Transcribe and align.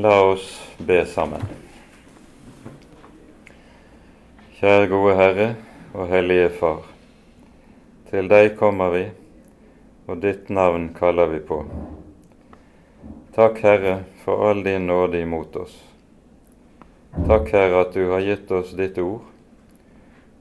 La 0.00 0.20
oss 0.22 0.74
be 0.78 1.00
sammen. 1.06 1.42
Kjære 4.60 4.84
gode 4.92 5.14
Herre 5.18 5.46
og 5.90 6.12
Hellige 6.12 6.52
Far. 6.54 6.84
Til 8.06 8.28
deg 8.30 8.52
kommer 8.60 8.92
vi, 8.94 9.00
og 10.06 10.20
ditt 10.22 10.52
navn 10.54 10.92
kaller 10.94 11.32
vi 11.32 11.40
på. 11.48 11.58
Takk, 13.34 13.58
Herre, 13.64 13.96
for 14.22 14.46
all 14.46 14.62
din 14.62 14.86
nåde 14.86 15.24
imot 15.24 15.58
oss. 15.64 15.74
Takk, 17.16 17.50
Herre, 17.56 17.82
at 17.82 17.98
du 17.98 18.06
har 18.12 18.22
gitt 18.22 18.54
oss 18.54 18.70
ditt 18.78 19.02
ord, 19.02 19.26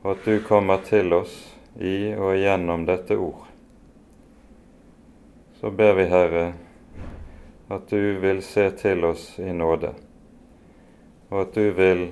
og 0.04 0.14
at 0.14 0.30
du 0.30 0.38
kommer 0.46 0.86
til 0.86 1.18
oss 1.18 1.34
i 1.82 2.14
og 2.14 2.38
gjennom 2.38 2.86
dette 2.86 3.18
ord. 3.18 3.50
Så 5.58 5.74
ber 5.74 5.98
vi, 5.98 6.10
Herre, 6.14 6.46
at 7.68 7.90
du 7.90 8.20
vil 8.20 8.42
se 8.44 8.70
til 8.72 9.06
oss 9.06 9.40
i 9.40 9.52
nåde, 9.54 9.94
og 11.30 11.42
at 11.42 11.54
du 11.54 11.72
vil 11.76 12.06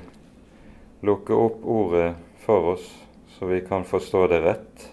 lukke 1.06 1.34
opp 1.34 1.64
ordet 1.64 2.16
for 2.44 2.74
oss, 2.74 2.90
så 3.38 3.46
vi 3.46 3.62
kan 3.68 3.86
forstå 3.88 4.28
det 4.28 4.42
rett, 4.44 4.88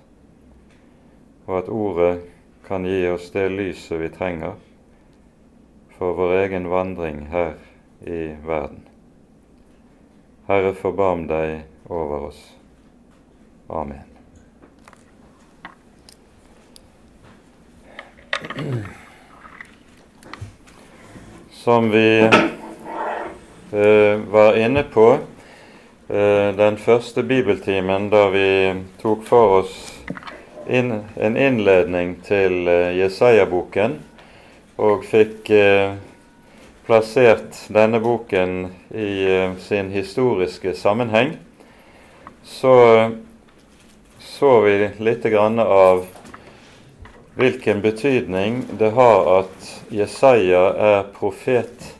og 1.46 1.58
at 1.58 1.68
ordet 1.68 2.12
kan 2.66 2.86
gi 2.86 3.02
oss 3.10 3.30
det 3.34 3.48
lyset 3.50 4.00
vi 4.00 4.12
trenger 4.14 4.54
for 5.98 6.14
vår 6.18 6.36
egen 6.44 6.68
vandring 6.70 7.26
her 7.30 7.54
i 8.00 8.34
verden. 8.46 8.86
Herre, 10.46 10.74
forbarm 10.74 11.26
deg 11.30 11.62
over 11.86 12.26
oss. 12.30 12.40
Amen. 13.68 14.02
Som 21.62 21.90
vi 21.90 22.18
eh, 23.70 24.16
var 24.30 24.56
inne 24.56 24.82
på 24.82 25.18
eh, 26.08 26.56
den 26.56 26.76
første 26.76 27.22
bibeltimen 27.22 28.08
da 28.10 28.24
vi 28.34 28.48
tok 28.98 29.22
for 29.22 29.60
oss 29.60 29.76
inn, 30.66 30.90
en 31.14 31.36
innledning 31.38 32.16
til 32.26 32.66
eh, 32.66 32.96
Jesaja-boken 32.98 33.94
og 34.82 35.06
fikk 35.06 35.52
eh, 35.54 35.94
plassert 36.88 37.54
denne 37.70 38.02
boken 38.02 38.64
i 38.90 39.12
eh, 39.30 39.54
sin 39.62 39.94
historiske 39.94 40.74
sammenheng, 40.74 41.36
så 42.42 42.74
så 44.18 44.60
vi 44.66 44.90
litt 44.98 45.26
av 45.30 46.06
hvilken 47.34 47.80
betydning 47.80 48.62
det 48.78 48.90
har 48.90 49.28
at 49.38 49.68
Jesaja 49.88 50.64
er 50.76 51.02
profet 51.16 51.94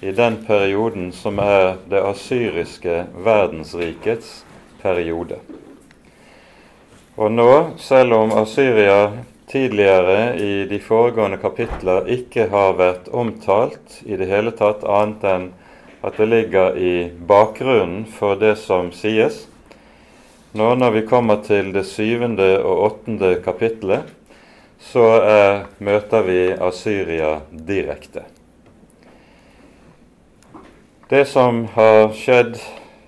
i 0.00 0.12
den 0.12 0.36
perioden 0.46 1.12
som 1.12 1.38
er 1.40 1.76
det 1.88 2.02
asyriske 2.04 3.04
verdensrikets 3.24 4.42
periode. 4.82 5.38
Og 7.16 7.30
nå, 7.32 7.52
selv 7.78 8.12
om 8.18 8.32
Asyria 8.36 9.12
tidligere 9.48 10.34
i 10.36 10.64
de 10.68 10.80
foregående 10.82 11.38
kapitler 11.38 12.08
ikke 12.10 12.48
har 12.50 12.74
vært 12.76 13.08
omtalt 13.08 14.00
i 14.04 14.18
det 14.18 14.28
hele 14.28 14.52
tatt, 14.58 14.84
annet 14.84 15.24
enn 15.30 15.44
at 16.04 16.18
det 16.20 16.26
ligger 16.28 16.76
i 16.76 16.94
bakgrunnen 17.28 18.02
for 18.18 18.36
det 18.36 18.56
som 18.60 18.90
sies, 18.92 19.44
nå 20.52 20.74
når 20.76 20.98
vi 20.98 21.04
kommer 21.06 21.40
til 21.46 21.72
det 21.72 21.86
syvende 21.88 22.58
og 22.60 22.82
åttende 22.90 23.36
kapitlet, 23.46 24.10
så 24.84 25.04
eh, 25.24 25.60
møter 25.78 26.22
vi 26.26 26.38
Asyria 26.52 27.38
direkte. 27.50 28.24
Det 31.08 31.24
som 31.28 31.64
har 31.74 32.12
skjedd 32.16 32.58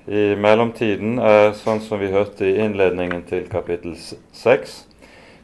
i 0.06 0.36
mellomtiden, 0.38 1.18
er 1.18 1.52
sånn 1.58 1.80
som 1.82 2.00
vi 2.00 2.12
hørte 2.12 2.46
i 2.46 2.58
innledningen 2.64 3.24
til 3.28 3.48
kapittel 3.50 3.96
6. 3.96 4.76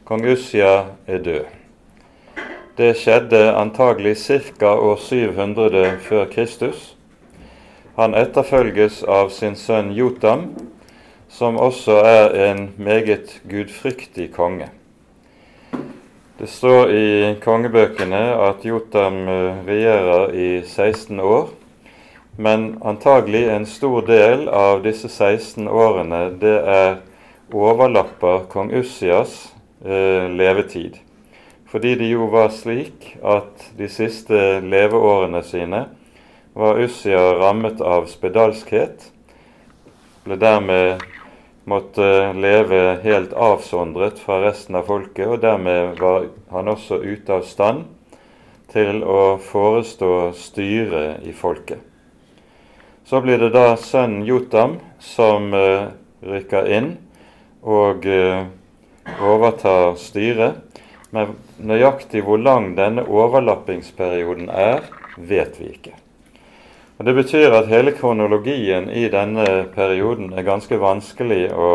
Kong 0.07 0.25
Ussia 0.27 0.73
er 1.07 1.23
død. 1.25 1.45
Det 2.77 2.93
skjedde 2.97 3.41
antagelig 3.53 4.15
ca. 4.57 4.73
år 4.73 4.97
700 4.97 5.97
før 6.01 6.25
Kristus. 6.31 6.93
Han 7.95 8.15
etterfølges 8.17 9.03
av 9.05 9.29
sin 9.29 9.55
sønn 9.55 9.91
Jotam, 9.93 10.47
som 11.29 11.59
også 11.61 11.99
er 12.01 12.33
en 12.49 12.63
meget 12.77 13.41
gudfryktig 13.49 14.31
konge. 14.33 14.71
Det 16.43 16.49
står 16.51 16.89
i 16.91 17.35
kongebøkene 17.39 18.17
at 18.43 18.65
Jotam 18.67 19.21
eh, 19.31 19.61
regjerer 19.63 20.33
i 20.35 20.47
16 20.67 21.21
år. 21.23 21.45
Men 22.35 22.65
antagelig 22.83 23.45
en 23.53 23.63
stor 23.63 24.03
del 24.09 24.49
av 24.51 24.81
disse 24.83 25.07
16 25.07 25.69
årene 25.71 26.19
det 26.41 26.57
er 26.73 26.97
overlapper 27.47 28.43
kong 28.51 28.73
Ussias 28.75 29.37
eh, 29.87 30.27
levetid. 30.35 30.99
Fordi 31.71 31.95
det 32.01 32.11
jo 32.11 32.27
var 32.35 32.51
slik 32.51 33.13
at 33.23 33.63
de 33.79 33.87
siste 33.87 34.43
leveårene 34.67 35.45
sine 35.47 35.85
var 36.59 36.83
Ussia 36.83 37.23
rammet 37.39 37.79
av 37.79 38.11
spedalskhet, 38.11 39.07
ble 40.27 40.43
dermed 40.43 41.07
måtte 41.63 42.33
leve 42.33 42.99
helt 43.03 43.33
avsondret 43.33 44.19
fra 44.19 44.41
resten 44.43 44.75
av 44.75 44.87
folket, 44.89 45.27
og 45.27 45.41
dermed 45.43 45.99
var 46.01 46.27
han 46.51 46.71
også 46.71 46.99
ute 47.03 47.37
av 47.37 47.45
stand 47.47 47.85
til 48.73 49.03
å 49.05 49.37
forestå 49.43 50.33
styret 50.37 51.23
i 51.27 51.33
folket. 51.35 51.79
Så 53.05 53.21
blir 53.21 53.39
det 53.39 53.51
da 53.53 53.75
sønnen 53.77 54.23
Jotam 54.25 54.77
som 55.03 55.51
uh, 55.53 55.91
rykker 56.23 56.69
inn 56.71 56.93
og 57.61 58.07
uh, 58.07 58.45
overtar 59.21 59.97
styret. 59.99 60.61
Men 61.13 61.35
nøyaktig 61.61 62.23
hvor 62.25 62.39
lang 62.41 62.71
denne 62.79 63.03
overlappingsperioden 63.05 64.49
er, 64.49 64.87
vet 65.17 65.59
vi 65.61 65.69
ikke. 65.75 66.02
Og 66.97 67.05
Det 67.05 67.13
betyr 67.13 67.55
at 67.57 67.71
hele 67.71 67.91
kronologien 67.97 68.85
i 68.89 69.07
denne 69.09 69.65
perioden 69.73 70.29
er 70.37 70.45
ganske 70.45 70.77
vanskelig 70.77 71.47
å 71.49 71.71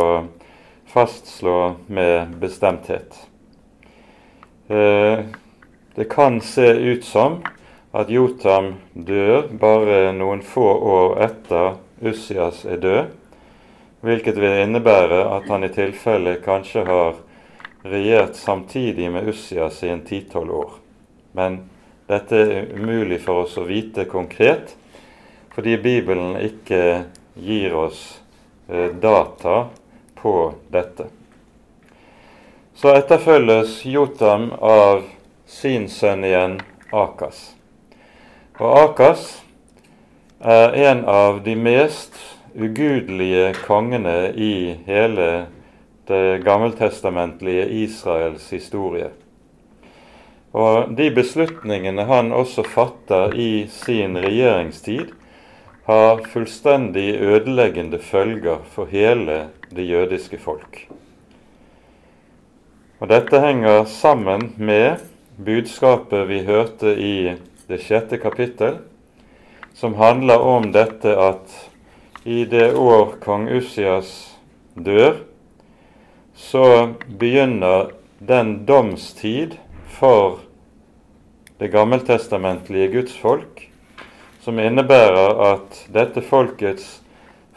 fastslå 0.86 1.58
med 1.90 2.36
bestemthet. 2.38 3.18
Eh, 4.70 5.26
det 5.94 6.06
kan 6.12 6.40
se 6.40 6.70
ut 6.70 7.04
som 7.04 7.40
at 7.90 8.10
Jotam 8.14 8.76
dør 8.94 9.50
bare 9.58 10.12
noen 10.14 10.42
få 10.46 10.70
år 10.94 11.18
etter 11.26 11.80
Ussias 11.98 12.62
er 12.68 12.78
død, 12.78 13.12
hvilket 14.06 14.38
vil 14.38 14.62
innebære 14.62 15.24
at 15.34 15.50
han 15.50 15.66
i 15.66 15.74
tilfelle 15.74 16.38
kanskje 16.44 16.86
har 16.86 17.18
regjert 17.82 18.38
samtidig 18.38 19.10
med 19.10 19.26
Ussias 19.34 19.82
i 19.82 19.90
en 19.90 20.06
ti-tolv 20.06 20.54
år. 20.62 20.76
Men 21.34 21.64
dette 22.06 22.38
er 22.38 22.70
umulig 22.78 23.18
for 23.24 23.42
oss 23.42 23.58
å 23.58 23.66
vite 23.66 24.06
konkret, 24.06 24.77
fordi 25.58 25.78
Bibelen 25.82 26.36
ikke 26.38 27.02
gir 27.34 27.72
oss 27.74 28.20
eh, 28.68 28.92
data 29.02 29.64
på 30.14 30.54
dette. 30.70 31.08
Så 32.78 32.92
etterfølges 32.94 33.80
Jotam 33.90 34.52
av 34.62 35.02
sin 35.50 35.88
sønn 35.90 36.22
igjen, 36.22 36.54
Akas. 36.94 37.42
Og 38.62 38.70
Akas 38.84 39.26
er 40.38 40.78
en 40.92 41.02
av 41.10 41.42
de 41.42 41.58
mest 41.58 42.14
ugudelige 42.54 43.50
kongene 43.66 44.30
i 44.38 44.78
hele 44.86 45.30
det 46.06 46.38
gammeltestamentlige 46.46 47.66
Israels 47.82 48.46
historie. 48.54 49.10
Og 50.54 50.94
de 50.94 51.10
beslutningene 51.10 52.06
han 52.06 52.30
også 52.30 52.62
fatter 52.62 53.34
i 53.34 53.66
sin 53.82 54.14
regjeringstid, 54.22 55.17
har 55.88 56.18
fullstendig 56.28 57.14
ødeleggende 57.16 57.98
følger 57.98 58.58
for 58.68 58.90
hele 58.92 59.46
det 59.72 59.86
jødiske 59.88 60.36
folk. 60.38 60.82
Og 63.00 63.08
Dette 63.08 63.40
henger 63.40 63.86
sammen 63.88 64.50
med 64.58 65.00
budskapet 65.44 66.26
vi 66.28 66.42
hørte 66.44 66.92
i 66.92 67.14
det 67.70 67.78
sjette 67.80 68.18
kapittel, 68.20 68.82
som 69.72 69.94
handler 69.96 70.44
om 70.44 70.72
dette 70.74 71.14
at 71.16 71.54
i 72.28 72.42
det 72.44 72.74
år 72.76 73.14
kong 73.24 73.46
Ussias 73.56 74.10
dør, 74.76 75.22
så 76.34 76.92
begynner 77.08 77.94
den 78.20 78.66
domstid 78.68 79.56
for 79.88 80.42
det 81.58 81.72
gammeltestamentlige 81.72 82.92
gudsfolk 82.92 83.67
som 84.48 84.56
innebærer 84.64 85.40
at 85.44 85.74
dette 85.92 86.22
folkets 86.24 87.02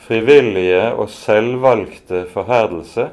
frivillige 0.03 0.89
og 0.91 1.05
selvvalgte 1.07 2.25
forherdelse 2.33 3.05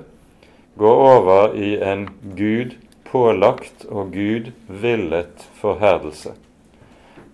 går 0.83 1.03
over 1.05 1.53
i 1.55 1.77
en 1.87 2.09
Gud 2.35 2.73
pålagt 3.07 3.85
og 3.87 4.11
Gud 4.17 4.49
villet 4.67 5.45
forherdelse. 5.61 6.33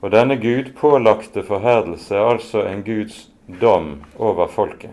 Og 0.03 0.13
denne 0.13 0.37
Gud 0.37 0.69
pålagte 0.77 1.47
forherdelse 1.49 2.13
er 2.13 2.29
altså 2.35 2.67
en 2.69 2.83
Guds 2.85 3.23
dom 3.63 4.03
over 4.21 4.53
folket. 4.53 4.93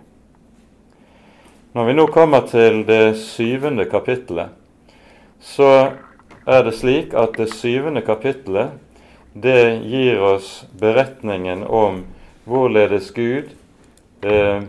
Når 1.76 1.90
vi 1.90 1.98
nå 1.98 2.06
kommer 2.16 2.48
til 2.48 2.86
det 2.88 3.18
syvende 3.20 3.90
kapittelet, 3.92 4.56
så 5.44 6.00
er 6.48 6.64
det 6.64 6.78
slik 6.80 7.12
at 7.12 7.36
det 7.36 7.50
syvende 7.58 8.06
kapittelet 8.08 8.72
det 9.34 9.80
gir 9.88 10.20
oss 10.22 10.66
beretningen 10.80 11.64
om 11.64 12.04
hvorledes 12.44 13.12
Gud 13.16 13.54
eh, 14.22 14.64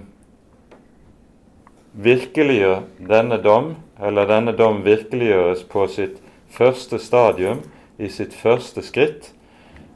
virkeliggjør 1.92 2.82
denne 3.08 3.38
dom, 3.42 3.74
eller 3.98 4.28
denne 4.30 4.54
dom 4.56 4.82
virkeliggjøres 4.86 5.66
på 5.68 5.86
sitt 5.90 6.22
første 6.52 6.98
stadium, 7.02 7.62
i 7.98 8.08
sitt 8.08 8.34
første 8.34 8.82
skritt, 8.82 9.32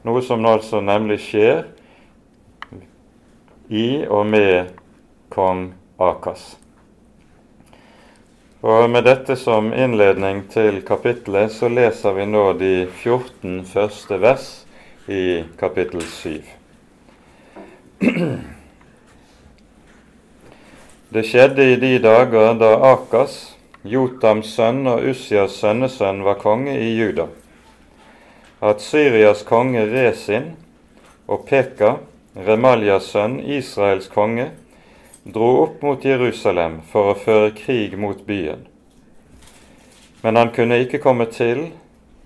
noe 0.05 0.21
som 0.23 0.45
altså 0.47 0.81
nemlig 0.83 1.19
skjer 1.25 1.65
i 3.67 4.05
og 4.07 4.27
med 4.29 4.77
kong 5.33 5.71
Akas. 5.99 6.55
Og 8.61 8.89
Med 8.89 9.03
dette 9.05 9.35
som 9.37 9.67
innledning 9.69 10.39
til 10.49 10.79
kapittelet 10.81 11.51
så 11.53 11.67
leser 11.69 12.15
vi 12.17 12.23
nå 12.25 12.53
de 12.57 12.87
14 12.89 13.59
første 13.69 14.17
vers 14.17 14.47
i 15.05 15.43
kapittel 15.59 16.01
7. 16.01 16.41
Det 21.13 21.23
skjedde 21.29 21.69
i 21.69 21.77
de 21.77 21.93
dager 22.01 22.57
da 22.57 22.71
Akas, 22.95 23.53
Jotams 23.85 24.49
sønn 24.57 24.89
og 24.89 25.05
Ussias 25.05 25.61
sønnesønn, 25.61 26.25
var 26.25 26.41
konge 26.41 26.73
i 26.81 26.95
Juda, 26.97 27.29
at 28.57 28.81
Syrias 28.81 29.45
konge 29.45 29.85
Resin 29.85 30.55
og 31.29 31.45
Peka, 31.45 31.99
Remaljas 32.33 33.13
sønn, 33.13 33.37
Israels 33.37 34.09
konge, 34.09 34.49
dro 35.33 35.49
opp 35.63 35.81
mot 35.85 36.05
Jerusalem 36.05 36.79
for 36.91 37.11
å 37.11 37.19
føre 37.19 37.53
krig 37.57 37.97
mot 37.99 38.25
byen. 38.27 38.65
Men 40.23 40.39
han 40.39 40.51
kunne 40.55 40.79
ikke 40.83 41.01
komme 41.03 41.29
til 41.31 41.69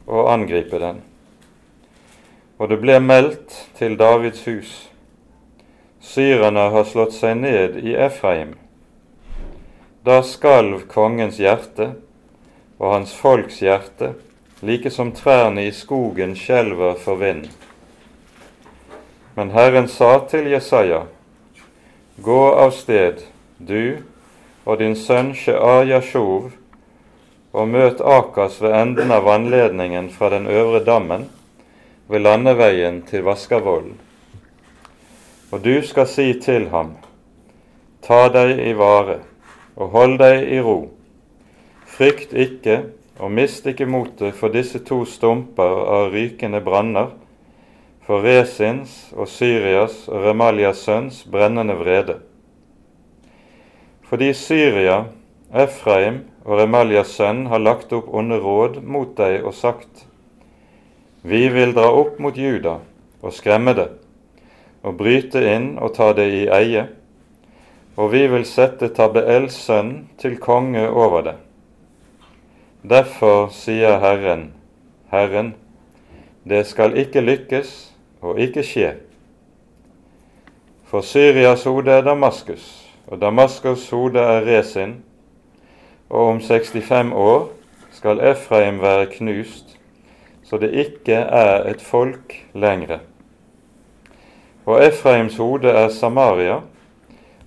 å 0.08 0.28
angripe 0.32 0.80
den. 0.82 1.04
Og 2.62 2.70
det 2.72 2.80
ble 2.82 3.00
meldt 3.02 3.56
til 3.78 3.98
Davids 4.00 4.46
hus. 4.48 4.74
Syrerne 6.02 6.70
har 6.74 6.90
slått 6.90 7.14
seg 7.18 7.42
ned 7.42 7.82
i 7.82 7.98
Efraim 7.98 8.56
da 10.04 10.24
skalv 10.26 10.88
kongens 10.90 11.38
hjerte 11.38 11.92
og 12.82 12.88
hans 12.90 13.12
folks 13.14 13.60
hjerte, 13.62 14.16
like 14.66 14.90
som 14.90 15.12
trærne 15.14 15.68
i 15.68 15.74
skogen 15.74 16.34
skjelver 16.38 16.96
for 16.98 17.22
vind. 17.22 17.46
Men 19.38 19.54
Herren 19.54 19.88
sa 19.88 20.16
til 20.30 20.50
Jesaja, 20.50 21.04
Gå 22.18 22.52
av 22.52 22.72
sted, 22.76 23.22
du 23.58 24.04
og 24.66 24.80
din 24.82 24.98
sønn 25.00 25.32
Shear 25.36 25.86
Yashov, 25.88 26.52
og 27.52 27.68
møt 27.68 28.02
Akas 28.04 28.60
ved 28.62 28.76
enden 28.76 29.12
av 29.16 29.24
vannledningen 29.26 30.10
fra 30.12 30.30
den 30.34 30.48
øvre 30.48 30.84
dammen, 30.84 31.30
ved 32.12 32.26
landeveien 32.26 33.02
til 33.08 33.24
Vaskervollen. 33.24 33.96
Og 35.52 35.64
du 35.64 35.82
skal 35.88 36.08
si 36.08 36.34
til 36.44 36.68
ham, 36.76 36.98
Ta 38.02 38.28
deg 38.34 38.58
i 38.60 38.72
vare 38.74 39.20
og 39.78 39.92
hold 39.94 40.16
deg 40.20 40.48
i 40.52 40.60
ro. 40.60 40.90
Frykt 41.86 42.34
ikke 42.34 42.80
og 43.22 43.32
mist 43.32 43.68
ikke 43.70 43.86
motet 43.86 44.34
for 44.36 44.50
disse 44.50 44.82
to 44.84 45.04
stumper 45.06 45.84
av 45.86 46.10
rykende 46.16 46.64
branner, 46.66 47.12
for 48.06 48.24
Resins 48.26 49.12
og 49.16 49.30
Syrias 49.30 50.08
og 50.10 50.26
Remalias 50.26 50.84
sønns 50.86 51.24
brennende 51.24 51.76
vrede. 51.80 52.20
Fordi 54.08 54.34
Syria, 54.34 55.06
Efraim 55.54 56.24
og 56.46 56.60
Remalias 56.60 57.14
sønn 57.16 57.46
har 57.52 57.62
lagt 57.64 57.94
opp 57.94 58.10
onde 58.14 58.40
råd 58.42 58.82
mot 58.84 59.16
deg 59.18 59.46
og 59.46 59.54
sagt:" 59.54 60.08
Vi 61.24 61.48
vil 61.54 61.76
dra 61.78 61.92
opp 61.94 62.18
mot 62.20 62.38
Juda 62.38 62.80
og 63.22 63.34
skremme 63.34 63.76
det, 63.78 63.92
og 64.82 64.98
bryte 64.98 65.44
inn 65.46 65.78
og 65.78 65.94
ta 65.94 66.14
det 66.18 66.32
i 66.34 66.48
eie 66.50 66.88
og 68.02 68.12
vi 68.14 68.24
vil 68.32 68.46
sette 68.48 68.92
Tabeels 68.96 69.56
sønn 69.68 69.92
til 70.22 70.38
konge 70.42 70.88
over 70.88 71.26
det. 71.26 71.36
Derfor 72.82 73.52
sier 73.54 74.00
Herren, 74.02 74.52
Herren, 75.12 75.54
det 76.48 76.64
skal 76.70 76.98
ikke 76.98 77.22
lykkes 77.22 77.91
og 78.22 78.40
ikke 78.40 78.64
skje. 78.64 78.94
For 80.86 81.02
Syrias 81.02 81.64
hode 81.64 81.92
er 81.92 82.02
Damaskus, 82.06 82.66
og 83.08 83.22
Damaskus 83.22 83.90
hode 83.90 84.20
er 84.20 84.46
Resin, 84.46 84.98
og 86.10 86.28
om 86.36 86.42
65 86.42 87.14
år 87.14 87.50
skal 87.92 88.20
Efraim 88.20 88.82
være 88.82 89.06
knust, 89.14 89.78
så 90.44 90.58
det 90.58 90.74
ikke 90.74 91.16
er 91.16 91.70
et 91.70 91.82
folk 91.82 92.36
lengre. 92.54 93.00
Og 94.66 94.84
Efraims 94.86 95.38
hode 95.38 95.70
er 95.70 95.90
Samaria, 95.90 96.60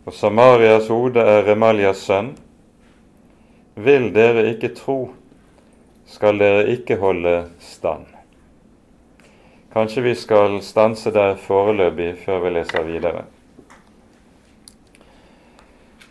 og 0.06 0.12
Samarias 0.12 0.88
hode 0.88 1.20
er 1.20 1.44
Remaljas 1.46 2.02
sønn. 2.04 2.34
Vil 3.76 4.10
dere 4.14 4.48
ikke 4.50 4.74
tro, 4.76 4.98
skal 6.06 6.38
dere 6.38 6.66
ikke 6.74 6.96
holde 7.00 7.44
stand. 7.60 8.13
Kanskje 9.74 10.02
vi 10.02 10.14
skal 10.14 10.60
stanse 10.62 11.10
der 11.10 11.32
foreløpig 11.34 12.12
før 12.22 12.44
vi 12.44 12.50
leser 12.54 12.84
videre. 12.86 13.24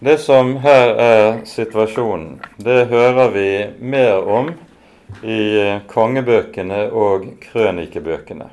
Det 0.04 0.18
som 0.20 0.58
her 0.60 0.90
er 1.00 1.38
situasjonen, 1.48 2.42
det 2.60 2.90
hører 2.92 3.32
vi 3.32 3.46
mer 3.80 4.28
om 4.28 4.50
i 5.24 5.78
kongebøkene 5.88 6.82
og 6.92 7.30
krønikebøkene. 7.46 8.50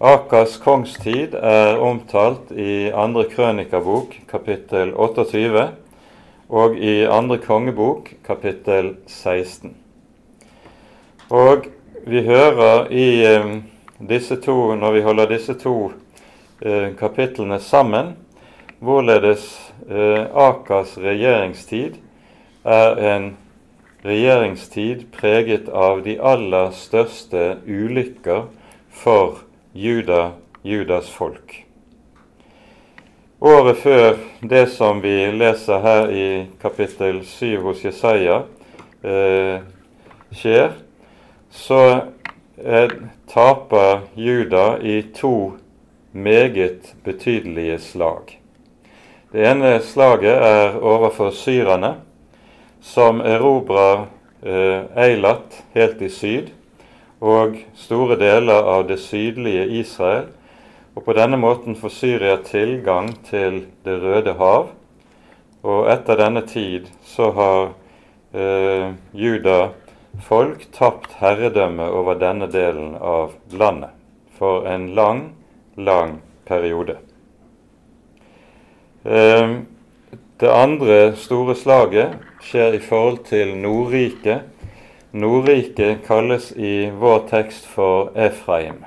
Akas 0.00 0.58
kongstid 0.60 1.38
er 1.40 1.80
omtalt 1.80 2.52
i 2.52 2.92
andre 2.92 3.24
krønikabok 3.32 4.20
kapittel 4.28 4.92
28 5.00 5.64
og 6.50 6.76
i 6.76 6.94
andre 7.08 7.40
kongebok 7.40 8.12
kapittel 8.28 8.98
16. 9.06 9.72
Og 11.30 11.72
vi 12.04 12.28
hører 12.28 12.88
i 12.92 13.10
eh, 13.24 13.52
disse 14.00 14.36
to, 14.36 14.74
når 14.74 14.92
vi 14.92 15.02
holder 15.04 15.28
disse 15.28 15.54
to 15.60 15.92
eh, 16.62 16.92
kapitlene 16.98 17.60
sammen, 17.60 18.14
hvorledes 18.80 19.72
eh, 19.90 20.24
Akas 20.32 20.96
regjeringstid 20.98 21.98
er 22.64 23.00
en 23.14 23.30
regjeringstid 24.04 25.10
preget 25.12 25.68
av 25.68 26.02
de 26.04 26.16
aller 26.16 26.70
største 26.76 27.58
ulykker 27.68 28.46
for 28.90 29.42
Juda, 29.76 30.30
Judas 30.62 31.10
folk. 31.12 31.60
Året 33.40 33.78
før 33.80 34.16
det 34.44 34.66
som 34.72 34.98
vi 35.00 35.14
leser 35.32 35.80
her 35.80 36.10
i 36.12 36.26
kapittel 36.60 37.22
7 37.24 37.60
hos 37.64 37.84
Jesaja, 37.84 38.42
eh, 39.04 39.60
skjer, 40.36 40.74
så 41.50 41.80
taper 43.30 44.00
Juda 44.14 44.78
i 44.82 45.02
to 45.14 45.52
meget 46.12 46.94
betydelige 47.04 47.78
slag. 47.78 48.40
Det 49.32 49.46
ene 49.46 49.80
slaget 49.80 50.42
er 50.42 50.78
overfor 50.82 51.30
syrerne, 51.30 51.94
som 52.80 53.20
erobrer 53.20 54.06
eh, 54.42 54.82
Eilat 54.96 55.62
helt 55.74 56.02
i 56.02 56.08
syd 56.08 56.50
og 57.20 57.58
store 57.76 58.16
deler 58.16 58.64
av 58.64 58.86
det 58.88 58.98
sydlige 59.00 59.66
Israel, 59.80 60.30
og 60.96 61.04
på 61.04 61.14
denne 61.14 61.36
måten 61.38 61.76
får 61.76 61.92
Syria 61.94 62.36
tilgang 62.44 63.12
til 63.28 63.66
Det 63.84 64.00
røde 64.02 64.34
hav. 64.34 64.70
Og 65.62 65.90
etter 65.92 66.16
denne 66.16 66.40
tid 66.48 66.88
så 67.04 67.30
har 67.36 67.68
eh, 68.32 68.92
Juda 69.12 69.68
folk 70.18 70.66
tapt 70.72 71.18
herredømme 71.20 71.86
over 71.90 72.18
denne 72.18 72.48
delen 72.50 72.94
av 72.96 73.36
landet 73.52 73.94
for 74.38 74.66
en 74.66 74.88
lang, 74.94 75.34
lang 75.76 76.18
periode. 76.48 76.96
Eh, 79.04 79.56
det 80.40 80.50
andre 80.50 81.12
store 81.16 81.54
slaget 81.54 82.16
skjer 82.44 82.78
i 82.78 82.82
forhold 82.84 83.24
til 83.28 83.54
Nordriket 83.60 84.48
Nordriket 85.12 86.04
kalles 86.06 86.52
i 86.52 86.90
vår 86.94 87.24
tekst 87.26 87.64
for 87.66 88.12
Efraim. 88.14 88.84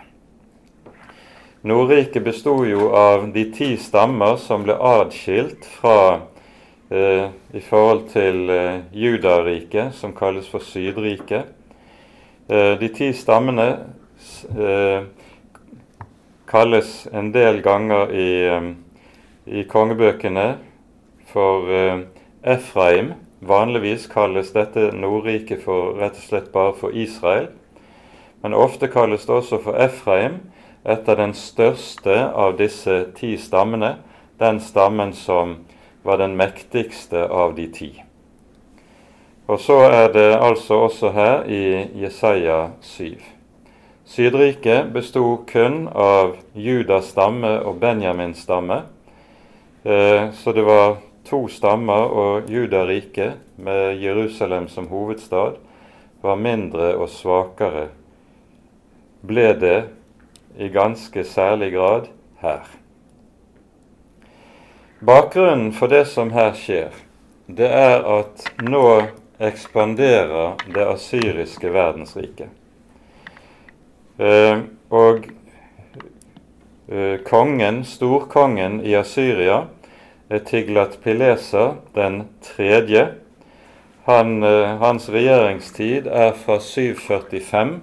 Nordriket 1.68 2.24
besto 2.24 2.53
jo 2.63 2.94
av 2.96 3.25
de 3.36 3.44
ti 3.51 3.74
stammer 3.75 4.38
som 4.39 4.63
ble 4.63 4.77
adskilt 4.80 5.68
fra 5.68 6.22
eh, 6.93 7.29
i 7.53 7.59
forhold 7.59 8.07
til 8.13 8.50
eh, 8.50 8.79
Judariket, 8.93 9.93
som 9.93 10.13
kalles 10.15 10.50
for 10.50 10.63
Sydriket. 10.63 11.50
Eh, 12.50 12.73
de 12.79 12.89
ti 12.93 13.09
stammene 13.13 13.67
eh, 14.57 15.05
kalles 16.47 16.93
en 17.13 17.31
del 17.33 17.62
ganger 17.65 18.13
i, 18.13 18.29
i 19.45 19.65
kongebøkene 19.69 20.47
for 21.33 21.73
Efraim. 22.45 23.13
Vanligvis 23.43 24.05
kalles 24.07 24.53
dette 24.53 24.91
Nordriket 24.93 25.63
for, 25.65 25.97
rett 25.97 26.19
og 26.19 26.27
slett 26.27 26.51
bare 26.53 26.75
for 26.77 26.93
Israel. 26.93 27.50
Men 28.43 28.53
ofte 28.53 28.88
kalles 28.91 29.25
det 29.25 29.33
også 29.33 29.59
for 29.63 29.79
Efraim 29.81 30.43
etter 30.85 31.17
den 31.17 31.33
største 31.33 32.15
av 32.35 32.57
disse 32.59 33.05
ti 33.17 33.33
stammene, 33.39 33.95
den 34.39 34.59
stammen 34.62 35.13
som 35.15 35.57
var 36.03 36.17
den 36.17 36.36
mektigste 36.38 37.27
av 37.27 37.55
de 37.55 37.67
ti. 37.72 37.91
Og 39.48 39.60
så 39.60 39.79
er 39.91 40.12
det 40.13 40.29
altså 40.38 40.83
også 40.86 41.12
her 41.12 41.48
i 41.51 41.63
Jesaja 42.00 42.69
7. 42.81 43.17
Sydriket 44.07 44.91
bestod 44.93 45.48
kun 45.48 45.88
av 45.89 46.36
Judas 46.53 47.12
stamme 47.12 47.57
og 47.63 47.79
Benjamins 47.81 48.43
stamme. 48.43 48.83
Eh, 49.83 50.31
så 50.31 50.51
det 50.55 50.63
var 50.67 50.98
to 51.27 51.48
stammer, 51.48 52.07
og 52.12 52.51
Judariket, 52.51 53.39
med 53.55 54.00
Jerusalem 54.01 54.67
som 54.67 54.88
hovedstad, 54.88 55.60
var 56.22 56.36
mindre 56.36 56.93
og 56.95 57.10
svakere, 57.12 57.88
ble 59.24 59.50
det 59.60 59.77
i 60.60 60.67
ganske 60.72 61.24
særlig 61.24 61.74
grad 61.75 62.07
her. 62.43 62.82
Bakgrunnen 65.05 65.74
for 65.74 65.88
det 65.88 66.05
som 66.07 66.29
her 66.31 66.53
skjer, 66.55 66.93
det 67.51 67.67
er 67.67 68.05
at 68.07 68.45
nå 68.63 68.86
ekspanderer 69.43 70.53
det 70.72 70.86
asyriske 70.88 71.72
verdensriket. 71.75 72.48
Eh, 74.15 74.62
og 74.95 75.27
eh, 76.88 77.17
kongen, 77.27 77.81
storkongen 77.83 78.79
i 78.86 78.95
Asyria, 78.95 79.65
er 80.29 80.45
Tiglat 80.48 80.95
Pileser 81.03 81.75
den 81.98 82.22
tredje. 82.53 83.10
Han, 84.07 84.39
eh, 84.43 84.77
hans 84.79 85.10
regjeringstid 85.12 86.07
er 86.07 86.31
fra 86.45 86.62
745 86.63 87.75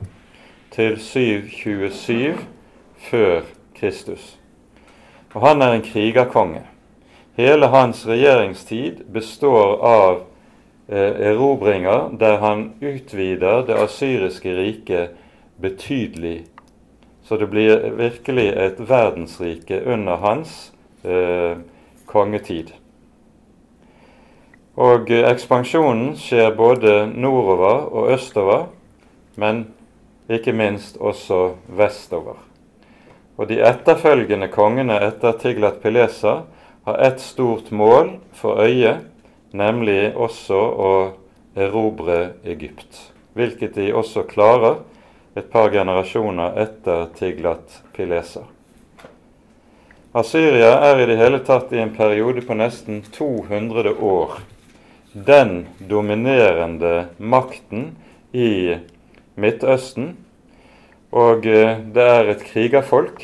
til 0.72 0.96
727 0.96 2.34
før 3.10 3.40
Kristus. 3.76 4.38
Og 5.34 5.48
Han 5.48 5.62
er 5.62 5.72
en 5.76 5.82
krigerkonge. 5.82 6.69
Hele 7.36 7.66
hans 7.66 8.06
regjeringstid 8.06 9.02
består 9.06 9.76
av 9.86 10.22
eh, 10.88 11.30
erobringer 11.30 12.10
der 12.18 12.38
han 12.42 12.72
utvider 12.80 13.62
det 13.66 13.78
asyriske 13.78 14.54
riket 14.54 15.16
betydelig. 15.60 16.44
Så 17.22 17.36
det 17.36 17.46
blir 17.46 17.90
virkelig 17.96 18.48
et 18.48 18.80
verdensrike 18.90 19.82
under 19.86 20.16
hans 20.16 20.72
eh, 21.04 21.56
kongetid. 22.06 22.72
Og 24.80 25.10
ekspansjonen 25.10 26.14
skjer 26.18 26.54
både 26.56 27.04
nordover 27.12 27.90
og 27.92 28.12
østover, 28.14 28.68
men 29.36 29.66
ikke 30.30 30.52
minst 30.52 30.96
også 30.96 31.52
vestover. 31.66 32.38
Og 33.36 33.48
de 33.48 33.60
etterfølgende 33.64 34.48
kongene 34.52 34.98
etter 35.04 35.36
Tiglat 35.38 35.80
Pileser 35.82 36.42
har 36.84 36.98
ett 36.98 37.20
stort 37.20 37.70
mål 37.70 38.16
for 38.32 38.62
øyet, 38.64 39.06
nemlig 39.52 40.12
også 40.16 40.60
å 40.60 40.92
erobre 41.56 42.32
Egypt. 42.44 43.10
Hvilket 43.34 43.74
de 43.74 43.90
også 43.94 44.24
klarer 44.30 44.80
et 45.38 45.50
par 45.50 45.70
generasjoner 45.70 46.56
etter 46.58 47.10
Tiglat 47.18 47.82
Pileser. 47.96 48.46
Asyria 50.10 50.72
er 50.90 51.02
i 51.02 51.06
det 51.06 51.20
hele 51.20 51.38
tatt 51.46 51.70
i 51.72 51.78
en 51.78 51.92
periode 51.94 52.42
på 52.42 52.56
nesten 52.58 53.04
200 53.14 53.92
år 54.02 54.40
den 55.12 55.68
dominerende 55.78 57.08
makten 57.18 57.92
i 58.32 58.78
Midtøsten. 59.38 60.16
Og 61.10 61.46
eh, 61.46 61.78
det 61.94 62.06
er 62.06 62.30
et 62.30 62.42
krigerfolk, 62.46 63.22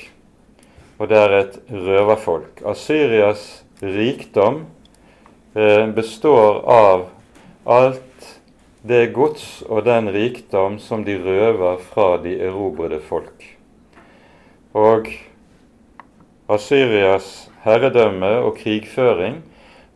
og 0.99 1.11
det 1.11 1.19
er 1.21 1.35
et 1.41 1.59
røverfolk. 1.71 2.63
Asyrias 2.65 3.45
rikdom 3.83 4.65
eh, 5.55 5.85
består 5.93 6.63
av 6.65 7.07
alt 7.67 8.31
det 8.87 9.11
gods 9.17 9.63
og 9.67 9.85
den 9.87 10.09
rikdom 10.15 10.79
som 10.79 11.05
de 11.05 11.19
røver 11.19 11.81
fra 11.91 12.17
de 12.23 12.37
erobrede 12.49 13.01
folk. 13.03 13.45
Og 14.77 15.11
Asyrias 16.49 17.49
herredømme 17.65 18.31
og 18.47 18.57
krigføring 18.61 19.41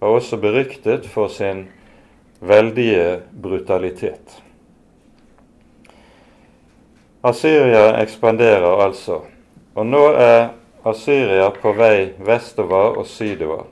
var 0.01 0.17
også 0.17 0.41
beryktet 0.43 1.07
for 1.07 1.31
sin 1.31 1.69
veldige 2.41 3.21
brutalitet. 3.43 4.41
Asyria 7.23 8.01
ekspanderer 8.01 8.81
altså, 8.81 9.21
og 9.77 9.87
nå 9.87 10.07
er 10.17 10.49
Asyria 10.83 11.51
på 11.51 11.73
vei 11.77 12.13
vestover 12.25 12.97
og 12.99 13.07
sydover. 13.07 13.67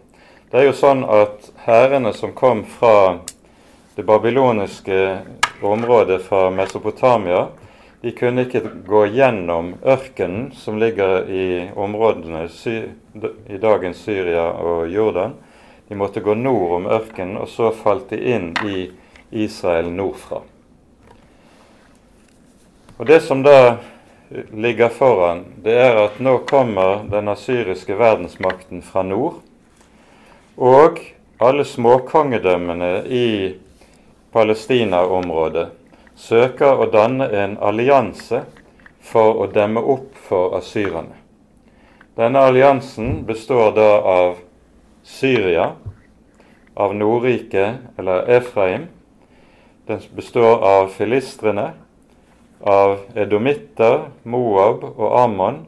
Det 0.50 0.60
er 0.60 0.68
jo 0.68 0.76
sånn 0.76 1.04
at 1.04 1.50
hærene 1.64 2.12
som 2.16 2.34
kom 2.36 2.64
fra 2.68 3.20
det 3.96 4.04
babyloniske 4.08 4.98
området 5.64 6.20
fra 6.24 6.50
Mesopotamia, 6.50 7.46
de 8.00 8.12
kunne 8.14 8.44
ikke 8.46 8.62
gå 8.86 9.06
gjennom 9.10 9.72
ørkenen 9.82 10.52
som 10.54 10.78
ligger 10.78 11.26
i 11.26 11.46
områdene 11.74 12.44
i 13.50 13.58
dagens 13.58 14.04
Syria 14.04 14.44
og 14.52 14.86
Jordan. 14.92 15.34
De 15.88 15.96
måtte 15.98 16.22
gå 16.22 16.36
nord 16.38 16.76
om 16.76 16.86
ørkenen, 16.86 17.40
og 17.40 17.48
så 17.48 17.72
falt 17.74 18.12
de 18.12 18.20
inn 18.36 18.52
i 18.68 18.90
Israel 19.30 19.90
nordfra. 19.90 20.44
Og 22.98 23.06
Det 23.06 23.20
som 23.22 23.42
da 23.42 23.78
ligger 24.52 24.88
foran, 24.88 25.44
det 25.62 25.76
er 25.80 25.96
at 26.04 26.18
nå 26.20 26.38
kommer 26.48 27.04
den 27.10 27.28
asyriske 27.28 27.96
verdensmakten 27.96 28.82
fra 28.82 29.02
nord. 29.02 29.40
Og 30.56 31.00
alle 31.40 31.64
småkongedømmene 31.64 32.92
i 33.06 33.28
Palestina-området 34.32 35.68
søker 36.18 36.82
å 36.82 36.90
danne 36.92 37.28
en 37.30 37.56
allianse 37.62 38.42
for 39.00 39.40
å 39.40 39.46
demme 39.54 39.80
opp 39.80 40.18
for 40.28 40.58
asyrerne. 40.58 41.16
Denne 42.18 42.42
alliansen 42.50 43.22
består 43.24 43.72
da 43.76 43.90
av 44.02 44.40
Syria, 45.06 45.70
av 46.74 46.94
Nordriket, 46.94 47.78
eller 47.98 48.26
Efraim. 48.28 48.88
Den 49.86 50.02
består 50.18 50.58
av 50.66 50.90
filistrene, 50.92 51.70
av 52.60 52.98
edomitter, 53.14 54.08
Moab 54.22 54.84
og 54.90 55.18
Ammon. 55.20 55.64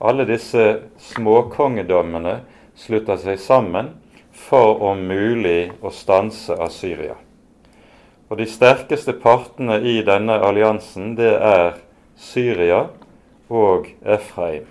Alle 0.00 0.26
disse 0.28 0.64
småkongedømmene 1.12 2.40
slutter 2.78 3.20
seg 3.22 3.38
sammen 3.40 3.92
for 4.34 4.82
om 4.82 5.04
mulig 5.06 5.72
å 5.80 5.92
stanse 5.94 6.56
Asyria. 6.58 7.16
Og 8.28 8.38
De 8.40 8.46
sterkeste 8.50 9.14
partene 9.22 9.78
i 9.86 10.00
denne 10.02 10.40
alliansen 10.42 11.12
det 11.18 11.34
er 11.38 11.76
Syria 12.18 12.88
og 13.52 13.90
Efraim. 14.02 14.66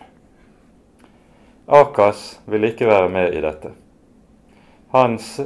Akas 1.68 2.42
vil 2.46 2.68
ikke 2.68 2.90
være 2.90 3.10
med 3.10 3.38
i 3.38 3.44
dette. 3.44 3.72
Hans, 4.92 5.40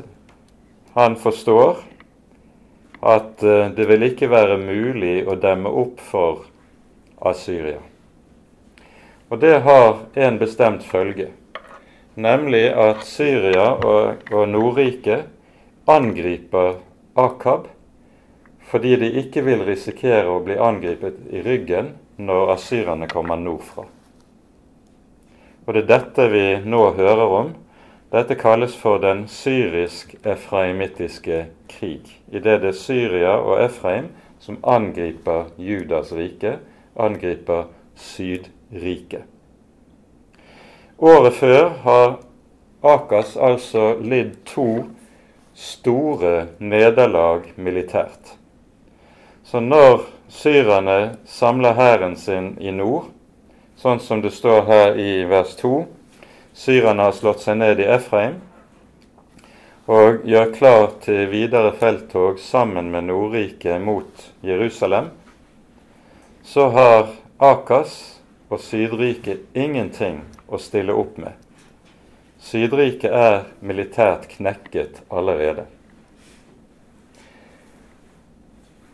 han 0.96 1.16
forstår 1.22 1.84
at 3.02 3.44
eh, 3.44 3.70
det 3.76 3.86
vil 3.90 4.08
ikke 4.10 4.30
være 4.32 4.58
mulig 4.62 5.22
å 5.28 5.38
demme 5.40 5.70
opp 5.70 6.02
for 6.02 6.46
Asyria. 7.22 7.80
Og 9.30 9.42
det 9.42 9.60
har 9.66 10.06
en 10.16 10.38
bestemt 10.40 10.86
følge, 10.88 11.32
nemlig 12.16 12.70
at 12.72 13.04
Syria 13.06 13.74
og, 13.76 14.24
og 14.32 14.48
Nordriket 14.50 15.28
angriper 15.88 16.78
Akab 17.18 17.68
fordi 18.68 18.98
de 19.00 19.08
ikke 19.22 19.46
vil 19.46 19.62
risikere 19.64 20.28
å 20.28 20.42
bli 20.44 20.58
angrepet 20.60 21.22
i 21.32 21.40
ryggen 21.40 21.94
når 22.20 22.52
asyrerne 22.58 23.08
kommer 23.08 23.40
nordfra. 23.40 23.86
Og 25.68 25.74
Det 25.74 25.84
er 25.84 25.88
dette 25.88 26.26
vi 26.32 26.44
nå 26.68 26.82
hører 26.98 27.34
om. 27.38 27.54
Dette 28.12 28.36
kalles 28.40 28.76
for 28.76 28.98
den 29.04 29.28
syrisk-efraimittiske 29.28 31.46
krig, 31.70 32.22
idet 32.32 32.62
det 32.62 32.70
er 32.70 32.80
Syria 32.80 33.36
og 33.36 33.66
Efraim 33.66 34.06
som 34.40 34.58
angriper 34.64 35.44
Judas 35.58 36.14
rike, 36.16 36.60
angriper 36.96 37.64
Sydriket. 37.96 39.22
Året 40.98 41.34
før 41.34 41.70
har 41.84 42.20
Akas 42.84 43.38
altså 43.38 43.98
lidd 44.02 44.36
to 44.46 44.86
store 45.54 46.48
nederlag 46.60 47.42
militært. 47.56 48.38
Så 49.44 49.60
når 49.60 50.02
syrerne 50.30 51.18
samler 51.26 51.74
hæren 51.74 52.16
sin 52.16 52.58
i 52.62 52.72
nord, 52.72 53.06
sånn 53.78 54.00
som 54.00 54.22
det 54.22 54.34
står 54.34 54.66
her 54.70 54.96
i 55.02 55.24
vers 55.30 55.56
2. 55.60 55.86
Syrerne 56.58 57.06
har 57.06 57.14
slått 57.14 57.44
seg 57.46 57.60
ned 57.60 57.80
i 57.84 57.86
Efraim 57.86 58.40
og 59.88 60.26
gjør 60.28 60.50
klar 60.56 60.88
til 61.04 61.30
videre 61.32 61.70
felttog 61.78 62.42
sammen 62.42 62.90
med 62.92 63.08
Nordriket 63.08 63.80
mot 63.80 64.26
Jerusalem, 64.44 65.12
så 66.44 66.68
har 66.74 67.14
Akas 67.38 67.94
og 68.50 68.60
Sydriket 68.60 69.46
ingenting 69.54 70.24
å 70.50 70.60
stille 70.60 70.98
opp 70.98 71.16
med. 71.22 71.38
Sydriket 72.42 73.14
er 73.14 73.46
militært 73.62 74.28
knekket 74.34 75.04
allerede. 75.08 75.70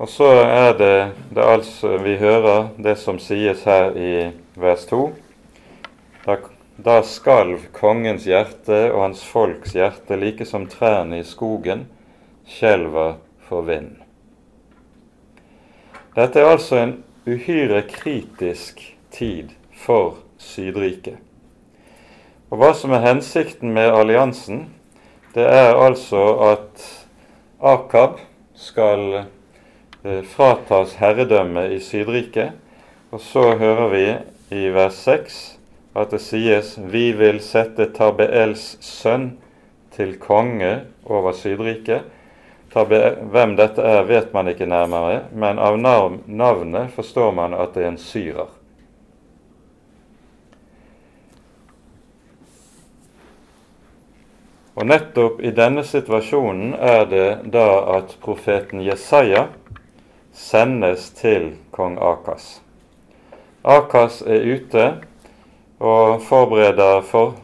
Og 0.03 0.09
så 0.09 0.27
er 0.43 0.73
det, 0.77 0.95
det 1.31 1.43
altså 1.47 1.97
vi 2.03 2.17
hører 2.19 2.73
det 2.77 2.97
som 2.99 3.21
sies 3.23 3.63
her 3.63 3.93
i 3.95 4.15
vers 4.59 4.83
2. 4.89 5.05
Da, 6.25 6.37
da 6.77 7.01
skalv 7.05 7.67
kongens 7.75 8.25
hjerte 8.25 8.87
og 8.91 9.01
hans 9.05 9.23
folks 9.25 9.75
hjerte 9.77 10.17
like 10.17 10.45
som 10.45 10.65
trærne 10.69 11.19
i 11.21 11.27
skogen 11.27 11.85
skjelver 12.49 13.19
for 13.47 13.67
vind. 13.67 13.99
Dette 16.15 16.41
er 16.41 16.53
altså 16.53 16.79
en 16.81 16.95
uhyre 17.25 17.83
kritisk 17.89 18.81
tid 19.11 19.53
for 19.85 20.19
Sydriket. 20.37 21.17
Og 22.51 22.59
Hva 22.61 22.73
som 22.77 22.91
er 22.93 23.05
hensikten 23.05 23.71
med 23.73 23.93
alliansen, 23.93 24.67
det 25.33 25.45
er 25.49 25.73
altså 25.77 26.25
at 26.51 26.83
Akab 27.63 28.19
skal 28.53 29.23
Eh, 30.05 30.21
fratas 30.21 30.97
herredømmet 30.99 31.71
i 31.71 31.79
Sydriket. 31.79 32.51
Og 33.11 33.21
så 33.23 33.53
hører 33.55 33.87
vi 33.87 34.07
i 34.51 34.67
vers 34.73 34.97
6 34.99 35.52
at 35.93 36.13
det 36.13 36.21
sies 36.23 36.73
vi 36.77 37.11
vil 37.17 37.39
sette 37.43 37.89
Tabeels 37.93 38.77
sønn 38.81 39.35
til 39.93 40.15
konge 40.21 40.73
over 41.05 41.35
Sydriket. 41.37 42.09
Hvem 42.73 43.53
dette 43.59 43.85
er, 43.85 44.01
vet 44.09 44.33
man 44.33 44.49
ikke 44.49 44.65
nærmere, 44.65 45.27
men 45.29 45.61
av 45.61 45.77
navnet 45.77 46.93
forstår 46.95 47.31
man 47.37 47.53
at 47.53 47.75
det 47.77 47.85
er 47.85 47.91
en 47.91 48.01
syrer. 48.01 48.49
Og 54.73 54.87
nettopp 54.89 55.37
i 55.45 55.51
denne 55.53 55.83
situasjonen 55.85 56.73
er 56.73 57.05
det 57.05 57.27
da 57.53 57.67
at 57.99 58.15
profeten 58.23 58.81
Jesaja 58.81 59.51
sendes 60.33 61.11
til 61.13 61.51
kong 61.71 61.99
Akas. 62.01 62.57
Akas 63.61 64.23
er 64.25 64.41
ute 64.49 64.87
og 65.83 66.21
forbereder 66.23 67.01
for, 67.03 67.35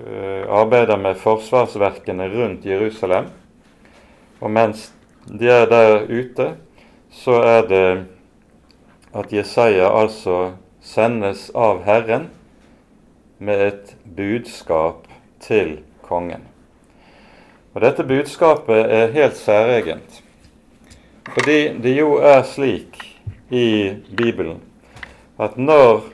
uh, 0.00 0.42
arbeider 0.48 0.96
med 0.96 1.20
forsvarsverkene 1.20 2.30
rundt 2.32 2.66
Jerusalem. 2.66 3.28
Og 4.40 4.50
mens 4.50 4.88
de 5.28 5.50
er 5.52 5.68
der 5.70 6.06
ute, 6.08 6.54
så 7.12 7.36
er 7.44 7.66
det 7.68 7.86
at 9.14 9.32
Jesaja 9.32 9.90
altså 9.92 10.54
sendes 10.80 11.50
av 11.54 11.82
Herren 11.84 12.30
med 13.38 13.66
et 13.66 13.94
budskap 14.16 15.06
til 15.40 15.76
kongen. 16.02 16.48
Og 17.74 17.80
Dette 17.84 18.04
budskapet 18.04 18.88
er 18.88 19.12
helt 19.12 19.36
særegent. 19.36 20.22
Fordi 21.32 21.78
det 21.82 21.94
jo 21.96 22.16
er 22.18 22.42
slik 22.44 22.98
i 23.50 23.94
Bibelen 24.16 24.60
at 25.40 25.56
når 25.56 26.11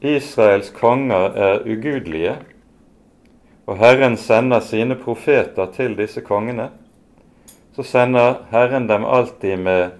Israels 0.00 0.70
konger 0.70 1.36
er 1.36 1.64
ugudelige, 1.68 2.36
og 3.66 3.76
Herren 3.78 4.16
sender 4.16 4.60
sine 4.60 4.96
profeter 4.96 5.68
til 5.74 5.96
disse 5.98 6.20
kongene, 6.24 6.70
så 7.76 7.84
sender 7.86 8.46
Herren 8.50 8.88
dem 8.88 9.04
alltid 9.04 9.56
med 9.56 9.90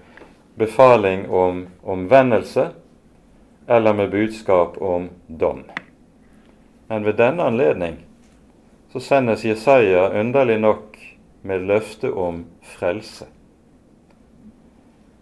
befaling 0.57 1.29
om 1.29 1.67
omvendelse 1.83 2.69
eller 3.69 3.93
med 3.93 4.11
budskap 4.11 4.81
om 4.81 5.09
dom. 5.27 5.63
Men 6.89 7.05
ved 7.05 7.13
denne 7.13 7.43
anledning 7.43 8.01
så 8.91 8.99
sendes 8.99 9.45
Jesaja 9.45 10.09
underlig 10.19 10.57
nok 10.59 10.97
med 11.47 11.63
løfte 11.69 12.11
om 12.13 12.43
frelse. 12.61 13.25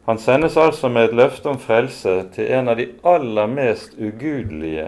Han 0.09 0.17
sendes 0.17 0.57
altså 0.57 0.89
med 0.89 1.03
et 1.05 1.11
løfte 1.13 1.51
om 1.51 1.57
frelse 1.61 2.13
til 2.33 2.47
en 2.49 2.71
av 2.71 2.79
de 2.79 2.87
aller 3.05 3.45
mest 3.51 3.91
ugudelige 3.93 4.87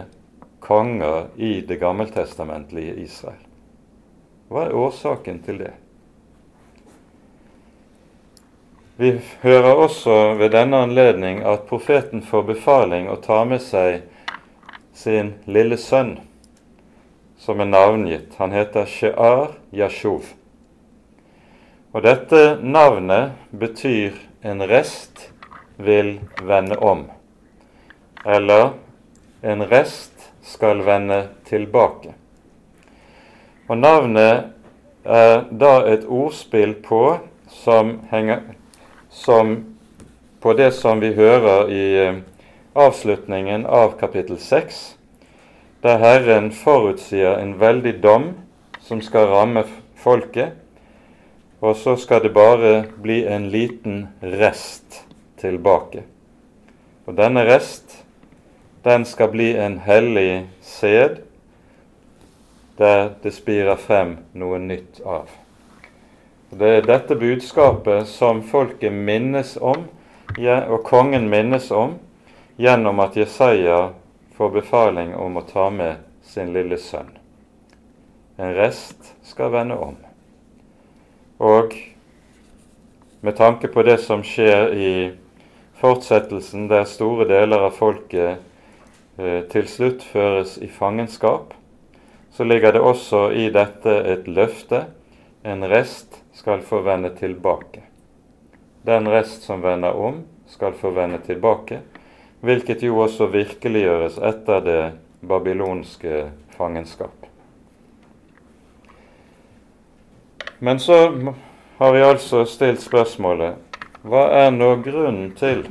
konger 0.66 1.28
i 1.38 1.60
det 1.62 1.76
gammeltestamentlige 1.78 2.96
Israel. 3.04 3.44
Hva 4.50 4.64
er 4.66 4.74
årsaken 4.74 5.38
til 5.46 5.60
det? 5.62 5.76
Vi 8.98 9.12
hører 9.44 9.84
også 9.84 10.18
ved 10.42 10.56
denne 10.56 10.82
anledning 10.88 11.44
at 11.46 11.70
profeten 11.70 12.26
får 12.26 12.48
befaling 12.50 13.06
å 13.14 13.20
ta 13.22 13.44
med 13.46 13.62
seg 13.62 14.02
sin 14.98 15.36
lille 15.46 15.78
sønn, 15.78 16.16
som 17.38 17.62
er 17.62 17.70
navngitt. 17.70 18.34
Han 18.42 18.58
heter 18.58 18.90
Shear 18.90 19.54
Yashuv. 19.70 20.34
Og 21.94 22.10
dette 22.10 22.58
navnet 22.66 23.38
betyr 23.54 24.18
en 24.42 24.68
rest 24.68 25.32
vil 25.78 26.20
vende 26.42 26.78
om, 26.78 27.06
eller 28.26 28.70
en 29.42 29.66
rest 29.66 30.32
skal 30.42 30.82
vende 30.86 31.28
tilbake. 31.46 32.14
Og 33.70 33.78
Navnet 33.78 34.52
er 35.06 35.46
da 35.52 35.76
et 35.90 36.06
ordspill 36.06 36.74
på 36.84 37.20
som 37.50 38.00
henger 38.12 38.42
som 39.10 39.58
på 40.42 40.54
det 40.58 40.72
som 40.74 41.00
vi 41.00 41.14
hører 41.14 41.70
i 41.70 41.86
eh, 42.02 42.16
avslutningen 42.74 43.66
av 43.66 43.94
kapittel 44.00 44.40
6, 44.42 44.80
der 45.86 46.02
Herren 46.02 46.50
forutsier 46.52 47.38
en 47.38 47.60
veldig 47.62 47.94
dom 48.02 48.32
som 48.82 49.02
skal 49.06 49.30
ramme 49.30 49.64
folket, 50.02 50.58
og 51.62 51.76
så 51.78 51.96
skal 51.96 52.24
det 52.24 52.34
bare 52.34 52.86
bli 53.02 53.26
en 53.26 53.50
liten 53.50 54.08
rest 54.22 55.04
tilbake. 55.38 56.04
Og 57.06 57.14
denne 57.18 57.46
rest, 57.46 58.04
den 58.84 59.06
skal 59.06 59.30
bli 59.30 59.52
en 59.58 59.78
hellig 59.86 60.48
sæd 60.62 61.22
der 62.82 63.12
det 63.22 63.34
spirer 63.36 63.78
frem 63.78 64.16
noe 64.34 64.58
nytt 64.58 65.04
av. 65.06 65.30
Og 66.52 66.58
Det 66.58 66.70
er 66.78 66.88
dette 66.88 67.16
budskapet 67.16 68.08
som 68.08 68.42
folket 68.44 68.94
minnes 68.94 69.58
om, 69.62 69.86
og 70.42 70.84
kongen 70.84 71.30
minnes 71.30 71.72
om, 71.72 72.00
gjennom 72.58 73.00
at 73.00 73.18
Jesaja 73.18 73.92
får 74.36 74.50
befaling 74.50 75.14
om 75.16 75.38
å 75.38 75.46
ta 75.46 75.70
med 75.70 76.02
sin 76.26 76.54
lille 76.54 76.78
sønn. 76.78 77.12
En 78.38 78.56
rest 78.58 79.14
skal 79.24 79.54
vende 79.54 79.78
om. 79.78 79.96
Og 81.42 81.74
med 83.22 83.36
tanke 83.38 83.68
på 83.68 83.82
det 83.84 83.98
som 84.04 84.22
skjer 84.22 84.74
i 84.78 84.92
fortsettelsen, 85.82 86.68
der 86.70 86.86
store 86.86 87.26
deler 87.30 87.66
av 87.66 87.74
folket 87.74 88.38
eh, 89.18 89.42
til 89.50 89.66
slutt 89.70 90.06
føres 90.06 90.60
i 90.62 90.70
fangenskap, 90.70 91.56
så 92.32 92.46
ligger 92.46 92.78
det 92.78 92.84
også 92.86 93.24
i 93.34 93.48
dette 93.54 93.96
et 94.14 94.30
løfte. 94.30 94.84
En 95.42 95.66
rest 95.66 96.22
skal 96.38 96.62
få 96.62 96.84
vende 96.86 97.10
tilbake. 97.18 97.82
Den 98.86 99.10
rest 99.10 99.42
som 99.50 99.66
vender 99.66 99.98
om, 99.98 100.22
skal 100.48 100.78
få 100.78 100.94
vende 100.94 101.18
tilbake, 101.26 101.80
hvilket 102.46 102.86
jo 102.86 103.02
også 103.02 103.32
virkeliggjøres 103.34 104.22
etter 104.30 104.62
det 104.66 104.82
babylonske 105.26 106.28
fangenskap. 106.58 107.31
Men 110.64 110.80
så 110.80 110.98
har 111.78 111.94
vi 111.94 112.02
altså 112.06 112.44
stilt 112.46 112.84
spørsmålet 112.84 113.80
hva 114.06 114.28
er 114.44 114.52
nå 114.54 114.68
grunnen 114.86 115.32
til 115.34 115.64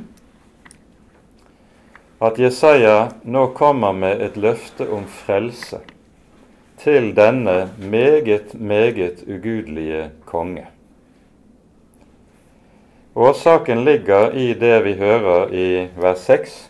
at 2.19 2.41
Jesaja 2.43 2.97
nå 3.23 3.45
kommer 3.55 3.95
med 3.95 4.19
et 4.25 4.35
løfte 4.35 4.89
om 4.91 5.05
frelse 5.21 5.79
til 6.83 7.13
denne 7.15 7.55
meget, 7.79 8.51
meget 8.59 9.23
ugudelige 9.23 10.09
konge? 10.27 10.67
Årsaken 13.15 13.87
ligger 13.87 14.35
i 14.35 14.51
det 14.59 14.75
vi 14.83 14.99
hører 14.99 15.55
i 15.55 15.87
vers 15.95 16.27
6, 16.27 16.61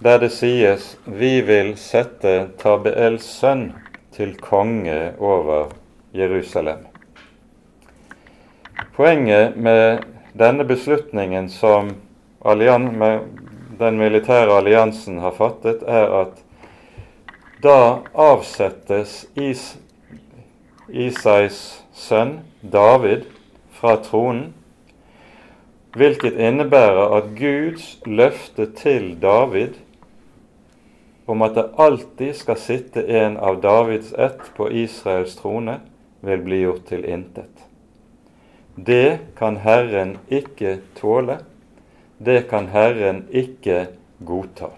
der 0.00 0.18
det 0.18 0.32
sies 0.32 0.96
'Vi 1.04 1.40
vil 1.40 1.76
sette 1.76 2.48
Tabeels 2.58 3.24
sønn 3.24 3.72
til 4.16 4.36
konge 4.40 5.12
over 5.18 5.83
Jerusalem. 6.14 6.86
Poenget 8.96 9.56
med 9.56 10.04
denne 10.32 10.64
beslutningen 10.64 11.48
som 11.50 11.90
den 13.78 13.98
militære 13.98 14.58
alliansen 14.58 15.18
har 15.18 15.34
fattet, 15.34 15.82
er 15.82 16.12
at 16.20 16.42
da 17.64 18.04
avsettes 18.14 19.24
Is 19.34 19.74
Isais 20.88 21.58
sønn 21.96 22.44
David 22.62 23.24
fra 23.74 23.96
tronen, 24.04 24.52
hvilket 25.98 26.38
innebærer 26.38 27.16
at 27.16 27.32
Guds 27.38 27.96
løfte 28.06 28.68
til 28.78 29.16
David 29.22 29.80
om 31.26 31.42
at 31.42 31.56
det 31.56 31.66
alltid 31.78 32.36
skal 32.36 32.60
sitte 32.60 33.02
en 33.08 33.36
av 33.40 33.58
Davids 33.62 34.12
ett 34.12 34.44
på 34.56 34.68
Israels 34.70 35.34
trone, 35.40 35.80
vil 36.24 36.44
bli 36.44 36.62
gjort 36.64 36.86
til 36.88 37.04
intet. 37.04 37.66
Det 38.74 39.18
kan 39.38 39.60
Herren 39.62 40.16
ikke 40.28 40.78
tåle, 40.98 41.38
det 42.18 42.48
kan 42.50 42.66
Herren 42.72 43.24
ikke 43.30 43.86
godta. 44.24 44.72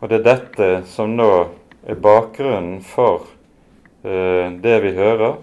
Og 0.00 0.10
det 0.10 0.20
er 0.20 0.26
dette 0.26 0.68
som 0.92 1.16
nå 1.16 1.30
er 1.86 1.98
bakgrunnen 2.02 2.82
for 2.84 3.26
uh, 4.04 4.52
det 4.62 4.76
vi 4.84 4.92
hører, 4.94 5.38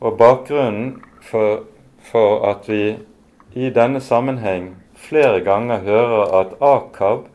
og 0.00 0.16
bakgrunnen 0.18 1.02
for, 1.22 1.66
for, 2.02 2.42
at 2.48 2.68
vi 2.68 2.96
i 3.54 3.70
denne 3.70 4.00
sammenheng 4.00 4.74
flere 4.98 5.40
ganger 5.44 5.84
hører 5.84 6.34
at 6.40 6.56
Akab, 6.60 7.28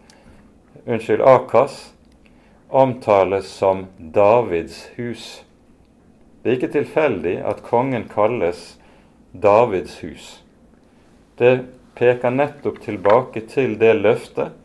unnskyld, 0.85 1.21
Akas 1.21 1.93
omtales 2.69 3.47
som 3.47 3.85
Davids 3.97 4.89
hus. 4.97 5.43
Det 6.49 6.55
er 6.55 6.57
ikke 6.63 6.73
tilfeldig 6.73 7.33
at 7.45 7.59
kongen 7.61 8.07
kalles 8.09 8.79
Davids 9.37 9.99
hus. 10.01 10.29
Det 11.37 11.59
peker 11.93 12.33
nettopp 12.33 12.79
tilbake 12.81 13.43
til 13.51 13.75
det 13.77 13.91
løftet 13.99 14.55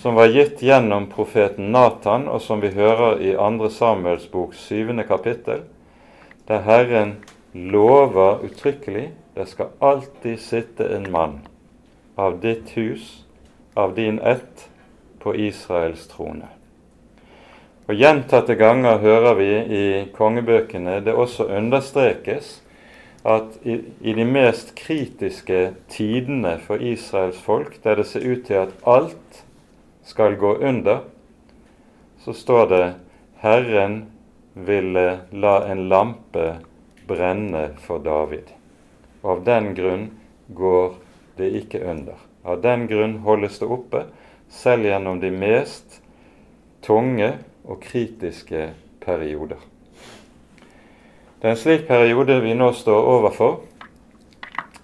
som 0.00 0.16
var 0.16 0.32
gitt 0.32 0.62
gjennom 0.64 1.10
profeten 1.12 1.68
Natan, 1.68 2.24
og 2.32 2.40
som 2.40 2.64
vi 2.64 2.70
hører 2.72 3.20
i 3.20 3.34
2. 3.36 3.68
Samuels 3.68 4.24
bok 4.32 4.56
7. 4.56 5.04
kapittel, 5.04 5.66
der 6.48 6.64
Herren 6.64 7.18
lover 7.52 8.40
uttrykkelig 8.48 9.10
det 9.36 9.50
skal 9.52 9.76
alltid 9.84 10.40
sitte 10.40 10.88
en 10.96 11.10
mann 11.12 11.38
av 12.16 12.40
ditt 12.40 12.72
hus, 12.72 13.26
av 13.76 13.92
din 14.00 14.16
ett, 14.18 14.70
på 15.20 15.36
Israels 15.36 16.08
trone. 16.08 16.48
Og 17.90 17.98
Gjentatte 17.98 18.54
ganger 18.54 19.00
hører 19.02 19.34
vi 19.38 19.48
i 19.74 19.86
kongebøkene 20.14 21.00
det 21.02 21.14
også 21.18 21.48
understrekes 21.50 22.60
at 23.26 23.56
i, 23.66 23.78
i, 24.00 24.14
de 24.14 24.24
mest 24.26 24.74
kritiske 24.78 25.72
tidene 25.90 26.56
for 26.62 26.82
Israels 26.82 27.40
folk, 27.42 27.78
der 27.82 27.98
det 27.98 28.06
ser 28.10 28.26
ut 28.26 28.46
til 28.46 28.60
at 28.62 28.74
alt 28.86 29.42
skal 30.06 30.36
gå 30.38 30.56
under, 30.62 31.04
så 32.22 32.34
står 32.34 32.66
det 32.70 32.82
Herren 33.42 34.02
ville 34.54 35.06
la 35.32 35.54
en 35.70 35.86
lampe 35.90 36.48
brenne 37.06 37.68
for 37.82 38.02
David. 38.02 38.50
Og 39.22 39.36
av 39.36 39.46
den 39.46 39.72
grunn 39.74 40.10
går 40.54 40.98
det 41.38 41.50
ikke 41.62 41.82
under. 41.82 42.18
Av 42.46 42.62
den 42.62 42.86
grunn 42.90 43.20
holdes 43.26 43.58
det 43.62 43.70
oppe, 43.70 44.06
selv 44.50 44.86
gjennom 44.86 45.18
de 45.22 45.30
mest 45.34 46.02
tunge 46.82 47.32
og 47.64 47.80
kritiske 47.80 48.70
perioder. 49.00 49.60
Det 51.40 51.48
er 51.48 51.54
en 51.56 51.58
slik 51.58 51.86
periode 51.88 52.40
vi 52.42 52.54
nå 52.54 52.72
står 52.72 53.08
overfor. 53.16 53.60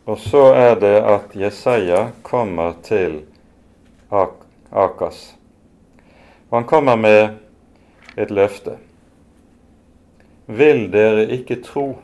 Og 0.09 0.19
så 0.19 0.41
er 0.57 0.79
det 0.81 0.97
at 1.05 1.35
Jesaja 1.37 2.09
kommer 2.23 2.79
til 2.83 3.21
Ak 4.11 4.41
Akas. 4.73 5.35
Han 6.51 6.65
kommer 6.65 6.97
med 6.97 7.37
et 8.17 8.31
løfte. 8.31 8.79
Vil 10.47 10.89
dere 10.93 11.27
ikke 11.29 11.61
tro, 11.63 11.99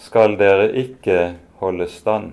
skal 0.00 0.38
dere 0.40 0.70
ikke 0.72 1.34
holde 1.60 1.86
stand. 1.92 2.32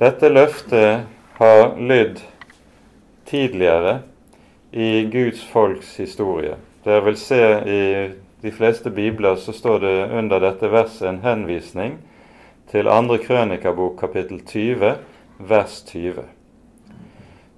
Dette 0.00 0.28
løftet 0.28 1.08
har 1.40 1.64
lydd 1.80 2.20
tidligere 3.26 4.02
i 4.72 5.04
Guds 5.12 5.42
folks 5.44 5.96
historie. 5.96 6.54
Dere 6.84 7.04
vil 7.04 7.16
se 7.16 7.40
i 7.66 7.82
de 8.40 8.52
fleste 8.52 8.90
bibler 8.90 9.36
så 9.36 9.52
står 9.52 9.78
det 9.82 9.96
under 10.18 10.40
dette 10.40 10.70
verset 10.70 11.08
en 11.08 11.22
henvisning 11.24 11.98
til 12.70 12.88
andre 12.88 13.18
krønikabok 13.18 13.98
kapittel 14.00 14.40
20, 14.46 14.94
vers 15.38 15.80
20. 15.88 16.22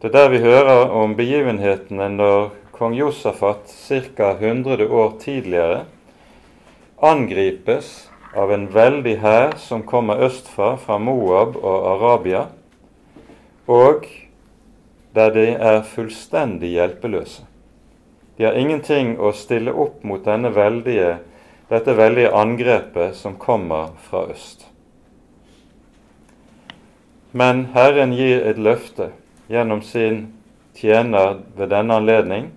Det 0.02 0.08
er 0.10 0.16
der 0.16 0.32
vi 0.32 0.40
hører 0.42 0.88
om 0.90 1.14
begivenhetene 1.16 2.08
når 2.16 2.48
kong 2.74 2.96
Josafat 2.98 3.68
ca. 3.70 4.32
100 4.40 4.88
år 4.88 5.12
tidligere 5.20 5.84
angripes 7.02 7.92
av 8.34 8.50
en 8.54 8.66
veldig 8.72 9.14
hær 9.20 9.54
som 9.60 9.84
kommer 9.86 10.24
østfra, 10.24 10.76
fra 10.80 10.98
Moab 10.98 11.58
og 11.60 11.86
Arabia, 11.92 12.46
og 13.68 14.08
der 15.14 15.30
de 15.34 15.46
er 15.54 15.82
fullstendig 15.82 16.72
hjelpeløse. 16.76 17.44
De 18.36 18.44
har 18.44 18.56
ingenting 18.56 19.18
å 19.20 19.32
stille 19.36 19.72
opp 19.72 20.04
mot 20.04 20.26
veldige, 20.26 21.18
dette 21.68 21.96
veldige 21.96 22.32
angrepet 22.32 23.16
som 23.16 23.36
kommer 23.36 23.92
fra 24.08 24.26
øst. 24.32 24.66
Men 27.32 27.66
Herren 27.72 28.12
gir 28.12 28.44
et 28.44 28.58
løfte 28.58 29.12
gjennom 29.48 29.82
sin 29.82 30.32
tjener 30.76 31.38
ved 31.56 31.70
denne 31.72 31.96
anledning. 32.00 32.50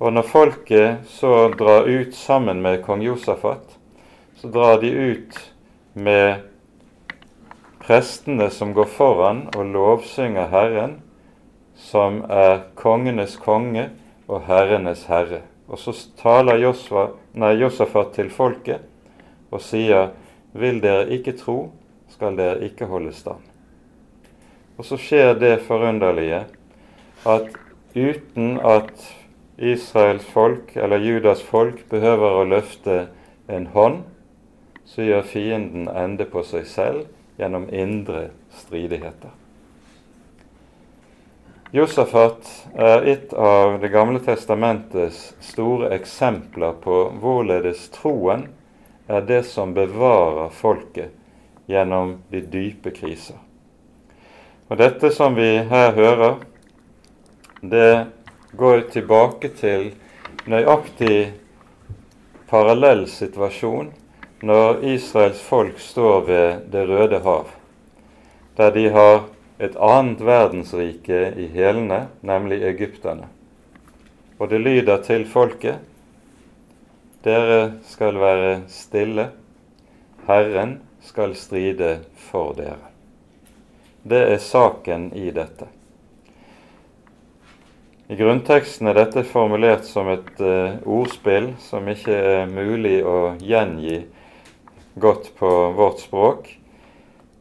Og 0.00 0.12
når 0.12 0.28
folket 0.28 1.08
så 1.08 1.48
drar 1.58 1.88
ut 1.88 2.14
sammen 2.14 2.62
med 2.62 2.82
kong 2.84 3.02
Josafat, 3.04 3.76
så 4.36 4.48
drar 4.48 4.80
de 4.80 4.90
ut 4.90 5.38
med 5.92 6.44
prestene 7.84 8.50
som 8.50 8.72
går 8.76 8.88
foran 8.96 9.46
og 9.54 9.72
lovsynger 9.72 10.48
Herren 10.52 10.98
som 11.84 12.22
er 12.32 12.62
kongenes 12.80 13.36
konge 13.40 13.90
og 14.28 14.46
herrenes 14.48 15.04
herre. 15.10 15.42
Og 15.68 15.80
så 15.80 15.94
taler 16.20 16.60
Josua, 16.62 17.10
nei, 17.36 17.54
Josafat 17.60 18.14
til 18.16 18.30
folket 18.32 18.84
og 19.52 19.62
sier, 19.62 20.12
vil 20.54 20.80
dere 20.82 21.08
ikke 21.14 21.34
tro, 21.38 21.72
skal 22.10 22.36
dere 22.38 22.62
ikke 22.66 22.88
holde 22.90 23.12
stand. 23.14 23.42
Og 24.78 24.86
så 24.86 24.98
skjer 24.98 25.34
det 25.38 25.58
forunderlige 25.66 26.44
at 27.26 27.52
uten 27.94 28.58
at 28.58 29.04
Israels 29.58 30.26
folk 30.26 30.74
eller 30.76 31.02
Judas 31.02 31.42
folk 31.46 31.84
behøver 31.90 32.40
å 32.40 32.48
løfte 32.48 33.04
en 33.50 33.68
hånd, 33.74 34.02
så 34.84 35.06
gjør 35.06 35.30
fienden 35.30 35.88
ende 35.88 36.26
på 36.28 36.42
seg 36.46 36.66
selv 36.70 37.06
gjennom 37.38 37.68
indre 37.72 38.28
stridigheter. 38.54 39.43
Josafat 41.74 42.66
er 42.74 43.02
et 43.02 43.32
av 43.34 43.80
Det 43.80 43.88
gamle 43.90 44.20
testamentets 44.22 45.32
store 45.42 45.88
eksempler 45.96 46.76
på 46.84 46.98
hvorledes 47.18 47.88
troen 47.96 48.44
er 49.10 49.24
det 49.26 49.40
som 49.48 49.72
bevarer 49.74 50.54
folket 50.54 51.10
gjennom 51.66 52.12
de 52.30 52.44
dype 52.52 52.92
kriser. 52.94 53.40
Og 54.70 54.78
Dette 54.78 55.10
som 55.10 55.34
vi 55.34 55.48
her 55.66 55.90
hører, 55.98 56.38
det 57.58 58.06
går 58.54 58.86
tilbake 58.94 59.50
til 59.58 59.90
nøyaktig 60.46 61.32
parallell 62.54 63.08
situasjon 63.10 63.90
når 64.46 64.84
Israels 64.94 65.42
folk 65.42 65.82
står 65.82 66.26
ved 66.30 66.66
Det 66.70 66.86
røde 66.86 67.24
hav, 67.26 67.48
der 68.54 68.70
de 68.70 68.90
har 68.94 69.24
et 69.58 69.76
annet 69.76 70.20
verdensrike 70.24 71.20
i 71.38 71.48
hælene, 71.54 72.08
nemlig 72.22 72.62
egypterne. 72.66 73.28
Og 74.38 74.50
det 74.50 74.60
lyder 74.60 75.02
til 75.02 75.26
folket 75.30 75.78
dere 77.24 77.78
skal 77.88 78.18
være 78.20 78.56
stille, 78.68 79.30
Herren 80.26 80.80
skal 81.00 81.32
stride 81.36 82.00
for 82.16 82.52
dere. 82.52 82.90
Det 84.04 84.20
er 84.34 84.42
saken 84.42 85.06
i 85.16 85.30
dette. 85.32 85.70
I 88.12 88.18
grunnteksten 88.18 88.90
er 88.90 88.98
dette 88.98 89.22
formulert 89.24 89.86
som 89.88 90.10
et 90.12 90.42
uh, 90.44 90.76
ordspill 90.84 91.54
som 91.64 91.88
ikke 91.88 92.12
er 92.12 92.50
mulig 92.50 92.98
å 93.00 93.32
gjengi 93.40 94.02
godt 95.00 95.30
på 95.38 95.52
vårt 95.78 96.04
språk, 96.04 96.50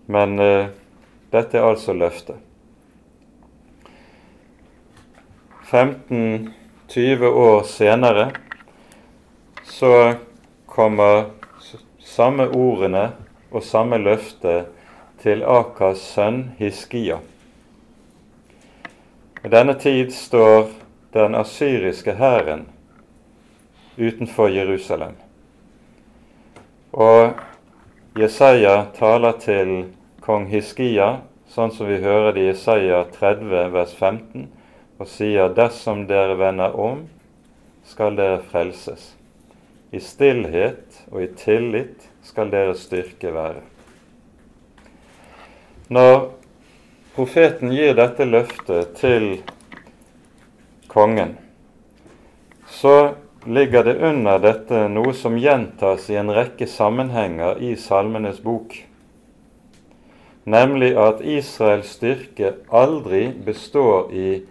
men 0.08 0.39
uh, 0.39 0.71
dette 1.34 1.58
er 1.58 1.65
altså 1.65 1.93
løftet. 1.98 2.38
15-20 5.74 7.26
år 7.26 7.63
senere 7.65 8.28
så 9.65 10.13
kommer 10.69 11.32
samme 12.00 12.46
ordene 12.54 13.08
og 13.50 13.63
samme 13.65 13.98
løfte 13.98 14.67
til 15.24 15.41
Akas 15.50 16.04
sønn 16.13 16.43
Hiskia 16.60 17.17
I 19.41 19.50
denne 19.50 19.74
tid 19.82 20.13
står 20.13 20.69
den 21.13 21.36
asyriske 21.36 22.13
hæren 22.22 22.67
utenfor 23.98 24.54
Jerusalem. 24.54 25.17
Og 26.93 27.34
Jesaja 28.19 28.86
taler 28.93 29.32
til 29.41 29.74
kong 30.24 30.48
Hiskia, 30.48 31.24
sånn 31.52 31.74
som 31.76 31.90
vi 31.90 32.00
hører 32.00 32.32
det 32.36 32.46
i 32.46 32.52
Isaiah 32.54 33.04
30 33.12 33.74
vers 33.74 33.92
15, 34.00 34.48
og 35.00 35.10
sier:" 35.12 35.52
Dersom 35.52 36.06
dere 36.08 36.38
vender 36.40 36.76
om, 36.80 37.10
skal 37.84 38.16
dere 38.16 38.40
frelses. 38.40 39.14
I 39.92 40.00
stillhet 40.00 41.04
og 41.12 41.22
i 41.22 41.28
tillit 41.28 42.08
skal 42.24 42.50
deres 42.50 42.86
styrke 42.88 43.34
være. 43.36 43.62
Når 45.90 46.30
profeten 47.16 47.74
gir 47.76 47.94
dette 47.94 48.26
løftet 48.26 48.96
til 48.98 49.44
kongen, 50.88 51.36
så 52.66 53.14
ligger 53.46 53.84
det 53.84 54.00
under 54.00 54.40
dette 54.40 54.88
noe 54.88 55.14
som 55.14 55.36
gjentas 55.38 56.08
i 56.10 56.16
en 56.16 56.32
rekke 56.32 56.66
sammenhenger 56.66 57.60
i 57.60 57.76
Salmenes 57.76 58.40
bok, 58.42 58.74
nemlig 60.43 60.93
at 60.99 61.21
Israels 61.21 61.93
styrke 61.95 62.53
aldri 62.71 63.27
består 63.45 64.12
i 64.12 64.43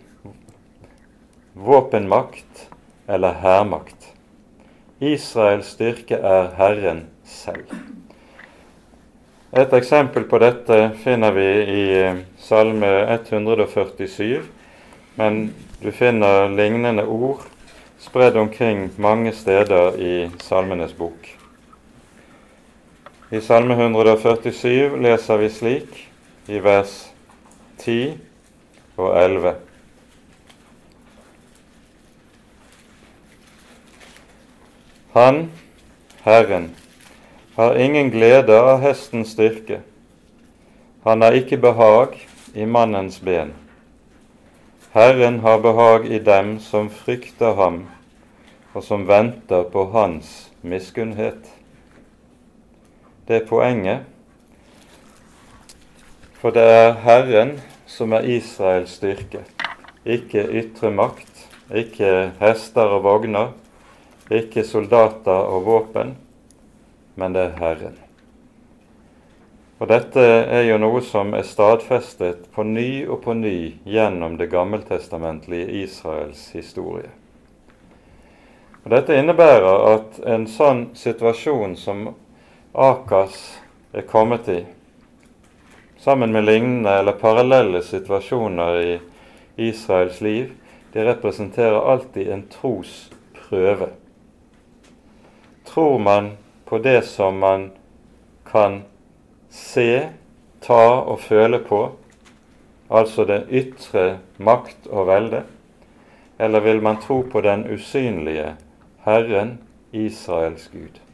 våpenmakt 1.53 2.69
eller 3.09 3.33
hærmakt. 3.43 4.13
Israels 5.01 5.67
styrke 5.67 6.17
er 6.17 6.53
Herren 6.57 7.07
selv. 7.25 7.67
Et 9.53 9.73
eksempel 9.77 10.25
på 10.25 10.39
dette 10.41 10.77
finner 11.03 11.35
vi 11.37 11.49
i 11.61 11.83
eh, 12.01 12.23
Salme 12.41 12.89
147, 13.13 14.41
men 15.21 15.43
du 15.83 15.91
finner 15.93 16.49
lignende 16.49 17.05
ord 17.05 17.45
spredd 18.01 18.37
omkring 18.37 18.91
mange 18.97 19.33
steder 19.37 20.01
i 20.01 20.31
Salmenes 20.41 20.97
bok. 20.97 21.42
I 23.33 23.41
Salme 23.41 23.75
147 23.75 24.99
leser 25.01 25.39
vi 25.41 25.47
slik 25.49 26.01
i 26.53 26.59
vers 26.61 26.91
10 27.81 28.19
og 29.01 29.15
11. 29.17 29.53
Han, 35.15 35.39
Herren, 36.27 36.67
har 37.57 37.81
ingen 37.81 38.13
glede 38.13 38.59
av 38.61 38.85
hestens 38.85 39.33
styrke. 39.33 39.81
Han 41.09 41.25
har 41.25 41.33
ikke 41.41 41.57
behag 41.65 42.21
i 42.53 42.69
mannens 42.69 43.17
ben. 43.25 43.57
Herren 44.93 45.41
har 45.41 45.65
behag 45.65 46.05
i 46.05 46.21
dem 46.21 46.59
som 46.61 46.93
frykter 46.93 47.57
ham, 47.57 47.87
og 48.77 48.85
som 48.85 49.09
venter 49.09 49.65
på 49.73 49.89
hans 49.97 50.53
miskunnhet. 50.61 51.62
Det 53.29 53.37
er 53.37 53.47
poenget, 53.47 54.01
for 56.41 56.51
det 56.51 56.63
er 56.67 56.97
Herren 57.05 57.53
som 57.87 58.13
er 58.17 58.27
Israels 58.27 58.97
styrke, 58.99 59.45
ikke 60.03 60.43
ytre 60.59 60.91
makt, 60.91 61.45
ikke 61.71 62.33
hester 62.41 62.97
og 62.97 63.05
vogner, 63.05 63.53
ikke 64.31 64.65
soldater 64.67 65.47
og 65.55 65.67
våpen, 65.69 66.17
men 67.15 67.37
det 67.37 67.45
er 67.47 67.61
Herren. 67.61 68.01
Og 69.83 69.89
dette 69.91 70.23
er 70.23 70.63
jo 70.67 70.77
noe 70.79 71.01
som 71.03 71.33
er 71.35 71.47
stadfestet 71.47 72.45
på 72.55 72.63
ny 72.63 73.05
og 73.07 73.25
på 73.25 73.35
ny 73.35 73.57
gjennom 73.83 74.37
det 74.39 74.47
gammeltestamentlige 74.51 75.83
Israels 75.83 76.45
historie. 76.55 77.11
Og 78.83 78.91
Dette 78.91 79.15
innebærer 79.19 79.87
at 79.93 80.21
en 80.27 80.47
sånn 80.51 80.89
situasjon 80.99 81.75
som 81.79 82.09
Akas 82.75 83.61
er 83.93 84.01
kommet 84.01 84.49
i, 84.49 84.65
sammen 85.99 86.33
med 86.33 86.45
lignende 86.45 86.95
eller 86.99 87.13
parallelle 87.13 87.83
situasjoner 87.85 88.79
i 88.81 88.95
Israels 89.57 90.21
liv, 90.25 90.55
de 90.93 91.05
representerer 91.05 91.91
alltid 91.93 92.31
en 92.33 92.47
trosprøve. 92.49 93.91
Tror 95.69 95.99
man 95.99 96.31
på 96.65 96.79
det 96.79 97.03
som 97.05 97.39
man 97.45 97.71
kan 98.49 98.81
se, 99.51 100.09
ta 100.65 100.89
og 101.05 101.21
føle 101.21 101.61
på, 101.61 101.85
altså 102.89 103.29
den 103.29 103.45
ytre 103.53 104.19
makt 104.41 104.89
og 104.89 105.11
velde, 105.13 105.45
eller 106.41 106.65
vil 106.65 106.81
man 106.83 107.05
tro 107.05 107.21
på 107.21 107.45
den 107.45 107.69
usynlige 107.69 108.55
Herren, 109.05 109.59
Israels 109.93 110.71
Gud? 110.73 111.12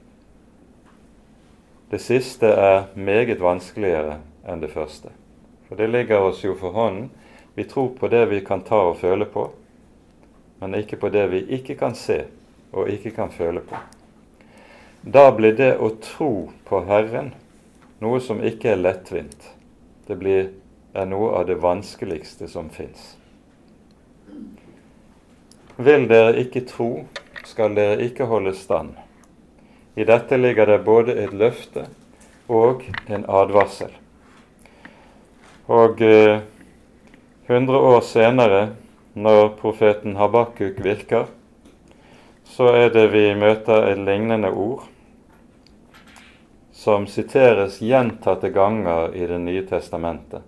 Det 1.91 1.99
siste 1.99 2.47
er 2.47 2.91
meget 2.95 3.41
vanskeligere 3.41 4.19
enn 4.45 4.61
det 4.61 4.73
første. 4.75 5.09
For 5.69 5.77
det 5.77 5.89
ligger 5.89 6.21
oss 6.29 6.43
jo 6.45 6.53
for 6.57 6.77
hånden. 6.77 7.11
Vi 7.55 7.65
tror 7.65 7.89
på 7.97 8.09
det 8.13 8.27
vi 8.31 8.41
kan 8.45 8.61
ta 8.63 8.83
og 8.91 8.99
føle 9.01 9.25
på, 9.25 9.49
men 10.61 10.75
ikke 10.75 10.97
på 11.01 11.09
det 11.09 11.25
vi 11.33 11.41
ikke 11.57 11.79
kan 11.81 11.95
se 11.97 12.25
og 12.73 12.91
ikke 12.93 13.11
kan 13.17 13.33
føle 13.33 13.61
på. 13.65 13.81
Da 15.03 15.31
blir 15.33 15.57
det 15.57 15.73
å 15.81 15.91
tro 16.03 16.51
på 16.69 16.83
Herren 16.85 17.33
noe 18.05 18.21
som 18.21 18.45
ikke 18.45 18.75
er 18.75 18.83
lettvint. 18.83 19.49
Det 20.07 20.17
blir, 20.21 20.53
er 20.93 21.09
noe 21.09 21.33
av 21.41 21.49
det 21.49 21.59
vanskeligste 21.63 22.49
som 22.53 22.69
fins. 22.71 23.15
Vil 25.79 26.09
dere 26.11 26.37
ikke 26.43 26.67
tro, 26.69 26.93
skal 27.47 27.77
dere 27.79 28.03
ikke 28.05 28.29
holde 28.29 28.53
stand. 28.55 28.97
I 29.99 30.05
dette 30.07 30.37
ligger 30.39 30.67
det 30.71 30.79
både 30.87 31.15
et 31.19 31.33
løfte 31.35 31.89
og 32.47 32.85
en 33.11 33.25
advarsel. 33.27 33.91
Og 35.67 35.99
eh, 36.07 36.39
100 37.49 37.81
år 37.89 38.05
senere, 38.07 38.61
når 39.19 39.57
profeten 39.59 40.15
Habakuk 40.21 40.79
virker, 40.85 41.27
så 42.47 42.69
er 42.79 42.93
det 42.95 43.09
vi 43.11 43.25
møter 43.35 43.89
et 43.89 43.99
lignende 43.99 44.53
ord 44.55 44.85
som 46.79 47.09
siteres 47.11 47.81
gjentatte 47.83 48.53
ganger 48.55 49.17
i 49.19 49.27
Det 49.27 49.41
nye 49.43 49.65
testamentet. 49.67 50.47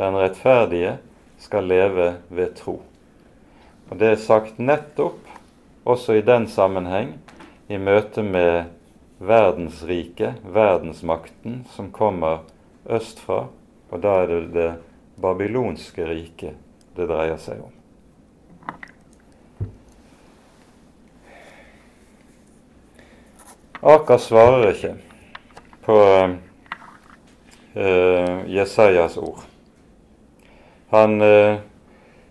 Den 0.00 0.16
rettferdige 0.16 0.96
skal 1.38 1.68
leve 1.68 2.14
ved 2.30 2.56
tro. 2.56 2.80
Og 3.90 3.98
Det 4.00 4.08
er 4.08 4.16
sagt 4.16 4.58
nettopp 4.58 5.20
også 5.84 6.16
i 6.16 6.24
den 6.24 6.48
sammenheng 6.48 7.12
i 7.68 7.78
møte 7.78 8.22
med 8.22 8.64
verdensriket, 9.18 10.42
verdensmakten, 10.44 11.64
som 11.72 11.92
kommer 11.92 12.42
østfra, 12.84 13.46
og 13.90 14.02
da 14.02 14.18
er 14.22 14.26
det 14.32 14.42
det 14.54 14.72
babylonske 15.20 16.04
riket 16.08 16.58
det 16.96 17.08
dreier 17.08 17.38
seg 17.40 17.62
om. 17.62 17.72
Aker 23.84 24.16
svarer 24.20 24.70
ikke 24.70 24.94
på 25.84 25.96
uh, 27.76 28.38
Jesajas 28.48 29.18
ord. 29.20 29.42
Han 30.94 31.20
uh, 31.20 31.60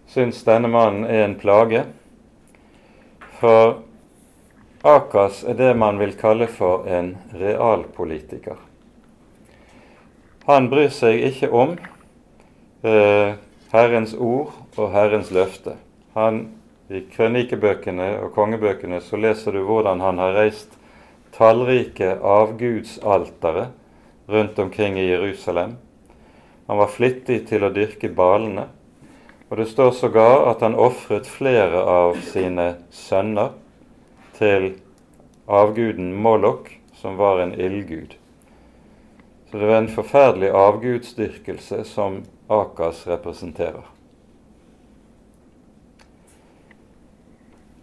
syns 0.10 0.42
denne 0.48 0.72
mannen 0.74 1.06
er 1.06 1.28
en 1.28 1.38
plage, 1.38 1.86
for 3.38 3.83
Akas 4.84 5.46
er 5.48 5.56
det 5.56 5.70
man 5.80 5.96
vil 5.96 6.12
kalle 6.20 6.50
for 6.52 6.84
en 6.92 7.14
realpolitiker. 7.40 8.58
Han 10.44 10.68
bryr 10.68 10.90
seg 10.92 11.22
ikke 11.24 11.48
om 11.56 11.78
eh, 12.84 13.38
Herrens 13.72 14.12
ord 14.12 14.52
og 14.76 14.92
Herrens 14.92 15.32
løfte. 15.32 15.78
Han, 16.18 16.50
I 16.92 17.06
krønikebøkene 17.14 18.10
og 18.26 18.34
kongebøkene 18.36 19.00
så 19.00 19.16
leser 19.16 19.56
du 19.56 19.62
hvordan 19.64 20.04
han 20.04 20.20
har 20.20 20.36
reist 20.36 20.76
tallrike 21.32 22.18
avgudsaltere 22.20 23.70
rundt 24.28 24.60
omkring 24.60 25.00
i 25.00 25.08
Jerusalem. 25.14 25.78
Han 26.68 26.84
var 26.84 26.92
flittig 26.92 27.46
til 27.48 27.64
å 27.64 27.72
dyrke 27.72 28.12
balene, 28.12 28.68
og 29.48 29.64
det 29.64 29.72
står 29.72 29.96
sågar 29.96 30.50
at 30.52 30.60
han 30.60 30.76
ofret 30.76 31.24
flere 31.24 31.88
av 31.88 32.20
sine 32.36 32.74
sønner 32.92 33.63
til 34.38 34.74
avguden 35.48 36.14
Moloch, 36.16 36.70
som 36.94 37.18
var 37.18 37.40
en 37.40 37.54
ildgud. 37.60 38.16
Så 39.52 39.58
det 39.58 39.66
var 39.66 39.78
en 39.78 39.92
forferdelig 39.92 40.50
avgudsdyrkelse 40.50 41.84
som 41.84 42.24
Akas 42.50 43.08
representerer. 43.08 43.84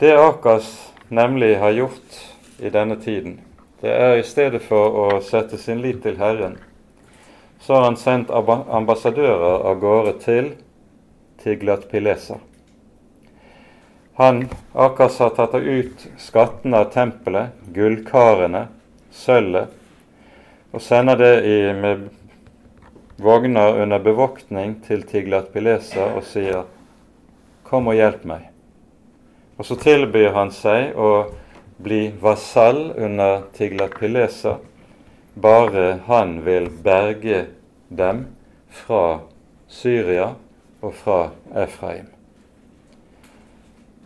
Det 0.01 0.17
Akas 0.19 0.93
nemlig 1.09 1.59
har 1.59 1.71
gjort 1.71 2.19
i 2.59 2.71
denne 2.71 2.97
tiden. 2.97 3.41
Det 3.81 3.93
er 3.93 4.17
i 4.17 4.27
stedet 4.27 4.63
for 4.63 4.97
å 5.05 5.07
sette 5.25 5.59
sin 5.59 5.81
lit 5.81 6.03
til 6.03 6.19
Herren, 6.19 6.59
så 7.61 7.75
har 7.75 7.85
han 7.85 7.97
sendt 7.97 8.31
ambassadører 8.33 9.67
av 9.69 9.81
gårde 9.81 10.19
til 10.25 10.55
Tiglat-Pileser. 11.45 12.50
Han, 14.21 14.49
Akas, 14.73 15.19
har 15.19 15.31
tatt 15.31 15.55
ut 15.55 16.03
skattene 16.21 16.83
av 16.83 16.91
tempelet, 16.93 17.55
gullkarene, 17.73 18.67
sølvet, 19.17 19.71
og 20.77 20.83
sender 20.85 21.17
det 21.17 21.31
i, 21.49 21.55
med 21.73 22.03
vogner 23.17 23.81
under 23.81 24.05
bevoktning 24.05 24.75
til 24.85 25.07
Tiglat-Pileser 25.09 26.13
og 26.19 26.29
sier, 26.29 26.69
'Kom 27.65 27.89
og 27.89 27.97
hjelp 27.97 28.29
meg'. 28.29 28.53
Og 29.57 29.65
så 29.65 29.81
tilbyr 29.81 30.37
han 30.37 30.53
seg 30.53 30.93
å 31.01 31.33
bli 31.81 32.13
vasall 32.21 32.93
under 33.01 33.49
Tiglat-Pileser, 33.57 34.61
bare 35.41 36.01
han 36.13 36.45
vil 36.45 36.69
berge 36.69 37.47
dem 37.89 38.27
fra 38.69 39.21
Syria 39.67 40.35
og 40.83 40.93
fra 40.93 41.31
Efraim. 41.57 42.20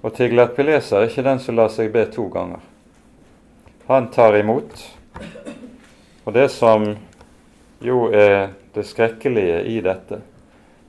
Og 0.05 0.13
Tiglat-Pileser 0.13 1.01
er 1.01 1.09
ikke 1.09 1.25
den 1.25 1.41
som 1.41 1.57
lar 1.57 1.71
seg 1.73 1.89
be 1.95 2.05
to 2.13 2.27
ganger. 2.33 2.61
Han 3.89 4.11
tar 4.13 4.37
imot. 4.37 4.77
Og 6.25 6.33
det 6.37 6.51
som 6.53 6.85
jo 7.85 8.11
er 8.13 8.53
det 8.75 8.85
skrekkelige 8.85 9.63
i 9.73 9.79
dette, 9.85 10.21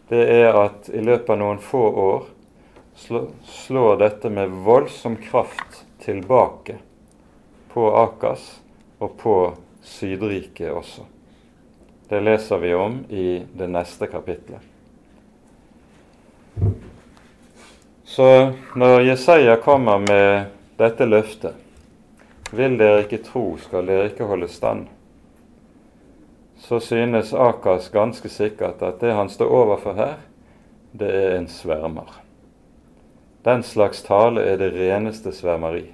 det 0.09 0.21
er 0.35 0.57
at 0.59 0.89
i 0.91 1.03
løpet 1.03 1.31
av 1.31 1.39
noen 1.39 1.63
få 1.63 1.83
år 2.03 2.27
slår 3.47 3.99
dette 4.03 4.29
med 4.31 4.51
voldsom 4.67 5.15
kraft 5.23 5.83
tilbake 6.03 6.77
på 7.71 7.87
Akas 7.95 8.45
og 8.99 9.17
på 9.19 9.35
Sydriket 9.83 10.71
også. 10.71 11.07
Det 12.09 12.21
leser 12.21 12.61
vi 12.61 12.73
om 12.75 12.99
i 13.09 13.27
det 13.53 13.67
neste 13.71 14.07
kapitlet. 14.11 14.61
Så 18.05 18.51
når 18.75 19.01
Jesaja 19.01 19.55
kommer 19.55 19.97
med 19.99 20.45
dette 20.77 21.05
løftet, 21.05 21.55
vil 22.51 22.77
dere 22.77 23.01
ikke 23.01 23.23
tro, 23.25 23.55
skal 23.57 23.89
dere 23.89 24.11
ikke 24.11 24.27
holde 24.29 24.47
stand, 24.47 24.85
så 26.61 26.79
synes 26.79 27.33
Akas 27.33 27.89
ganske 27.89 28.29
sikkert 28.29 28.83
at 28.85 29.01
det 29.01 29.13
han 29.13 29.29
står 29.29 29.49
overfor 29.49 29.97
her, 29.97 30.13
det 30.93 31.09
er 31.09 31.35
en 31.39 31.49
svermer. 31.49 32.13
Den 33.45 33.63
slags 33.63 34.05
tale 34.05 34.41
er 34.41 34.61
det 34.61 34.71
reneste 34.77 35.33
svermeri. 35.33 35.87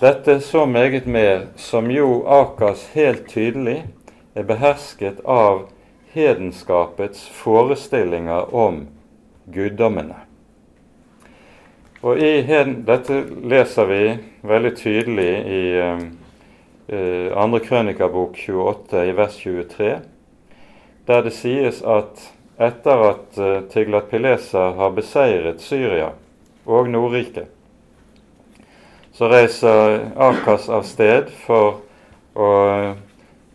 Dette 0.00 0.38
så 0.40 0.66
meget 0.66 1.06
mer 1.06 1.48
som 1.56 1.90
jo 1.92 2.22
Akas 2.28 2.86
helt 2.94 3.28
tydelig 3.28 3.82
er 4.34 4.46
behersket 4.48 5.20
av 5.24 5.66
hedenskapets 6.12 7.28
forestillinger 7.28 8.54
om 8.54 8.86
guddommene. 9.52 10.16
Og 12.00 12.16
i 12.16 12.40
Dette 12.88 13.18
leser 13.44 13.88
vi 13.90 14.04
veldig 14.48 14.72
tydelig 14.78 15.32
i 15.52 15.64
uh, 15.84 16.04
andre 17.36 17.60
krønikabok 17.60 18.38
28 18.40 19.04
i 19.10 19.12
vers 19.18 19.36
23, 19.36 19.90
der 21.06 21.22
det 21.26 21.34
sies 21.36 21.82
at 21.84 22.24
etter 22.60 23.04
at 23.10 23.36
uh, 23.36 23.60
Tiglat-Pileser 23.68 24.78
har 24.80 24.96
beseiret 24.96 25.60
Syria 25.60 26.14
og 26.64 26.88
Nordriket, 26.88 27.52
så 29.12 29.28
reiser 29.28 30.10
Akas 30.16 30.70
av 30.72 30.88
sted 30.88 31.28
for 31.44 31.82
å 32.32 32.50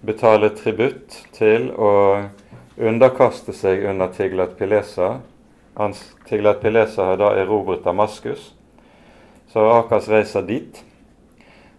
betale 0.05 0.51
tributt 0.53 1.17
til 1.33 1.71
å 1.73 1.93
underkaste 2.77 3.55
seg 3.55 3.87
under 3.89 4.11
Tiglat-Pileser. 4.13 5.23
Tiglat-Pileser 6.29 7.03
har 7.03 7.17
da 7.17 7.33
erobret 7.35 7.83
Damaskus, 7.83 8.53
så 9.51 9.65
Akas 9.79 10.07
reiser 10.09 10.41
dit. 10.41 10.83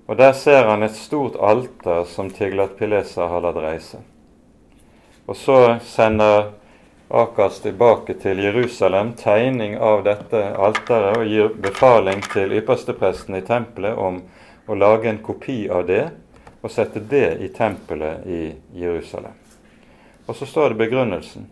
Og 0.06 0.16
Der 0.16 0.32
ser 0.32 0.68
han 0.68 0.82
et 0.82 0.94
stort 0.94 1.37
alter 1.40 2.04
som 2.04 2.30
Tiglat-Pileser 2.30 3.28
har 3.28 3.40
latt 3.40 3.56
reise. 3.56 3.98
Og 5.26 5.37
så 5.37 5.78
sender 5.82 6.52
Akas 7.11 7.61
tilbake 7.61 8.14
til 8.14 8.38
Jerusalem, 8.42 9.12
tegning 9.14 9.76
av 9.78 10.04
dette 10.04 10.42
alteret, 10.59 11.16
og 11.16 11.26
gir 11.26 11.48
befaling 11.62 12.22
til 12.32 12.54
ypperstepresten 12.59 13.38
i 13.38 13.44
tempelet 13.46 13.98
om 13.98 14.20
å 14.66 14.74
lage 14.74 15.11
en 15.11 15.22
kopi 15.22 15.68
av 15.70 15.87
det 15.87 16.04
og 16.62 16.70
sette 16.70 17.00
det 17.00 17.38
i 17.42 17.48
tempelet 17.54 18.26
i 18.26 18.40
Jerusalem. 18.74 19.35
Og 20.26 20.35
så 20.35 20.46
står 20.46 20.74
det 20.74 20.80
begrunnelsen. 20.82 21.46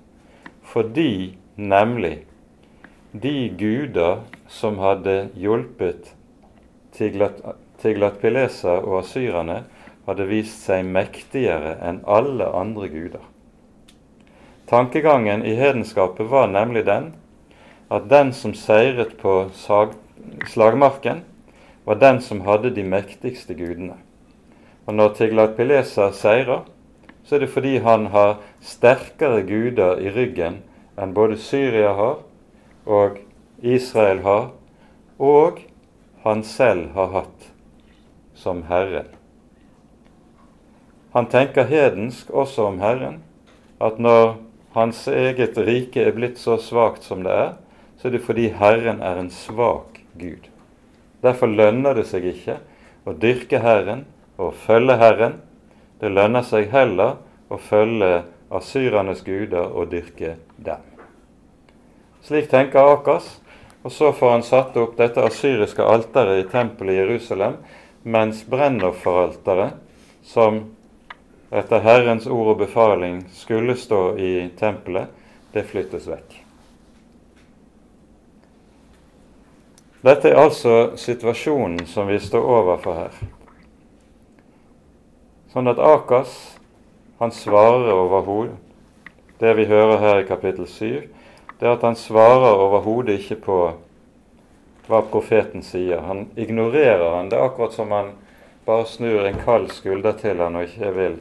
Fordi 0.62 1.36
nemlig 1.54 2.24
de 3.14 3.48
guder 3.58 4.24
som 4.50 4.78
hadde 4.82 5.28
hjulpet 5.38 6.08
Tiglat-Pileser 6.98 8.82
og 8.82 9.04
asyrerne, 9.04 9.60
hadde 10.04 10.26
vist 10.26 10.66
seg 10.66 10.82
mektigere 10.84 11.76
enn 11.86 12.00
alle 12.10 12.48
andre 12.50 12.88
guder. 12.90 13.22
Tankegangen 14.66 15.44
i 15.46 15.54
hedenskapet 15.54 16.26
var 16.30 16.50
nemlig 16.50 16.84
den 16.90 17.12
at 17.92 18.10
den 18.10 18.32
som 18.34 18.54
seiret 18.58 19.14
på 19.22 19.46
slagmarken, 19.54 21.22
var 21.86 22.02
den 22.02 22.20
som 22.24 22.42
hadde 22.48 22.74
de 22.74 22.82
mektigste 22.82 23.54
gudene. 23.54 24.00
Og 24.90 24.98
når 24.98 25.14
Tiglatpilesa 25.20 26.10
seirer, 26.16 26.66
så 27.24 27.36
er 27.36 27.44
det 27.44 27.52
fordi 27.54 27.78
han 27.84 28.10
har 28.10 28.40
sterkere 28.60 29.44
guder 29.46 30.02
i 30.02 30.10
ryggen 30.10 30.64
enn 30.98 31.14
både 31.14 31.38
Syria 31.40 31.94
har 31.94 32.18
og 32.86 33.18
Israel 33.62 34.22
har, 34.24 34.48
og 35.18 35.60
han 36.24 36.42
selv 36.44 36.92
har 36.96 37.12
hatt 37.12 37.50
som 38.34 38.64
Herren. 38.68 39.08
Han 41.14 41.28
tenker 41.30 41.68
hedensk 41.70 42.30
også 42.30 42.68
om 42.72 42.80
Herren, 42.82 43.20
at 43.80 44.00
når 44.02 44.36
hans 44.74 45.04
eget 45.08 45.58
rike 45.58 46.02
er 46.02 46.16
blitt 46.16 46.40
så 46.40 46.56
svakt 46.58 47.06
som 47.06 47.22
det 47.22 47.32
er, 47.32 47.52
så 47.98 48.08
er 48.08 48.16
det 48.16 48.24
fordi 48.26 48.48
Herren 48.58 49.02
er 49.02 49.20
en 49.20 49.30
svak 49.30 50.00
Gud. 50.18 50.50
Derfor 51.22 51.48
lønner 51.48 51.94
det 51.96 52.08
seg 52.10 52.26
ikke 52.28 52.58
å 53.06 53.14
dyrke 53.16 53.62
Herren 53.62 54.04
og 54.36 54.56
følge 54.66 54.98
Herren. 55.00 55.38
Det 56.00 56.10
lønner 56.12 56.44
seg 56.44 56.72
heller 56.74 57.20
å 57.48 57.60
følge 57.60 58.24
asyrernes 58.54 59.22
guder 59.24 59.70
og 59.70 59.94
dyrke 59.94 60.36
dem. 60.58 60.93
Slik 62.24 62.48
tenker 62.50 62.80
Akas, 62.94 63.26
og 63.84 63.92
så 63.92 64.12
får 64.16 64.30
han 64.30 64.42
satt 64.46 64.76
opp 64.80 64.94
dette 64.96 65.20
asyriske 65.20 65.84
alteret 65.84 66.40
i 66.40 66.46
tempelet 66.48 66.94
i 66.94 67.00
Jerusalem, 67.02 67.58
mens 68.02 68.40
brennofferalteret, 68.48 69.76
som 70.24 70.62
etter 71.52 71.84
Herrens 71.84 72.24
ord 72.26 72.54
og 72.54 72.62
befaling 72.64 73.20
skulle 73.36 73.76
stå 73.76 74.16
i 74.16 74.32
tempelet, 74.56 75.12
det 75.52 75.66
flyttes 75.68 76.08
vekk. 76.08 76.40
Dette 80.04 80.32
er 80.32 80.40
altså 80.40 80.96
situasjonen 81.00 81.86
som 81.88 82.08
vi 82.08 82.18
står 82.20 82.48
overfor 82.56 82.96
her. 82.98 83.20
Sånn 85.52 85.68
at 85.70 85.80
Akas 85.80 86.32
han 87.20 87.32
svarer 87.32 87.92
overhodet 87.94 88.56
Det 89.38 89.52
vi 89.56 89.64
hører 89.66 89.98
her 89.98 90.20
i 90.22 90.26
kapittel 90.26 90.66
7, 90.66 91.13
det 91.64 91.70
er 91.70 91.78
at 91.78 91.84
han 91.86 91.94
svarer 91.96 92.58
overhodet 92.60 93.14
ikke 93.22 93.38
på 93.40 93.54
hva 94.84 94.98
profeten 95.08 95.62
sier. 95.64 96.02
Han 96.04 96.26
ignorerer 96.36 97.14
han. 97.14 97.30
Det 97.32 97.38
er 97.38 97.44
akkurat 97.46 97.72
som 97.72 97.92
han 97.94 98.10
bare 98.66 98.84
snur 98.84 99.24
en 99.24 99.38
kald 99.40 99.70
skulder 99.72 100.12
til 100.20 100.42
han 100.44 100.58
og 100.60 100.66
ikke 100.66 100.90
vil 100.92 101.14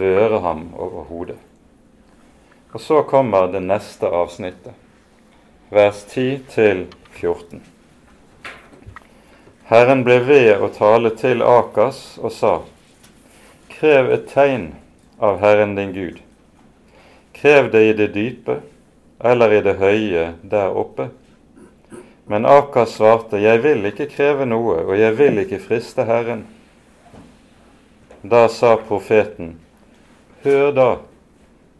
røre 0.00 0.40
ham 0.42 0.64
over 0.74 1.04
hodet. 1.06 1.36
Og 2.74 2.82
så 2.82 3.04
kommer 3.06 3.46
det 3.52 3.60
neste 3.68 4.10
avsnittet, 4.10 4.74
vers 5.70 6.00
10 6.10 6.24
til 6.50 6.80
14. 7.20 7.62
Herren 9.70 10.02
ble 10.02 10.16
ved 10.26 10.56
å 10.58 10.72
tale 10.74 11.12
til 11.22 11.44
Akas 11.46 12.00
og 12.18 12.34
sa:" 12.34 12.56
Krev 13.76 14.10
et 14.10 14.26
tegn 14.34 14.72
av 15.22 15.38
Herren 15.38 15.78
din 15.78 15.94
Gud. 15.94 16.18
Krev 17.38 17.70
det 17.70 17.84
i 17.92 17.94
det 18.02 18.10
dype 18.18 18.58
eller 19.20 19.52
i 19.52 19.62
det 19.64 19.78
høye 19.78 20.32
der 20.42 20.76
oppe. 20.76 21.08
Men 22.28 22.46
Akas 22.46 22.96
svarte, 22.98 23.38
Jeg 23.40 23.62
vil 23.62 23.86
ikke 23.88 24.06
kreve 24.12 24.46
noe, 24.46 24.82
og 24.84 24.98
jeg 24.98 25.16
vil 25.18 25.38
ikke 25.38 25.62
friste 25.64 26.04
Herren. 26.04 26.44
Da 28.22 28.48
sa 28.48 28.76
profeten, 28.76 29.56
Hør 30.44 30.72
da, 30.72 30.90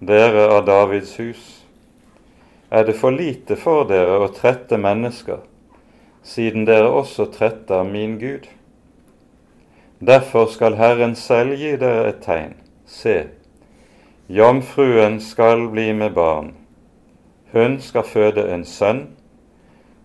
dere 0.01 0.49
av 0.51 0.65
Davids 0.67 1.17
hus. 1.19 1.43
Er 2.71 2.85
det 2.85 2.97
for 2.97 3.11
lite 3.11 3.57
for 3.57 3.87
dere 3.89 4.19
å 4.25 4.29
trette 4.33 4.77
mennesker, 4.81 5.41
siden 6.23 6.67
dere 6.69 6.91
også 6.91 7.29
tretter 7.33 7.85
min 7.85 8.19
Gud? 8.21 8.49
Derfor 10.01 10.47
skal 10.53 10.77
Herren 10.79 11.15
selv 11.17 11.59
gi 11.59 11.77
dere 11.77 12.09
et 12.13 12.21
tegn. 12.23 12.55
Se, 12.87 13.17
jomfruen 14.29 15.19
skal 15.21 15.67
bli 15.73 15.91
med 15.93 16.15
barn, 16.17 16.53
hun 17.53 17.79
skal 17.81 18.05
føde 18.05 18.45
en 18.55 18.65
sønn 18.65 19.07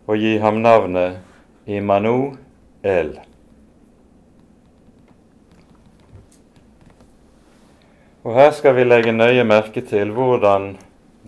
og 0.08 0.18
gi 0.18 0.38
ham 0.44 0.62
navnet 0.64 1.20
Immanuel. 1.66 3.14
Og 8.24 8.36
Her 8.36 8.52
skal 8.56 8.76
vi 8.76 8.84
legge 8.88 9.12
nøye 9.12 9.44
merke 9.44 9.84
til 9.84 10.12
hvordan 10.16 10.78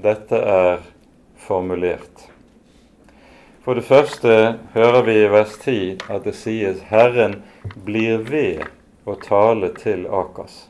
dette 0.03 0.39
er 0.39 0.83
formulert. 1.35 2.29
For 3.65 3.73
det 3.73 3.83
første 3.83 4.59
hører 4.75 5.01
vi 5.03 5.17
i 5.23 5.29
vers 5.31 5.57
10 5.57 5.97
at 6.09 6.23
det 6.23 6.35
sies 6.35 6.83
'Herren 6.89 7.41
blir 7.85 8.17
ved 8.17 8.63
å 9.05 9.15
tale 9.15 9.73
til 9.73 10.05
Akas'. 10.05 10.69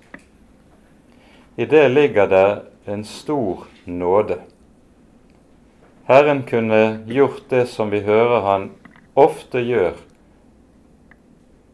I 1.57 1.65
det 1.65 1.91
ligger 1.91 2.25
det 2.25 2.61
en 2.87 3.03
stor 3.03 3.67
nåde. 3.85 4.37
Herren 6.05 6.43
kunne 6.43 7.03
gjort 7.07 7.49
det 7.49 7.65
som 7.71 7.89
vi 7.89 8.03
hører 8.05 8.43
han 8.45 8.69
ofte 9.15 9.63
gjør 9.65 9.95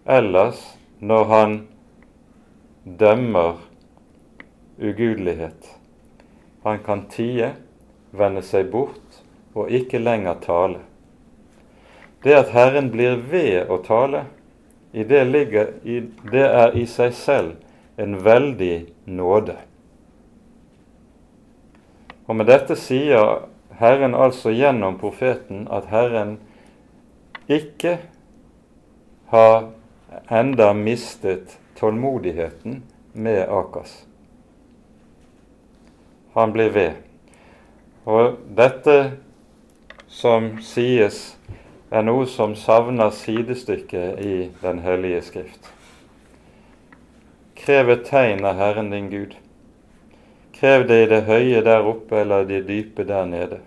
ellers 0.06 0.62
når 1.00 1.26
han 1.26 1.58
dømmer 2.84 3.60
ugudelighet. 4.82 5.78
Han 6.64 6.80
kan 6.86 7.06
tie, 7.10 7.54
vende 8.12 8.44
seg 8.46 8.72
bort 8.72 9.22
og 9.54 9.72
ikke 9.72 10.02
lenger 10.02 10.40
tale. 10.44 10.82
Det 12.24 12.36
at 12.38 12.52
Herren 12.54 12.92
blir 12.94 13.18
ved 13.32 13.70
å 13.72 13.80
tale, 13.86 14.26
i 14.92 15.04
det, 15.08 15.24
ligger, 15.24 15.70
i, 15.88 16.02
det 16.32 16.44
er 16.44 16.76
i 16.76 16.84
seg 16.86 17.14
selv 17.16 18.02
en 18.02 18.18
veldig 18.26 18.76
nåde. 19.08 19.56
Og 22.28 22.36
med 22.36 22.52
dette 22.52 22.76
sier 22.80 23.48
Herren 23.82 24.14
altså 24.14 24.54
gjennom 24.54 25.00
profeten 25.02 25.66
at 25.74 25.90
Herren 25.90 26.38
ikke 27.50 27.98
har 29.32 29.72
enda 30.30 30.74
mistet 30.78 31.58
tålmodigheten 31.80 32.84
med 33.14 33.50
Akas. 33.50 34.06
Han 36.34 36.54
blir 36.54 36.70
ved. 36.70 36.92
Og 38.06 38.38
dette 38.58 38.98
som 40.08 40.58
sies, 40.62 41.38
er 41.92 42.06
noe 42.08 42.28
som 42.30 42.54
savner 42.56 43.10
sidestykke 43.12 44.04
i 44.22 44.36
Den 44.62 44.80
hellige 44.80 45.22
skrift. 45.28 45.72
Krev 47.58 47.90
et 47.90 48.06
tegn 48.08 48.46
av 48.46 48.62
Herren 48.62 48.94
din 48.94 49.10
Gud. 49.12 49.36
Krev 50.56 50.88
det 50.88 51.02
i 51.04 51.10
det 51.12 51.22
høye 51.28 51.66
der 51.66 51.84
oppe 51.90 52.22
eller 52.22 52.48
det 52.48 52.64
dype 52.70 53.04
der 53.08 53.26
nede. 53.26 53.60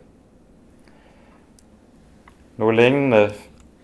Noe 2.56 2.72
lignende 2.72 3.32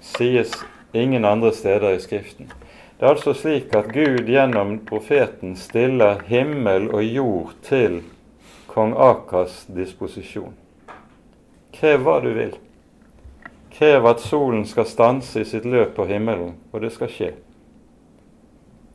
sies 0.01 0.53
ingen 0.93 1.25
andre 1.25 1.51
steder 1.53 1.97
i 1.97 2.01
Skriften. 2.01 2.53
Det 2.99 3.07
er 3.07 3.15
altså 3.17 3.33
slik 3.35 3.73
at 3.75 3.89
Gud 3.91 4.29
gjennom 4.29 4.77
profeten 4.87 5.57
stiller 5.59 6.21
himmel 6.29 6.87
og 6.95 7.03
jord 7.03 7.55
til 7.67 8.03
kong 8.71 8.93
Akas 8.95 9.65
disposisjon. 9.75 10.53
Krev 11.75 12.05
hva 12.07 12.19
du 12.23 12.29
vil. 12.37 12.53
Krev 13.75 14.07
at 14.07 14.23
solen 14.23 14.63
skal 14.69 14.87
stanse 14.87 15.43
i 15.43 15.49
sitt 15.49 15.65
løp 15.65 15.97
på 15.97 16.07
himmelen, 16.07 16.53
og 16.71 16.85
det 16.85 16.93
skal 16.95 17.11
skje. 17.11 17.31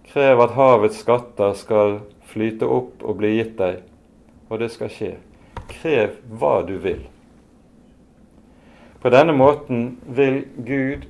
Krev 0.07 0.43
at 0.45 0.55
havets 0.55 1.01
skatter 1.03 1.51
skal 1.57 1.97
flyte 2.29 2.69
opp 2.69 3.03
og 3.03 3.19
bli 3.19 3.33
gitt 3.39 3.57
deg, 3.59 3.83
og 4.47 4.63
det 4.63 4.71
skal 4.71 4.93
skje. 4.93 5.11
Krev 5.67 6.15
hva 6.29 6.61
du 6.63 6.77
vil. 6.79 7.03
På 9.05 9.09
denne 9.09 9.33
måten 9.37 9.97
vil 10.07 10.39
Gud 10.65 11.03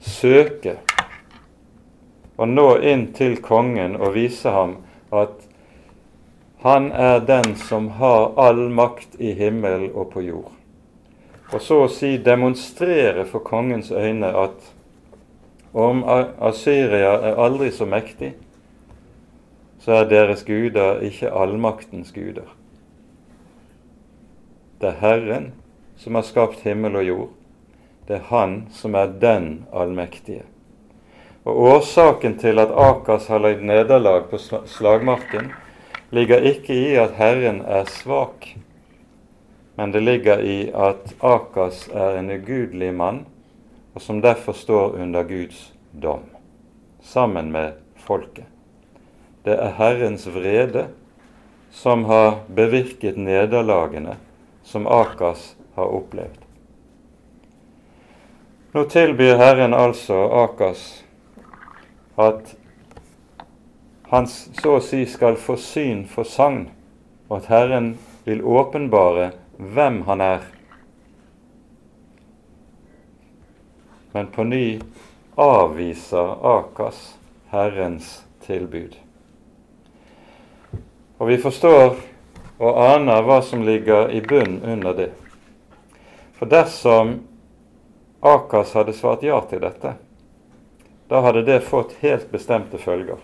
søke 0.00 0.78
og 2.40 2.48
nå 2.48 2.64
inn 2.80 3.02
til 3.12 3.34
kongen 3.44 3.98
og 4.00 4.14
vise 4.14 4.48
ham 4.54 4.72
at 5.12 5.42
han 6.62 6.86
er 6.96 7.20
den 7.28 7.52
som 7.60 7.90
har 7.98 8.32
all 8.40 8.62
makt 8.72 9.18
i 9.20 9.34
himmel 9.36 9.90
og 9.90 10.08
på 10.14 10.22
jord. 10.24 10.54
Og 11.52 11.60
så 11.60 11.82
å 11.82 11.90
si 11.92 12.14
demonstrere 12.30 13.26
for 13.28 13.44
kongens 13.44 13.92
øyne 13.92 14.32
at 14.46 14.72
om 15.76 16.00
Asyria 16.08 17.12
er 17.34 17.44
aldri 17.50 17.68
så 17.68 17.84
mektig, 17.84 18.32
så 19.84 20.00
er 20.00 20.08
deres 20.08 20.48
guder 20.48 21.04
ikke 21.04 21.36
allmaktens 21.36 22.16
guder. 22.16 22.48
Det 24.80 24.94
er 24.94 25.00
Herren 25.04 25.52
som 25.96 26.14
har 26.14 26.22
skapt 26.22 26.60
himmel 26.66 26.96
og 26.96 27.04
jord. 27.04 27.28
Det 28.06 28.20
er 28.20 28.28
Han 28.30 28.66
som 28.70 28.94
er 28.94 29.06
den 29.06 29.66
allmektige. 29.72 30.44
Og 31.46 31.58
Årsaken 31.62 32.38
til 32.38 32.58
at 32.58 32.70
Akas 32.74 33.28
har 33.30 33.42
lidd 33.42 33.62
nederlag 33.62 34.28
på 34.30 34.38
slagmarken, 34.66 35.52
ligger 36.10 36.42
ikke 36.42 36.74
i 36.74 36.94
at 36.98 37.14
Herren 37.18 37.60
er 37.62 37.86
svak, 37.90 38.48
men 39.76 39.92
det 39.92 40.02
ligger 40.02 40.42
i 40.42 40.70
at 40.74 41.14
Akas 41.22 41.88
er 41.94 42.18
en 42.18 42.30
ugudelig 42.30 42.92
mann, 42.94 43.24
og 43.94 44.02
som 44.02 44.20
derfor 44.22 44.52
står 44.52 44.98
under 45.02 45.22
Guds 45.22 45.72
dom, 45.92 46.26
sammen 47.02 47.52
med 47.52 47.72
folket. 47.96 48.46
Det 49.44 49.54
er 49.54 49.76
Herrens 49.78 50.26
vrede 50.26 50.88
som 51.70 52.04
har 52.04 52.40
bevirket 52.48 53.18
nederlagene 53.18 54.16
som 54.64 54.86
Akas 54.86 55.55
har 55.76 55.92
opplevd. 56.00 56.42
Nå 58.72 58.84
tilbyr 58.92 59.36
Herren 59.36 59.74
altså 59.74 60.16
Akas 60.44 61.04
at 62.16 62.54
han 64.08 64.26
så 64.28 64.76
å 64.76 64.82
si 64.84 65.02
skal 65.08 65.36
få 65.40 65.56
syn 65.60 66.04
for 66.08 66.28
sagn, 66.28 66.68
og 67.28 67.40
at 67.40 67.48
Herren 67.50 67.88
vil 68.24 68.44
åpenbare 68.44 69.30
hvem 69.56 70.02
han 70.06 70.22
er. 70.24 70.44
Men 74.12 74.30
på 74.32 74.46
ny 74.48 74.78
avviser 75.36 76.36
Akas 76.54 77.02
Herrens 77.52 78.22
tilbud. 78.46 78.94
Og 81.18 81.28
vi 81.28 81.40
forstår 81.40 81.96
og 82.56 82.80
aner 82.80 83.24
hva 83.24 83.42
som 83.44 83.64
ligger 83.66 84.12
i 84.12 84.22
bunn 84.24 84.60
under 84.64 84.96
det. 84.96 85.12
For 86.36 86.46
dersom 86.46 87.20
Akas 88.20 88.74
hadde 88.74 88.92
svart 88.92 89.22
ja 89.22 89.40
til 89.48 89.62
dette, 89.62 89.94
da 91.08 91.20
hadde 91.24 91.42
det 91.46 91.60
fått 91.64 91.94
helt 92.02 92.30
bestemte 92.32 92.78
følger. 92.78 93.20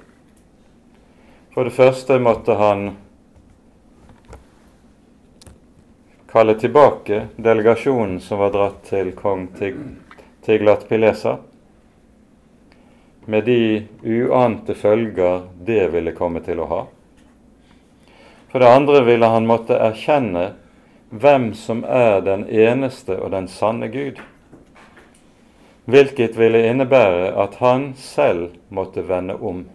For 1.53 1.69
det 1.69 1.75
første 1.77 2.17
måtte 2.23 2.57
han 2.57 2.87
kalle 6.33 6.55
tilbake 6.57 7.27
delegasjonen 7.37 8.21
som 8.25 8.41
var 8.41 8.55
dratt 8.55 8.81
til 8.89 9.13
kong 9.13 9.51
Tiglat 10.47 10.89
Pilesa, 10.89 11.37
med 13.27 13.45
de 13.45 13.87
uante 14.03 14.75
følger 14.75 15.45
det 15.61 15.91
ville 15.93 16.17
komme 16.17 16.41
til 16.41 16.65
å 16.65 16.71
ha. 16.71 16.81
For 18.49 18.65
det 18.65 18.73
andre 18.73 19.05
ville 19.05 19.29
han 19.29 19.47
måtte 19.47 19.77
erkjenne 19.77 20.49
hvem 21.13 21.55
som 21.55 21.85
er 21.85 22.21
den 22.25 22.47
eneste 22.49 23.19
og 23.21 23.31
den 23.35 23.49
sanne 23.49 23.89
Gud, 23.93 24.17
hvilket 25.85 26.39
ville 26.41 26.63
innebære 26.71 27.35
at 27.37 27.59
han 27.61 27.93
selv 28.01 28.55
måtte 28.73 29.05
vende 29.09 29.37
om. 29.37 29.67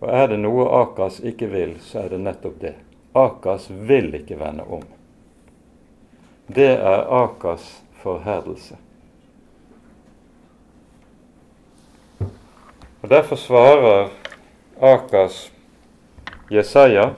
Og 0.00 0.08
er 0.08 0.30
det 0.32 0.40
noe 0.40 0.64
Akas 0.80 1.20
ikke 1.20 1.50
vil, 1.52 1.76
så 1.84 2.06
er 2.06 2.14
det 2.14 2.22
nettopp 2.24 2.56
det. 2.62 2.74
Akas 3.12 3.68
vil 3.68 4.14
ikke 4.16 4.40
vende 4.40 4.64
om. 4.64 4.86
Det 6.48 6.72
er 6.78 7.04
Akas 7.20 7.82
forherdelse. 8.00 8.80
Og 13.00 13.08
Derfor 13.12 13.36
svarer 13.36 14.08
Akas 14.80 15.50
Jesaja 16.50 17.10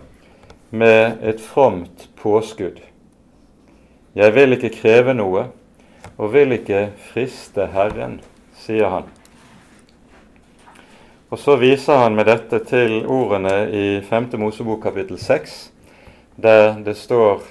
med 0.73 1.19
et 1.23 1.41
fromt 1.41 2.09
påskudd. 2.17 2.79
Jeg 4.17 4.33
vil 4.33 4.57
ikke 4.57 4.71
kreve 4.73 5.13
noe 5.13 5.43
og 6.17 6.31
vil 6.33 6.55
ikke 6.57 6.87
friste 7.13 7.67
Herren, 7.75 8.23
sier 8.57 8.89
han. 8.89 9.11
Og 11.29 11.39
Så 11.39 11.57
viser 11.61 12.01
han 12.01 12.17
med 12.17 12.25
dette 12.29 12.59
til 12.69 13.03
ordene 13.05 13.69
i 13.69 14.01
5. 14.01 14.31
Mosebok 14.41 14.83
kapittel 14.85 15.19
6, 15.21 15.59
der 16.37 16.81
det 16.81 16.97
står 16.97 17.45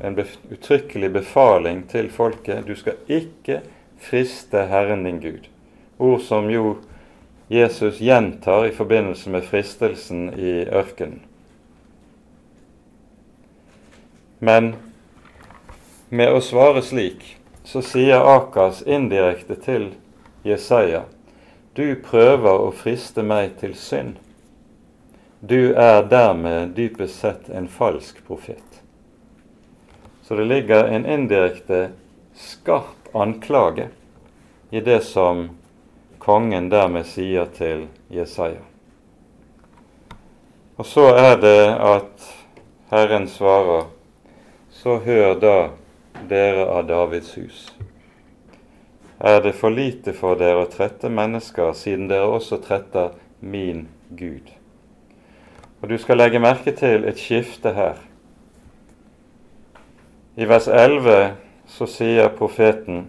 en 0.00 0.16
uttrykkelig 0.52 1.12
befaling 1.12 1.84
til 1.88 2.08
folket 2.12 2.64
du 2.64 2.72
skal 2.76 2.96
ikke 3.08 3.60
friste 4.00 4.64
Herren 4.72 5.04
din 5.04 5.20
Gud. 5.20 5.48
Ord 5.98 6.24
som 6.24 6.48
jo 6.48 6.78
Jesus 7.52 8.00
gjentar 8.00 8.66
i 8.66 8.72
forbindelse 8.72 9.30
med 9.30 9.44
fristelsen 9.44 10.30
i 10.32 10.64
ørkenen. 10.64 11.20
Men 14.44 14.74
med 16.12 16.36
å 16.36 16.42
svare 16.44 16.84
slik, 16.84 17.24
så 17.64 17.80
sier 17.80 18.20
Akas 18.36 18.82
indirekte 18.84 19.56
til 19.56 19.92
Jesaja 20.44 21.06
du 21.74 21.96
prøver 21.98 22.60
å 22.62 22.70
friste 22.70 23.24
meg 23.26 23.56
til 23.58 23.72
synd. 23.74 24.18
Du 25.42 25.74
er 25.74 26.04
dermed 26.06 26.76
dypest 26.76 27.18
sett 27.18 27.48
en 27.50 27.66
falsk 27.68 28.20
profet. 28.26 28.78
Så 30.22 30.38
det 30.38 30.46
ligger 30.46 30.86
en 30.86 31.06
indirekte 31.06 31.88
skarp 32.38 33.10
anklage 33.14 33.88
i 34.70 34.80
det 34.80 35.00
som 35.04 35.48
kongen 36.22 36.70
dermed 36.70 37.10
sier 37.10 37.50
til 37.58 37.88
Jesaja. 38.08 38.62
Og 40.78 40.86
så 40.86 41.10
er 41.18 41.36
det 41.42 41.58
at 41.74 42.30
Herren 42.94 43.26
svarer, 43.30 43.90
så 44.84 44.98
hør 44.98 45.38
da 45.40 45.58
dere 46.28 46.66
av 46.68 46.82
Davids 46.84 47.30
hus. 47.38 47.60
Er 49.16 49.40
det 49.40 49.54
for 49.56 49.72
lite 49.72 50.12
for 50.12 50.36
dere 50.36 50.66
å 50.66 50.68
trette 50.68 51.08
mennesker, 51.08 51.70
siden 51.72 52.10
dere 52.10 52.28
også 52.28 52.58
tretter 52.60 53.14
min 53.40 53.86
Gud? 54.12 54.52
Og 55.80 55.88
Du 55.88 55.96
skal 55.96 56.20
legge 56.20 56.40
merke 56.40 56.76
til 56.76 57.08
et 57.08 57.16
skifte 57.16 57.72
her. 57.72 57.96
I 60.36 60.44
vers 60.52 60.68
11 60.68 61.32
så 61.64 61.88
sier 61.88 62.28
profeten 62.36 63.06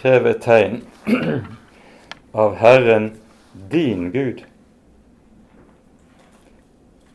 krev 0.00 0.32
et 0.32 0.40
tegn 0.48 0.80
av 2.46 2.56
Herren 2.56 3.18
din 3.52 4.12
Gud. 4.16 4.46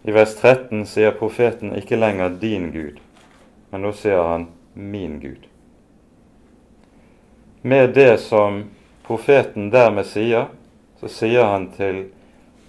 I 0.05 0.13
vers 0.13 0.37
13 0.37 0.85
sier 0.85 1.17
profeten 1.17 1.73
ikke 1.73 1.97
lenger 1.97 2.37
din 2.37 2.69
Gud, 2.75 3.01
men 3.71 3.81
nå 3.81 3.91
sier 3.95 4.23
han 4.27 4.47
min 4.73 5.19
Gud. 5.19 5.47
Med 7.61 7.93
det 7.93 8.17
som 8.17 8.63
profeten 9.07 9.69
dermed 9.71 10.05
sier, 10.05 10.49
så 10.99 11.09
sier 11.09 11.47
han 11.49 11.69
til 11.75 12.03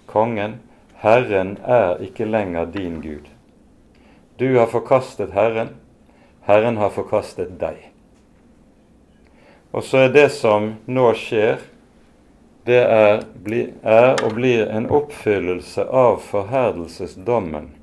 kongen 0.09 0.59
Herren 1.03 1.57
er 1.67 1.99
ikke 2.03 2.25
lenger 2.25 2.65
din 2.71 3.01
Gud. 3.01 3.27
Du 4.37 4.57
har 4.57 4.69
forkastet 4.71 5.33
Herren, 5.35 5.75
Herren 6.47 6.77
har 6.77 6.89
forkastet 6.95 7.57
deg. 7.59 7.89
Og 9.71 9.83
så 9.83 10.05
er 10.05 10.13
det 10.13 10.29
som 10.31 10.75
nå 10.85 11.09
skjer, 11.17 11.59
det 12.63 12.79
er, 12.79 13.25
er 13.83 14.23
og 14.23 14.37
blir 14.37 14.69
en 14.71 14.87
oppfyllelse 14.87 15.83
av 15.83 16.21
forherdelsesdommen 16.23 17.73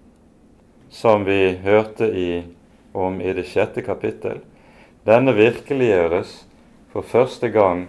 som 0.91 1.27
vi 1.29 1.59
hørte 1.63 2.09
i 2.09 2.31
om 2.93 3.21
i 3.21 3.33
det 3.33 3.47
sjette 3.49 3.83
kapittel, 3.83 4.41
denne 5.07 5.35
virkeliggjøres 5.37 6.35
for 6.93 7.07
første 7.07 7.49
gang 7.55 7.87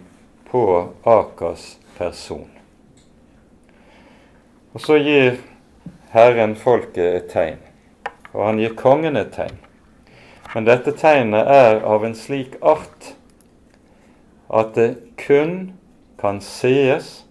på 0.52 0.64
Akers 1.08 1.78
person. 1.98 2.50
Og 4.74 4.82
så 4.82 5.00
gir 5.02 5.42
Herren 6.14 6.56
folket 6.56 7.16
et 7.18 7.28
tegn, 7.32 7.60
og 8.32 8.46
han 8.46 8.62
gir 8.62 8.78
kongen 8.80 9.20
et 9.20 9.34
tegn. 9.36 9.58
Men 10.54 10.68
dette 10.68 10.94
tegnet 11.00 11.48
er 11.48 11.82
av 11.88 12.04
en 12.04 12.16
slik 12.16 12.58
art 12.62 13.14
at 14.52 14.74
det 14.76 14.90
kun 15.20 15.72
kan 16.20 16.42
sees 16.44 17.22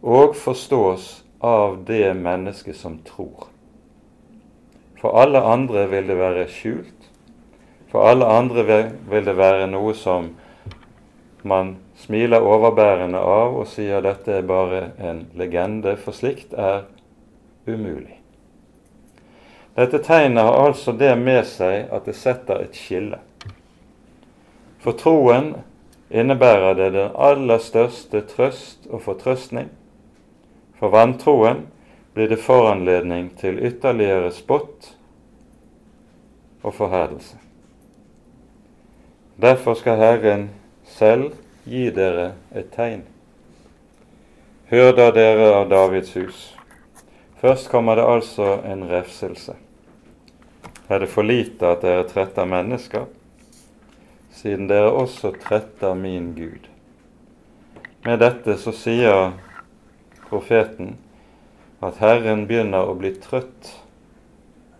og 0.00 0.36
forstås 0.36 1.22
av 1.44 1.80
det 1.88 2.12
mennesket 2.16 2.76
som 2.76 3.00
tror. 3.04 3.49
For 5.00 5.16
alle 5.16 5.40
andre 5.40 5.86
vil 5.88 6.08
det 6.08 6.18
være 6.18 6.46
skjult. 6.52 7.08
For 7.90 8.06
alle 8.06 8.26
andre 8.28 8.64
vil 9.10 9.26
det 9.26 9.36
være 9.38 9.66
noe 9.70 9.94
som 9.96 10.34
man 11.42 11.78
smiler 11.96 12.44
overbærende 12.44 13.18
av 13.18 13.56
og 13.62 13.68
sier 13.68 14.04
dette 14.04 14.36
er 14.36 14.46
bare 14.46 14.90
en 15.00 15.24
legende, 15.40 15.96
for 15.96 16.12
slikt 16.12 16.52
er 16.52 16.84
umulig. 17.66 18.20
Dette 19.76 20.02
tegnet 20.04 20.44
har 20.44 20.66
altså 20.66 20.92
det 20.92 21.14
med 21.18 21.46
seg 21.48 21.88
at 21.94 22.04
det 22.04 22.16
setter 22.18 22.60
et 22.60 22.76
skille. 22.76 23.20
For 24.80 24.96
troen 24.96 25.54
innebærer 26.10 26.76
det 26.76 26.92
den 26.96 27.12
aller 27.16 27.60
største 27.62 28.20
trøst 28.28 28.88
og 28.90 29.04
fortrøstning. 29.06 29.70
For 30.80 30.92
vantroen 30.92 31.66
blir 32.20 32.28
det 32.28 32.36
foranledning 32.36 33.30
til 33.40 33.58
ytterligere 33.64 34.28
spott 34.30 34.90
og 36.60 36.74
forherdelse. 36.76 37.38
Derfor 39.40 39.74
skal 39.74 39.96
Herren 39.96 40.44
selv 40.84 41.30
gi 41.64 41.86
dere 41.96 42.34
et 42.52 42.68
tegn. 42.76 43.06
Hør 44.68 44.92
da 45.00 45.08
dere 45.16 45.48
av 45.62 45.72
Davids 45.72 46.12
hus. 46.20 46.44
Først 47.40 47.72
kommer 47.72 47.96
det 47.96 48.04
altså 48.04 48.52
en 48.68 48.84
refselse. 48.92 49.56
Er 50.92 51.00
det 51.00 51.08
for 51.08 51.24
lite 51.24 51.72
at 51.72 51.80
dere 51.80 52.04
tretter 52.04 52.44
mennesker, 52.44 53.08
siden 54.28 54.68
dere 54.68 54.92
også 54.92 55.32
tretter 55.40 55.96
min 55.96 56.34
Gud? 56.36 56.68
Med 58.04 58.20
dette 58.20 58.60
så 58.60 58.76
sier 58.76 59.38
profeten 60.28 60.98
at 61.80 62.00
Herren 62.02 62.44
begynner 62.46 62.88
å 62.88 62.96
bli 62.98 63.14
trøtt 63.16 63.72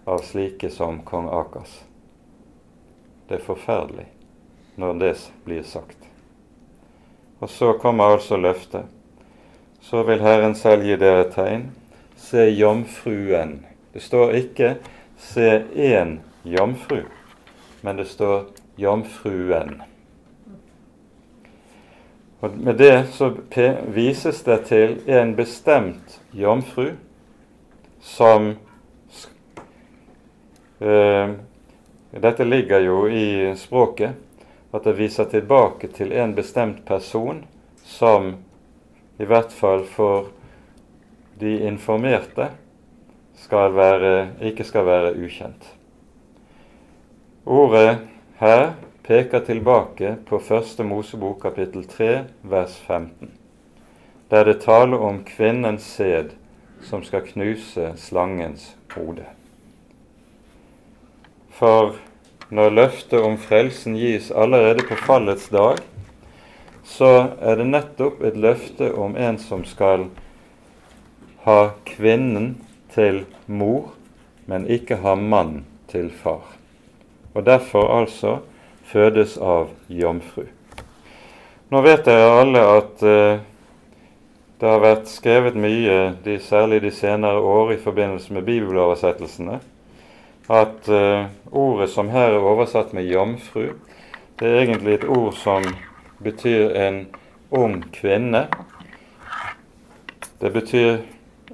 av 0.04 0.20
slike 0.26 0.68
som 0.70 1.00
kong 1.06 1.30
Akas. 1.32 1.80
Det 3.28 3.38
er 3.38 3.44
forferdelig 3.46 4.06
når 4.80 4.98
det 5.00 5.14
blir 5.46 5.62
sagt. 5.64 5.96
Og 7.40 7.48
så 7.48 7.72
kommer 7.80 8.16
altså 8.16 8.36
løftet. 8.36 8.84
Så 9.80 10.02
vil 10.04 10.20
Herren 10.20 10.54
selv 10.54 10.84
gi 10.84 10.96
dere 11.00 11.24
tegn. 11.32 11.70
Se 12.20 12.50
jomfruen. 12.50 13.62
Det 13.92 14.02
står 14.02 14.34
ikke 14.34 14.76
'se 15.16 15.64
én 15.74 16.20
jomfru', 16.44 17.08
men 17.82 17.96
det 17.96 18.08
står 18.08 18.44
'jomfruen'. 18.78 19.80
Og 22.40 22.56
Med 22.56 22.74
det 22.74 23.06
så 23.12 23.36
vises 23.86 24.42
det 24.42 24.64
til 24.64 25.00
en 25.06 25.36
bestemt 25.36 26.19
jomfru 26.32 26.92
som 28.00 28.54
eh, 30.78 31.30
Dette 32.10 32.44
ligger 32.44 32.80
jo 32.80 33.08
i 33.08 33.54
språket, 33.56 34.16
at 34.70 34.84
det 34.84 34.96
viser 34.98 35.28
tilbake 35.30 35.92
til 35.94 36.10
en 36.12 36.34
bestemt 36.34 36.82
person 36.86 37.44
som 37.86 38.32
i 39.20 39.28
hvert 39.30 39.52
fall 39.54 39.84
for 39.86 40.32
de 41.38 41.54
informerte 41.68 42.48
skal 43.38 43.74
være, 43.76 44.14
ikke 44.42 44.66
skal 44.66 44.86
være 44.86 45.14
ukjent. 45.22 45.68
Ordet 47.46 47.98
her 48.42 48.72
peker 49.06 49.46
tilbake 49.46 50.16
på 50.26 50.38
første 50.38 50.84
Mosebok 50.84 51.40
kapittel 51.42 51.86
3 51.88 52.10
vers 52.42 52.76
15, 52.86 53.30
der 54.30 54.44
det 54.44 54.60
taler 54.62 54.98
om 54.98 55.24
kvinnens 55.24 55.82
sæd 55.96 56.34
som 56.82 57.02
skal 57.04 57.26
knuse 57.26 57.92
slangens 57.96 58.76
hode. 58.94 59.26
For 61.50 61.96
når 62.50 62.70
løftet 62.70 63.20
om 63.22 63.36
frelsen 63.38 63.96
gis 63.98 64.30
allerede 64.30 64.86
på 64.88 64.96
fallets 64.96 65.48
dag, 65.48 65.82
så 66.84 67.10
er 67.40 67.60
det 67.60 67.66
nettopp 67.70 68.22
et 68.24 68.36
løfte 68.36 68.92
om 68.94 69.16
en 69.16 69.38
som 69.38 69.64
skal 69.64 70.08
ha 71.44 71.72
kvinnen 71.86 72.54
til 72.94 73.24
mor, 73.46 73.92
men 74.46 74.66
ikke 74.66 74.98
ha 75.04 75.14
mann 75.14 75.64
til 75.90 76.10
far. 76.10 76.42
Og 77.34 77.46
derfor 77.46 77.92
altså 78.00 78.38
fødes 78.84 79.36
av 79.38 79.70
jomfru. 79.88 80.48
Nå 81.70 81.82
vet 81.86 82.02
dere 82.08 82.32
alle 82.40 82.64
at 82.66 83.04
uh, 83.06 83.49
det 84.60 84.68
har 84.68 84.82
vært 84.82 85.08
skrevet 85.08 85.54
mye, 85.56 86.16
de, 86.24 86.34
særlig 86.44 86.82
de 86.84 86.90
senere 86.92 87.40
år, 87.40 87.72
i 87.72 87.80
forbindelse 87.80 88.34
med 88.36 88.44
bibeloversettelsene, 88.44 89.60
at 90.50 90.90
uh, 90.90 91.30
ordet 91.52 91.88
som 91.88 92.10
her 92.12 92.34
er 92.34 92.44
oversatt 92.44 92.92
med 92.92 93.08
'jomfru', 93.08 93.78
det 94.40 94.48
er 94.48 94.60
egentlig 94.60 94.94
et 94.94 95.08
ord 95.08 95.32
som 95.32 95.64
betyr 96.24 96.76
en 96.76 97.06
ung 97.50 97.84
kvinne. 97.92 98.48
Det 100.40 100.52
betyr 100.52 100.98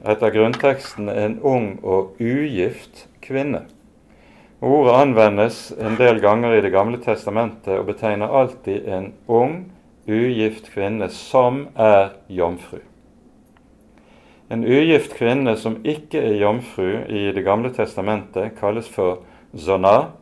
etter 0.06 0.30
grunnteksten 0.30 1.08
en 1.08 1.38
ung 1.42 1.78
og 1.82 2.16
ugift 2.20 3.06
kvinne. 3.22 3.66
Ordet 4.60 4.94
anvendes 4.94 5.72
en 5.78 5.96
del 5.98 6.20
ganger 6.20 6.54
i 6.54 6.60
Det 6.60 6.72
gamle 6.72 6.98
testamentet 6.98 7.78
og 7.78 7.86
betegner 7.86 8.26
alltid 8.26 8.88
en 8.88 9.12
ung, 9.28 9.72
ugift 10.08 10.70
kvinne 10.72 11.08
som 11.08 11.68
er 11.76 12.14
jomfru. 12.28 12.78
En 14.48 14.64
ugift 14.64 15.16
kvinne 15.18 15.56
som 15.58 15.80
ikke 15.82 16.20
er 16.22 16.36
jomfru 16.38 17.02
i 17.10 17.32
Det 17.34 17.42
gamle 17.42 17.72
testamentet, 17.74 18.54
kalles 18.60 18.88
for 18.88 19.24
zona, 19.56 20.12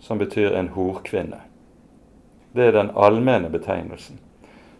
som 0.00 0.18
betyr 0.18 0.52
en 0.52 0.68
horkvinne. 0.68 1.40
Det 2.52 2.68
er 2.68 2.76
den 2.76 2.90
allmenne 2.96 3.48
betegnelsen. 3.50 4.20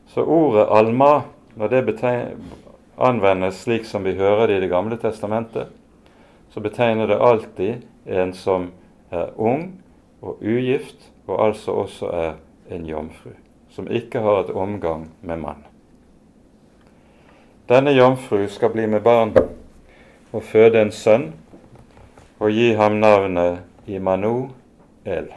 Så 0.07 0.21
ordet 0.25 0.69
alma, 0.71 1.23
når 1.57 1.69
det 1.69 2.37
anvendes 2.99 3.63
slik 3.65 3.85
som 3.85 4.05
vi 4.05 4.15
hører 4.15 4.47
det 4.47 4.57
i 4.57 4.61
Det 4.61 4.71
gamle 4.71 4.97
testamentet, 4.97 5.67
så 6.51 6.61
betegner 6.61 7.07
det 7.07 7.21
alltid 7.21 7.83
en 8.07 8.33
som 8.33 8.71
er 9.11 9.33
ung 9.37 9.81
og 10.23 10.43
ugift, 10.43 11.11
og 11.27 11.47
altså 11.47 11.73
også 11.73 12.07
er 12.07 12.33
en 12.71 12.87
jomfru, 12.87 13.31
som 13.71 13.89
ikke 13.89 14.21
har 14.21 14.45
et 14.45 14.51
omgang 14.51 15.11
med 15.23 15.37
mann. 15.37 15.65
Denne 17.69 17.95
jomfru 17.97 18.49
skal 18.49 18.75
bli 18.75 18.87
med 18.87 19.01
barn 19.03 19.31
og 20.33 20.43
føde 20.45 20.83
en 20.85 20.93
sønn 20.93 21.31
og 22.37 22.53
gi 22.53 22.75
ham 22.77 22.99
navnet 23.01 23.89
Imanu 23.89 24.51
El. 25.05 25.31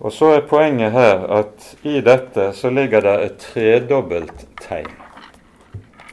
Og 0.00 0.12
så 0.16 0.30
er 0.38 0.48
poenget 0.48 0.96
her 0.96 1.26
at 1.36 1.68
i 1.84 2.00
dette 2.00 2.48
så 2.56 2.72
ligger 2.72 3.04
det 3.04 3.14
et 3.26 3.36
tredobbelt 3.44 4.46
tegn. 4.64 4.88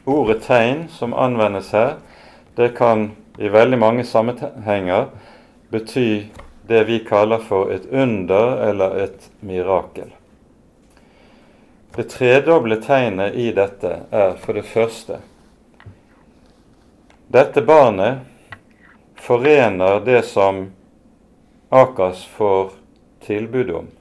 Ordet 0.05 0.41
tegn 0.43 0.88
som 0.91 1.15
anvendes 1.15 1.71
her, 1.71 1.97
det 2.57 2.73
kan 2.75 3.11
i 3.39 3.47
veldig 3.47 3.80
mange 3.80 4.03
sammenhenger 4.03 5.07
bety 5.71 6.27
det 6.67 6.84
vi 6.88 6.99
kaller 7.07 7.39
for 7.39 7.71
et 7.71 7.88
under 7.91 8.59
eller 8.69 9.03
et 9.07 9.32
mirakel. 9.39 10.11
Det 11.99 12.03
tredoble 12.03 12.75
tegnet 12.75 13.33
i 13.35 13.51
dette 13.51 13.89
er 14.09 14.37
for 14.39 14.55
det 14.55 14.61
første 14.63 15.17
Dette 17.27 17.59
barnet 17.61 18.21
forener 19.19 19.99
det 20.05 20.21
som 20.29 20.61
Akas 21.69 22.23
får 22.37 22.71
tilbud 23.27 23.73
om. 23.81 23.91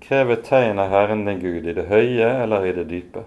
Krever 0.00 0.40
tegn 0.48 0.80
av 0.80 0.88
Herren 0.88 1.26
din 1.28 1.44
Gud 1.44 1.68
i 1.68 1.76
det 1.76 1.84
høye 1.92 2.32
eller 2.46 2.64
i 2.64 2.72
det 2.80 2.86
dype. 2.94 3.26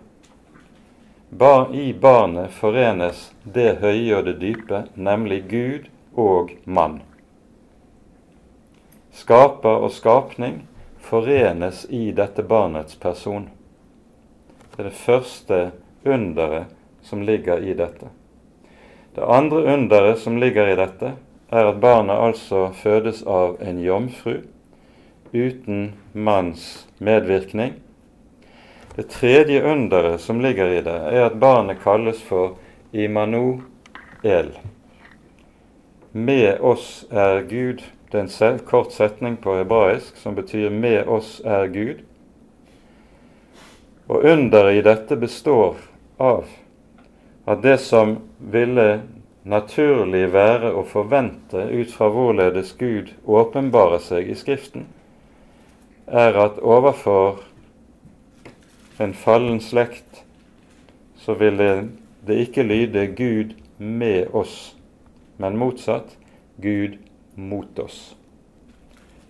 Bar, 1.30 1.70
I 1.70 1.94
barnet 1.94 2.58
forenes 2.58 3.28
det 3.44 3.70
høye 3.86 4.18
og 4.18 4.26
det 4.32 4.40
dype, 4.42 4.84
nemlig 4.96 5.44
Gud 5.54 5.90
og 6.18 6.58
mann. 6.66 7.04
Skaper 9.14 9.86
og 9.86 9.94
skapning 9.94 10.64
forenes 10.98 11.86
i 11.86 12.08
dette 12.12 12.42
barnets 12.42 12.98
person. 12.98 13.52
Det 14.72 14.80
er 14.80 14.90
det 14.90 14.98
første 14.98 15.60
underet 16.06 16.72
som 17.06 17.22
ligger 17.22 17.64
i 17.64 17.76
dette. 17.78 18.10
Det 19.16 19.28
andre 19.28 19.64
underet 19.76 20.20
som 20.20 20.40
ligger 20.40 20.72
i 20.72 20.80
dette, 20.80 21.14
er 21.52 21.68
at 21.68 21.82
barnet 21.84 22.16
altså 22.16 22.70
fødes 22.72 23.26
av 23.28 23.58
en 23.60 23.82
jomfru 23.84 24.38
uten 25.34 25.94
manns 26.14 26.88
medvirkning 27.00 27.76
det 28.96 29.10
tredje 29.10 29.64
underet 29.64 30.22
som 30.22 30.42
ligger 30.42 30.68
i 30.68 30.82
det, 30.82 30.92
er 30.92 31.26
at 31.26 31.40
barnet 31.40 31.80
kalles 31.84 32.20
for 32.22 32.58
Immanuel. 32.92 34.52
Med 36.12 36.60
oss 36.60 37.06
er 37.10 37.42
Gud. 37.48 37.84
Det 38.12 38.20
er 38.20 38.50
en 38.50 38.60
kort 38.68 38.92
setning 38.92 39.38
på 39.40 39.56
hebraisk 39.56 40.18
som 40.18 40.36
betyr 40.36 40.70
'med 40.70 41.08
oss 41.08 41.42
er 41.46 41.68
Gud'. 41.68 42.04
Og 44.12 44.26
underet 44.28 44.76
i 44.76 44.84
dette 44.84 45.16
består 45.16 45.78
av 46.20 46.50
at 47.48 47.62
det 47.64 47.78
som 47.80 48.18
ville 48.52 48.88
naturlig 49.48 50.26
være 50.34 50.74
å 50.76 50.84
forvente 50.86 51.64
ut 51.72 51.94
fra 51.94 52.10
hvorledes 52.12 52.74
Gud 52.78 53.14
åpenbarer 53.24 54.04
seg 54.04 54.28
i 54.30 54.36
Skriften, 54.38 54.86
er 56.12 56.36
at 56.38 56.60
overfor 56.60 57.40
en 59.02 59.16
fallen 59.18 59.62
slekt, 59.64 60.26
så 61.18 61.34
ville 61.40 61.88
det 62.28 62.38
ikke 62.44 62.66
lyde 62.68 63.06
Gud 63.16 63.56
med 63.78 64.36
oss, 64.36 64.76
men 65.40 65.58
motsatt 65.58 66.18
Gud 66.62 67.00
mot 67.36 67.80
oss. 67.80 68.12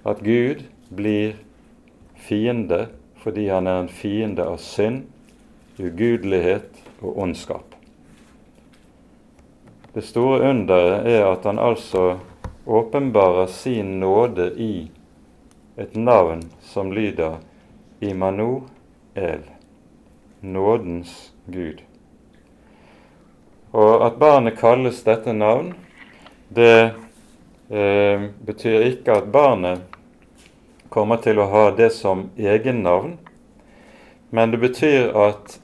At 0.04 0.24
Gud 0.26 0.66
blir 0.90 1.38
fiende 2.18 2.88
fordi 3.22 3.49
han 3.49 3.67
er 3.67 3.84
en 3.84 3.91
fiende 3.91 4.45
av 4.45 4.57
synd, 4.57 5.05
ugudelighet 5.78 6.82
og 7.01 7.17
ondskap. 7.22 7.76
Det 9.93 10.03
store 10.07 10.49
underet 10.49 11.07
er 11.09 11.26
at 11.28 11.45
han 11.45 11.59
altså 11.59 12.19
åpenbarer 12.65 13.47
sin 13.47 13.99
nåde 13.99 14.51
i 14.57 14.91
et 15.76 15.95
navn 15.95 16.45
som 16.61 16.93
lyder 16.93 17.41
Imanu 17.99 18.61
El 19.15 19.43
nådens 20.41 21.34
Gud. 21.45 21.82
Og 23.72 24.05
at 24.05 24.17
barnet 24.19 24.57
kalles 24.59 25.03
dette 25.03 25.34
navn, 25.34 25.74
det 26.49 26.91
eh, 27.69 28.26
betyr 28.45 28.88
ikke 28.89 29.15
at 29.22 29.30
barnet 29.32 29.91
kommer 30.92 31.22
til 31.24 31.39
å 31.39 31.48
ha 31.48 31.66
det 31.72 31.89
som 31.96 32.28
egennavn, 32.36 33.16
men 34.30 34.52
det 34.52 34.60
betyr 34.60 35.14
at 35.16 35.58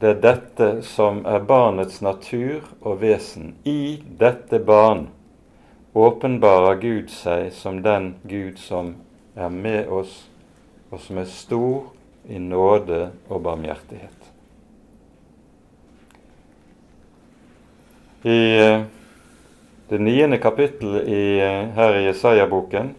det 0.00 0.14
er 0.14 0.20
dette 0.24 0.68
som 0.88 1.20
er 1.28 1.42
barnets 1.44 2.00
natur 2.00 2.64
og 2.80 3.02
vesen. 3.02 3.52
I 3.68 4.00
dette 4.00 4.56
barn 4.64 5.10
åpenbarer 5.92 6.80
Gud 6.80 7.12
seg 7.12 7.50
som 7.52 7.82
den 7.84 8.14
Gud 8.24 8.56
som 8.58 8.94
er 9.36 9.52
med 9.52 9.92
oss, 9.92 10.22
og 10.88 11.04
som 11.04 11.20
er 11.20 11.28
stor 11.28 11.90
i 12.24 12.40
nåde 12.40 13.10
og 13.28 13.42
barmhjertighet. 13.44 14.16
I 18.24 18.40
eh, 18.56 18.82
det 19.88 20.00
niende 20.00 20.40
kapittelet 20.40 21.08
eh, 21.08 21.62
her 21.76 22.00
i 22.00 22.04
Jesaja-boken 22.08 22.92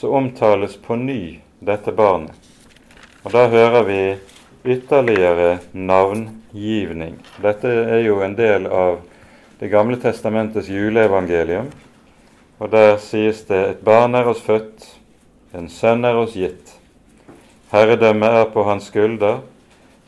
så 0.00 0.14
omtales 0.16 0.76
på 0.76 0.96
ny 0.96 1.40
dette 1.58 1.92
barnet. 1.92 2.32
Og 3.22 3.32
Da 3.32 3.48
hører 3.48 3.82
vi 3.84 4.16
ytterligere 4.64 5.58
navngivning. 5.72 7.18
Dette 7.42 7.68
er 7.68 8.00
jo 8.06 8.22
en 8.24 8.36
del 8.36 8.66
av 8.66 9.00
Det 9.60 9.68
gamle 9.68 9.98
testamentets 10.00 10.68
juleevangelium. 10.68 11.66
Og 12.58 12.70
Der 12.70 12.96
sies 12.96 13.42
det 13.44 13.58
et 13.68 13.84
barn 13.84 14.14
er 14.14 14.24
oss 14.24 14.40
født, 14.40 14.86
en 15.52 15.68
sønn 15.68 16.04
er 16.04 16.16
oss 16.16 16.32
gitt. 16.32 16.72
Herredømmet 17.70 18.28
er 18.38 18.44
på 18.54 18.64
hans 18.64 18.84
skulder, 18.84 19.42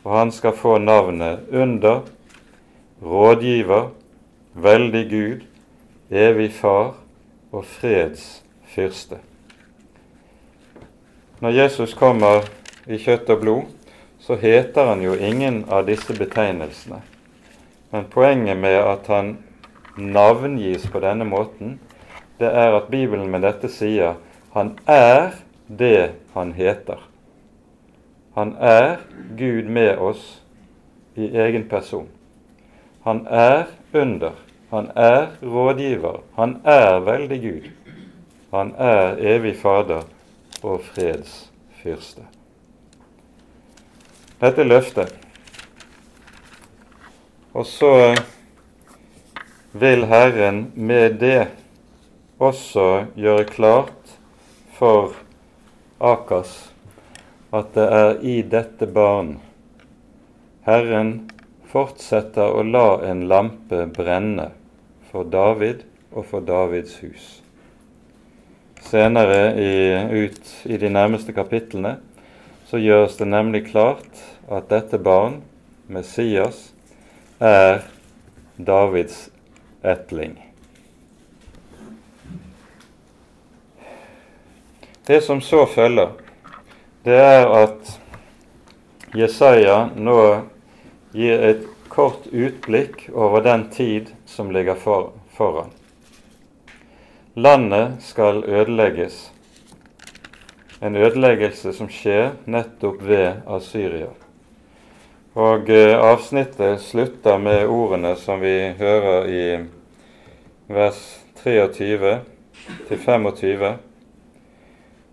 og 0.04 0.16
han 0.16 0.32
skal 0.32 0.52
få 0.52 0.78
navnet 0.78 1.52
Under, 1.52 2.00
Rådgiver, 3.02 3.90
Veldig 4.54 5.10
Gud, 5.10 5.44
Evig 6.10 6.52
Far 6.52 6.94
og 7.52 7.64
Freds 7.64 8.42
Fyrste. 8.64 9.20
Når 11.42 11.50
Jesus 11.50 11.90
kommer 11.98 12.44
i 12.86 12.94
kjøtt 13.02 13.30
og 13.34 13.40
blod, 13.40 13.70
så 14.22 14.36
heter 14.38 14.92
han 14.92 15.00
jo 15.02 15.16
ingen 15.18 15.64
av 15.66 15.88
disse 15.88 16.14
betegnelsene. 16.14 17.00
Men 17.90 18.06
poenget 18.12 18.60
med 18.62 18.78
at 18.78 19.10
han 19.10 19.32
navngis 19.98 20.86
på 20.86 21.02
denne 21.02 21.26
måten, 21.26 21.80
det 22.38 22.46
er 22.46 22.76
at 22.78 22.86
Bibelen 22.94 23.26
med 23.34 23.42
dette 23.42 23.72
sier 23.74 24.20
han 24.54 24.76
er 24.86 25.34
det 25.66 26.12
han 26.36 26.54
heter. 26.54 27.02
Han 28.38 28.54
er 28.62 29.02
Gud 29.34 29.66
med 29.66 29.98
oss 29.98 30.22
i 31.18 31.26
egen 31.26 31.66
person. 31.66 32.06
Han 33.02 33.26
er 33.26 33.66
under. 33.90 34.38
Han 34.70 34.94
er 34.94 35.34
rådgiver. 35.42 36.22
Han 36.38 36.60
er 36.62 37.02
veldig 37.02 37.44
Gud. 37.50 37.70
Han 38.54 38.74
er 38.78 39.18
evig 39.18 39.56
Fader 39.58 40.06
og 40.62 40.82
fredsfyrste. 40.86 42.24
Dette 44.42 44.64
er 44.64 44.70
løftet. 44.70 45.12
Og 47.52 47.66
så 47.68 48.14
vil 49.72 50.06
Herren 50.08 50.64
med 50.74 51.18
det 51.20 51.46
også 52.42 53.06
gjøre 53.14 53.44
klart 53.50 54.16
for 54.78 55.14
Akas 56.00 56.72
at 57.52 57.74
det 57.76 57.84
er 57.92 58.14
i 58.24 58.40
dette 58.42 58.88
barn 58.88 59.36
Herren 60.64 61.12
fortsetter 61.68 62.54
å 62.54 62.62
la 62.64 62.86
en 63.04 63.26
lampe 63.28 63.84
brenne 63.96 64.48
for 65.10 65.28
David 65.28 65.82
og 66.12 66.26
for 66.30 66.44
Davids 66.46 67.00
hus. 67.02 67.41
Senere 68.82 69.40
i, 69.56 69.72
ut 70.24 70.52
i 70.64 70.76
de 70.76 70.90
nærmeste 70.92 71.32
kapitlene 71.32 71.96
så 72.68 72.80
gjøres 72.80 73.16
det 73.18 73.28
nemlig 73.30 73.66
klart 73.70 74.22
at 74.50 74.68
dette 74.72 74.98
barn, 74.98 75.40
Messias, 75.92 76.70
er 77.38 77.82
Davids 78.56 79.28
etling. 79.82 80.36
Det 85.06 85.20
som 85.24 85.40
så 85.42 85.66
følger, 85.66 86.14
det 87.04 87.18
er 87.18 87.48
at 87.50 87.96
Jesaja 89.18 89.88
nå 89.98 90.18
gir 91.12 91.42
et 91.50 91.68
kort 91.92 92.28
utblikk 92.30 93.08
over 93.12 93.42
den 93.44 93.66
tid 93.74 94.14
som 94.26 94.52
ligger 94.54 94.78
for, 94.78 95.10
foran. 95.36 95.74
Landet 97.34 97.92
skal 98.00 98.44
ødelegges, 98.44 99.32
en 100.82 100.96
ødeleggelse 100.96 101.72
som 101.72 101.88
skjer 101.88 102.34
nettopp 102.44 102.98
ved 103.08 103.46
Asyria. 103.48 104.10
Og 105.32 105.70
eh, 105.72 105.94
avsnittet 105.96 106.82
slutter 106.84 107.40
med 107.40 107.64
ordene 107.72 108.12
som 108.20 108.44
vi 108.44 108.74
hører 108.76 109.30
i 109.32 109.46
vers 110.68 111.00
23 111.40 112.12
til 112.90 113.00
25. 113.00 113.72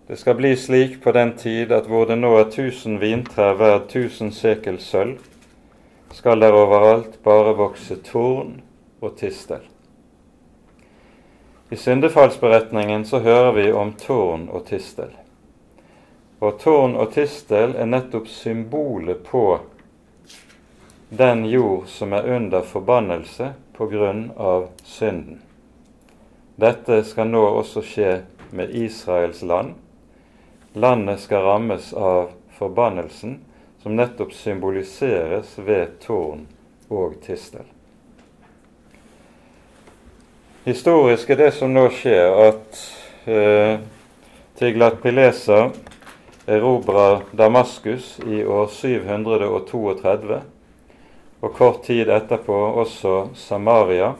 Det 0.08 0.20
skal 0.20 0.36
bli 0.42 0.52
slik 0.60 1.00
på 1.00 1.16
den 1.16 1.32
tid 1.40 1.72
at 1.72 1.88
hvor 1.88 2.04
det 2.04 2.20
nå 2.20 2.36
er 2.36 2.52
tusen 2.52 3.00
vintrær 3.00 3.56
hver 3.56 3.86
tusen 3.88 4.28
sekel 4.28 4.76
sølv, 4.76 5.16
skal 6.12 6.44
der 6.44 6.52
overalt 6.52 7.22
bare 7.24 7.56
vokse 7.56 7.96
torn 8.12 8.58
og 9.00 9.16
tistel. 9.16 9.69
I 11.70 11.76
syndefallsberetningen 11.76 13.04
så 13.04 13.18
hører 13.18 13.52
vi 13.52 13.72
om 13.72 13.92
tårn 13.92 14.48
og 14.48 14.66
tistel. 14.66 15.12
Og 16.38 16.58
tårn 16.58 16.96
og 16.98 17.12
tistel 17.14 17.76
er 17.78 17.86
nettopp 17.86 18.26
symbolet 18.28 19.22
på 19.26 19.44
den 21.10 21.44
jord 21.50 21.86
som 21.90 22.12
er 22.12 22.26
under 22.36 22.66
forbannelse 22.66 23.52
på 23.76 23.86
grunn 23.92 24.30
av 24.36 24.66
synden. 24.82 25.38
Dette 26.60 27.04
skal 27.06 27.30
nå 27.30 27.44
også 27.60 27.84
skje 27.86 28.10
med 28.50 28.74
Israels 28.74 29.42
land, 29.42 29.74
Landet 30.72 31.20
skal 31.20 31.42
rammes 31.42 31.92
av 31.92 32.30
forbannelsen, 32.50 33.38
som 33.82 33.96
nettopp 33.96 34.32
symboliseres 34.32 35.58
ved 35.58 35.98
tårn 36.00 36.46
og 36.88 37.16
tistel. 37.24 37.66
Historisk 40.64 41.30
er 41.30 41.38
det 41.40 41.52
som 41.56 41.70
nå 41.72 41.86
skjer, 41.88 42.34
at 42.50 42.80
eh, 43.24 43.78
Tiglat 44.60 44.98
Pilesa 45.00 45.70
erobrer 46.44 47.22
Damaskus 47.32 48.18
i 48.28 48.42
år 48.44 48.66
732, 48.68 50.40
og 51.40 51.54
kort 51.56 51.80
tid 51.86 52.12
etterpå 52.12 52.58
også 52.82 53.30
Samaria. 53.40 54.10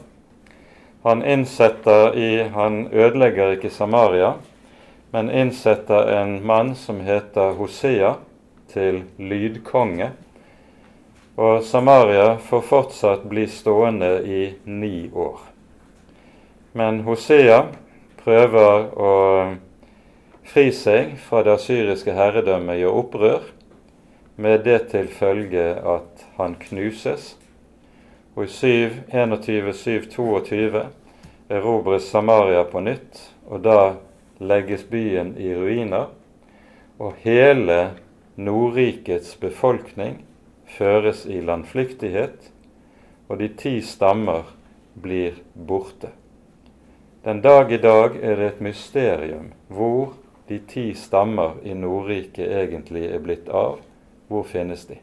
Han 1.04 1.20
innsetter 1.28 2.16
i 2.16 2.30
Han 2.56 2.86
ødelegger 2.88 3.58
ikke 3.58 3.70
Samaria, 3.70 4.32
men 5.12 5.28
innsetter 5.28 6.08
en 6.22 6.38
mann 6.46 6.72
som 6.74 7.04
heter 7.04 7.52
Hosea, 7.60 8.14
til 8.72 9.04
lydkonge. 9.18 10.12
Og 11.36 11.62
Samaria 11.68 12.38
får 12.48 12.68
fortsatt 12.72 13.28
bli 13.28 13.44
stående 13.44 14.14
i 14.24 14.44
ni 14.64 15.10
år. 15.12 15.49
Men 16.72 17.00
Hosea 17.02 17.64
prøver 18.22 18.84
å 18.94 19.10
fri 20.46 20.70
seg 20.74 21.16
fra 21.18 21.42
det 21.46 21.60
syriske 21.64 22.12
herredømmet, 22.14 22.78
i 22.78 22.84
opprør, 22.86 23.40
med 24.40 24.64
det 24.64 24.88
til 24.92 25.08
følge 25.10 25.74
at 25.82 26.26
han 26.38 26.54
knuses. 26.62 27.36
Og 28.36 28.44
i 28.46 28.48
721-722 28.54 30.84
erobres 31.50 32.04
Samaria 32.06 32.64
på 32.70 32.80
nytt, 32.86 33.34
og 33.50 33.66
da 33.66 33.94
legges 34.38 34.84
byen 34.86 35.34
i 35.42 35.54
ruiner, 35.54 36.06
og 37.00 37.14
hele 37.24 37.90
Nordrikets 38.40 39.36
befolkning 39.42 40.22
føres 40.70 41.26
i 41.26 41.40
landflyktighet, 41.42 42.52
og 43.28 43.38
de 43.42 43.48
ti 43.58 43.80
stammer 43.84 44.42
blir 44.94 45.32
borte. 45.54 46.19
Den 47.24 47.40
dag 47.40 47.72
i 47.72 47.76
dag 47.76 48.16
er 48.22 48.36
det 48.36 48.46
et 48.46 48.60
mysterium 48.60 49.50
hvor 49.68 50.14
de 50.48 50.56
ti 50.68 50.94
stammer 50.96 51.58
i 51.62 51.74
Nordriket 51.76 52.48
egentlig 52.48 53.02
er 53.12 53.20
blitt 53.20 53.48
av. 53.52 53.82
Hvor 54.28 54.46
finnes 54.48 54.86
de? 54.88 54.96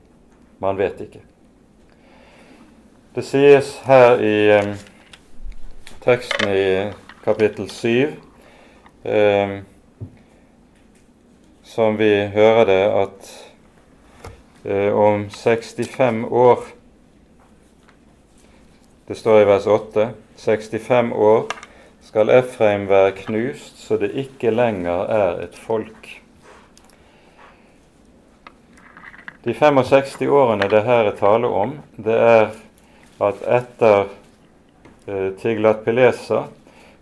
Man 0.57 0.79
vet 0.79 0.97
ikke. 1.03 1.21
Det 3.13 3.21
sies 3.25 3.69
her 3.85 4.17
i 4.17 4.39
um, 4.57 4.71
teksten 6.01 6.49
i 6.55 6.65
kapittel 7.21 7.69
7 7.69 8.09
eh, 9.03 9.53
som 11.63 11.99
vi 12.01 12.11
hører 12.33 12.65
det, 12.65 12.81
at 13.03 13.31
eh, 14.65 14.89
om 14.89 15.29
65 15.29 16.25
år 16.25 16.65
Det 19.07 19.15
står 19.15 19.41
i 19.41 19.47
vers 19.47 19.67
8 19.67 20.09
65 20.37 21.13
år 21.13 21.66
skal 22.17 22.31
Efraim 22.33 22.87
være 22.89 23.11
knust 23.13 23.75
så 23.77 23.93
det 24.01 24.07
ikke 24.17 24.49
lenger 24.49 25.03
er 25.13 25.41
et 25.43 25.53
folk. 25.53 26.07
De 29.45 29.53
65 29.53 30.15
årene 30.25 30.65
det 30.71 30.79
her 30.87 31.11
er 31.11 31.17
tale 31.19 31.51
om, 31.53 31.75
det 31.93 32.15
er 32.17 32.55
at 33.21 33.43
etter 33.59 34.09
eh, 35.05 35.29
Tiglat 35.37 35.85
Pilesa 35.85 36.47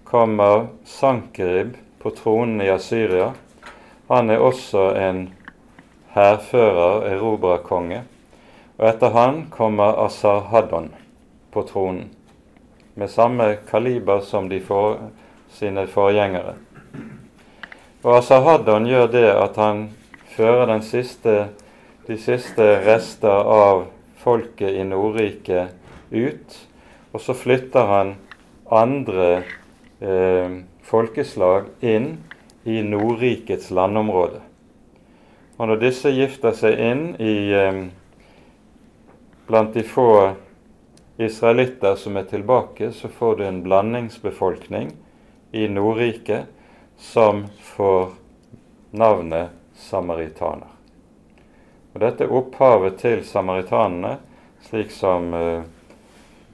kommer 0.04 0.68
Sankerib 0.84 1.78
på 2.04 2.12
tronen 2.20 2.60
i 2.60 2.68
Asyria. 2.76 3.32
Han 4.12 4.30
er 4.30 4.44
også 4.44 4.90
en 5.00 5.30
hærfører, 6.12 7.08
erobrerkonge. 7.14 8.04
Og 8.76 8.90
etter 8.92 9.16
han 9.16 9.46
kommer 9.48 9.96
Asar-Haddon 10.10 10.92
på 11.56 11.64
tronen, 11.72 12.12
med 12.96 13.12
samme 13.12 13.56
kaliber 13.70 14.20
som 14.24 14.50
de 14.50 14.60
for, 14.64 15.00
sine 15.56 15.86
forgjengere. 15.88 16.56
Og 18.04 18.18
Asahaddon 18.18 18.88
gjør 18.88 19.08
det 19.12 19.28
at 19.32 19.56
han 19.60 19.88
fører 20.36 20.82
siste, 20.84 21.36
de 22.08 22.18
siste 22.20 22.66
rester 22.86 23.50
av 23.50 23.86
folket 24.22 24.76
i 24.76 24.84
Nordriket 24.84 25.72
ut, 26.12 26.58
og 27.14 27.22
så 27.22 27.34
flytter 27.34 27.88
han 27.90 28.16
andre 28.72 29.30
eh, 30.02 30.60
folkeslag 30.86 31.70
inn 31.82 32.18
i 32.66 32.82
Nordrikets 32.84 33.72
landområde. 33.72 34.42
Og 35.58 35.70
når 35.70 35.82
disse 35.86 36.12
gifter 36.12 36.56
seg 36.58 36.80
inn 36.82 37.04
i, 37.22 37.36
eh, 37.56 37.86
blant 39.48 39.74
de 39.74 39.86
få 39.88 40.36
israelitter 41.18 41.96
som 41.96 42.18
er 42.18 42.24
tilbake, 42.24 42.92
så 42.92 43.08
får 43.08 43.36
du 43.36 43.44
en 43.46 43.64
blandingsbefolkning 43.64 44.92
i 45.52 45.68
Nordriket 45.68 46.46
som 46.98 47.46
får 47.62 48.10
navnet 48.92 49.50
samaritaner. 49.76 50.72
Og 51.94 52.02
Dette 52.04 52.26
er 52.26 52.34
opphavet 52.36 52.98
til 53.00 53.24
samaritanene, 53.24 54.18
slik 54.68 54.92
som 54.92 55.32
uh, 55.32 55.64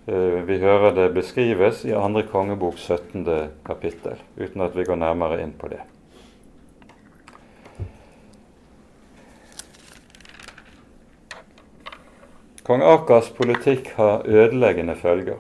uh, 0.06 0.38
vi 0.46 0.60
hører 0.62 0.94
det 0.98 1.08
beskrives 1.16 1.86
i 1.86 1.96
2. 1.98 2.26
kongebok 2.30 2.78
17. 2.78 3.26
kapittel, 3.66 4.22
uten 4.38 4.62
at 4.62 4.78
vi 4.78 4.86
går 4.86 5.02
nærmere 5.02 5.42
inn 5.42 5.56
på 5.58 5.72
det. 5.74 5.82
Kong 12.72 12.82
Akers 12.82 13.30
politikk 13.30 13.90
har 13.98 14.22
ødeleggende 14.26 14.94
følger. 14.96 15.36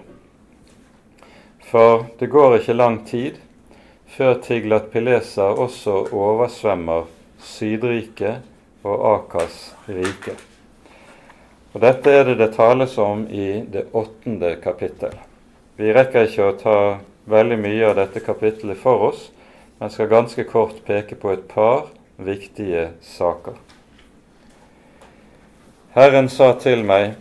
For 1.64 2.02
det 2.20 2.28
går 2.28 2.58
ikke 2.58 2.74
lang 2.76 2.98
tid 3.08 3.38
før 4.12 4.34
Tiglat 4.44 4.90
Pilesa 4.92 5.46
også 5.56 5.94
oversvømmer 6.12 7.08
Sydriket 7.40 8.44
og 8.84 9.08
Akers 9.14 9.62
rike. 9.88 10.36
Og 11.72 11.80
Dette 11.88 12.12
er 12.12 12.28
det 12.28 12.38
det 12.44 12.52
tales 12.60 12.98
om 13.00 13.24
i 13.32 13.64
det 13.64 13.88
åttende 13.96 14.58
kapittel. 14.60 15.16
Vi 15.80 15.96
rekker 15.96 16.28
ikke 16.28 16.52
å 16.52 16.60
ta 16.60 16.78
veldig 17.32 17.64
mye 17.64 17.90
av 17.94 18.00
dette 18.04 18.28
kapittelet 18.28 18.84
for 18.84 19.08
oss, 19.14 19.30
men 19.80 19.88
skal 19.90 20.12
ganske 20.12 20.50
kort 20.52 20.84
peke 20.84 21.16
på 21.16 21.32
et 21.32 21.48
par 21.48 21.94
viktige 22.20 22.90
saker. 23.00 23.56
Herren 25.92 26.30
sa 26.32 26.54
til 26.56 26.86
meg, 26.88 27.18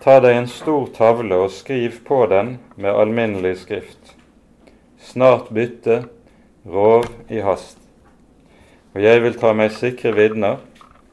ta 0.00 0.16
deg 0.24 0.38
en 0.38 0.46
stor 0.48 0.86
tavle 0.96 1.42
og 1.44 1.50
skriv 1.52 1.98
på 2.06 2.22
den 2.32 2.54
med 2.80 2.96
alminnelig 2.96 3.58
skrift. 3.66 4.14
Snart 4.96 5.50
bytte, 5.52 6.06
rov 6.64 7.04
i 7.28 7.42
hast. 7.44 7.76
Og 8.94 9.04
jeg 9.04 9.20
vil 9.26 9.36
ta 9.36 9.52
meg 9.52 9.76
sikre 9.76 10.14
vitner 10.16 10.62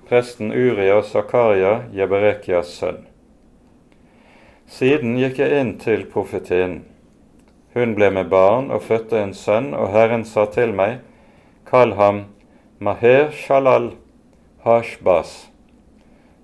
presten 0.07 0.51
Uria 0.55 1.01
og 1.01 1.05
Zakaria, 1.07 1.81
Jeberekias 1.91 2.71
sønn. 2.79 3.03
Siden 4.71 5.19
gikk 5.19 5.43
jeg 5.43 5.59
inn 5.59 5.75
til 5.83 6.07
profetinnen. 6.07 6.81
Hun 7.75 7.95
ble 7.95 8.07
med 8.11 8.31
barn 8.31 8.71
og 8.71 8.83
fødte 8.87 9.19
en 9.19 9.35
sønn, 9.35 9.73
og 9.75 9.91
Herren 9.91 10.23
sa 10.27 10.47
til 10.51 10.71
meg, 10.75 10.99
kall 11.67 11.95
ham 11.99 12.25
Maher 12.79 13.31
Shalal 13.31 13.93
Hashbas, 14.63 15.50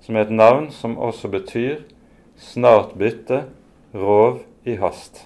som 0.07 0.15
er 0.15 0.23
et 0.23 0.29
navn 0.31 0.69
som 0.71 0.93
også 1.03 1.27
betyr 1.27 1.81
snart 2.39 2.93
bytte, 2.95 3.41
rov 3.91 4.37
i 4.63 4.77
hast. 4.79 5.25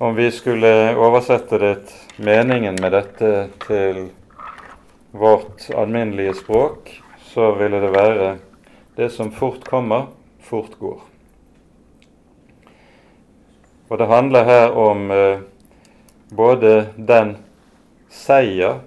Om 0.00 0.14
vi 0.16 0.30
skulle 0.32 0.70
oversette 0.96 1.58
det, 1.60 1.90
meningen 2.16 2.78
med 2.80 2.94
dette 2.96 3.32
til 3.66 4.06
vårt 5.12 5.66
alminnelige 5.76 6.32
språk, 6.38 6.88
så 7.28 7.50
ville 7.58 7.80
det 7.82 7.90
være 7.92 8.30
det 8.96 9.10
som 9.12 9.34
fort 9.36 9.66
kommer, 9.68 10.06
fort 10.40 10.78
går. 10.80 11.02
Og 13.90 14.00
det 14.00 14.08
handler 14.08 14.48
her 14.48 14.72
om 14.72 15.10
eh, 15.12 15.44
både 16.32 16.72
den 16.96 17.36
seier 18.08 18.80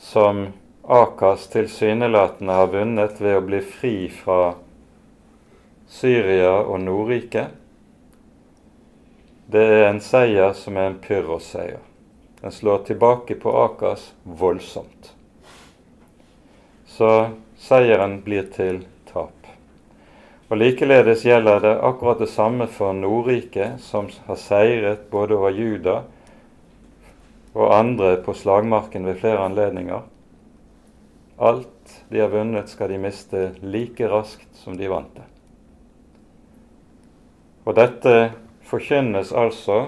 som 0.00 0.46
Akas 0.90 1.46
tilsynelatende 1.48 2.52
har 2.52 2.66
vunnet 2.66 3.20
ved 3.20 3.36
å 3.38 3.44
bli 3.46 3.60
fri 3.62 3.94
fra 4.10 4.56
Syria 5.86 6.56
og 6.64 6.80
Nordriket. 6.82 7.52
Det 9.46 9.62
er 9.76 9.86
en 9.86 10.02
seier 10.02 10.50
som 10.58 10.74
er 10.74 10.90
en 10.90 10.98
pyrrhosseier. 10.98 11.78
Den 12.42 12.56
slår 12.58 12.82
tilbake 12.90 13.38
på 13.38 13.54
Akas 13.62 14.10
voldsomt. 14.22 15.12
Så 16.90 17.14
seieren 17.70 18.18
blir 18.26 18.50
til 18.50 18.84
tap. 19.12 19.46
og 20.48 20.58
Likeledes 20.58 21.22
gjelder 21.22 21.60
det 21.68 21.76
akkurat 21.86 22.18
det 22.18 22.32
samme 22.34 22.66
for 22.66 22.92
Nordriket, 22.92 23.78
som 23.80 24.10
har 24.26 24.42
seiret 24.42 25.10
både 25.10 25.38
over 25.38 25.54
Juda 25.54 26.00
og 27.54 27.74
andre 27.74 28.16
på 28.24 28.34
slagmarken 28.34 29.06
ved 29.06 29.22
flere 29.22 29.46
anledninger. 29.46 30.02
Alt 31.40 32.04
de 32.08 32.20
har 32.20 32.28
vunnet, 32.28 32.68
skal 32.68 32.92
de 32.92 32.98
miste 33.00 33.54
like 33.64 34.08
raskt 34.08 34.48
som 34.60 34.76
de 34.76 34.90
vant 34.92 35.14
det. 35.16 35.24
Og 37.64 37.74
dette 37.78 38.14
forkynnes 38.68 39.32
altså 39.32 39.86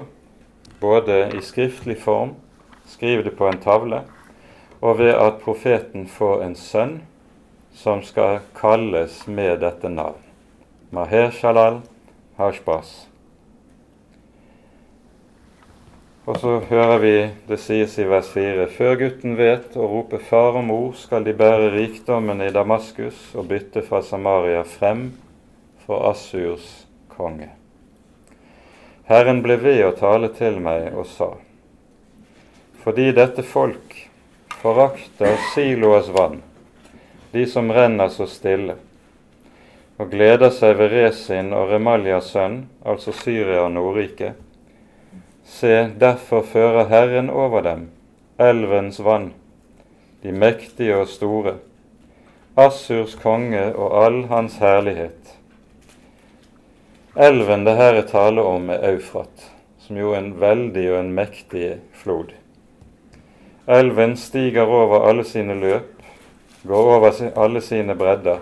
både 0.80 1.28
i 1.36 1.42
skriftlig 1.44 1.98
form, 2.00 2.34
skriv 2.88 3.24
det 3.24 3.36
på 3.36 3.46
en 3.48 3.60
tavle, 3.60 4.02
og 4.80 4.98
ved 4.98 5.12
at 5.12 5.38
profeten 5.44 6.08
får 6.08 6.42
en 6.42 6.56
sønn 6.58 6.98
som 7.76 8.02
skal 8.02 8.40
kalles 8.56 9.22
med 9.28 9.60
dette 9.60 9.92
navn. 9.92 10.18
Maher 10.90 11.30
Shalal 11.30 11.82
Hashbas. 12.36 13.11
Og 16.22 16.36
så 16.38 16.60
hører 16.68 16.98
vi 17.02 17.14
det 17.48 17.56
sies 17.58 17.96
i 17.98 18.04
vers 18.06 18.28
4.: 18.30 18.68
Før 18.70 18.94
gutten 19.00 19.32
vet 19.34 19.74
å 19.74 19.88
rope 19.90 20.20
far 20.22 20.54
og 20.60 20.68
mor, 20.68 20.92
skal 20.94 21.24
de 21.26 21.32
bære 21.34 21.72
rikdommen 21.74 22.44
i 22.44 22.52
Damaskus 22.54 23.32
og 23.34 23.48
bytte 23.50 23.82
fra 23.82 24.04
Samaria 24.06 24.60
frem 24.62 25.08
for 25.82 26.06
Assurs 26.12 26.68
konge. 27.10 27.48
Herren 29.10 29.42
ble 29.42 29.56
ved 29.64 29.82
å 29.88 29.96
tale 29.98 30.30
til 30.36 30.60
meg 30.62 30.94
og 30.94 31.08
sa:" 31.10 31.32
Fordi 32.84 33.10
dette 33.18 33.42
folk 33.42 33.98
forakter 34.62 35.34
Siloas 35.50 36.08
vann, 36.14 36.38
de 37.32 37.46
som 37.46 37.70
renner 37.70 38.08
så 38.14 38.28
stille, 38.30 38.78
og 39.98 40.14
gleder 40.14 40.54
seg 40.54 40.78
ved 40.78 40.94
Resin 40.94 41.52
og 41.52 41.68
Remaljas 41.74 42.30
sønn, 42.30 42.68
altså 42.86 43.10
Syria 43.10 43.66
og 43.66 43.72
Nordriket. 43.74 44.51
Se, 45.52 45.90
derfor 46.00 46.46
fører 46.48 46.88
Herren 46.88 47.28
over 47.30 47.60
dem 47.66 47.90
elvens 48.42 49.00
vann, 49.04 49.32
de 50.22 50.32
mektige 50.32 50.96
og 50.96 51.08
store, 51.10 51.56
Assurs 52.56 53.14
konge 53.16 53.62
og 53.72 53.94
all 54.04 54.18
hans 54.28 54.58
herlighet. 54.60 55.36
Elven 57.16 57.64
det 57.66 57.76
her 57.76 57.98
er 58.00 58.08
tale 58.08 58.44
om, 58.44 58.70
er 58.72 58.84
Eufrat, 58.92 59.50
som 59.80 59.96
jo 59.96 60.12
er 60.12 60.22
en 60.22 60.34
veldig 60.40 60.84
og 60.92 60.98
en 61.00 61.12
mektig 61.16 61.74
flod. 61.96 62.32
Elven 63.68 64.16
stiger 64.16 64.68
over 64.68 65.08
alle 65.08 65.24
sine 65.24 65.56
løp, 65.60 66.02
går 66.66 66.94
over 66.96 67.12
alle 67.36 67.60
sine 67.60 67.96
bredder, 67.96 68.40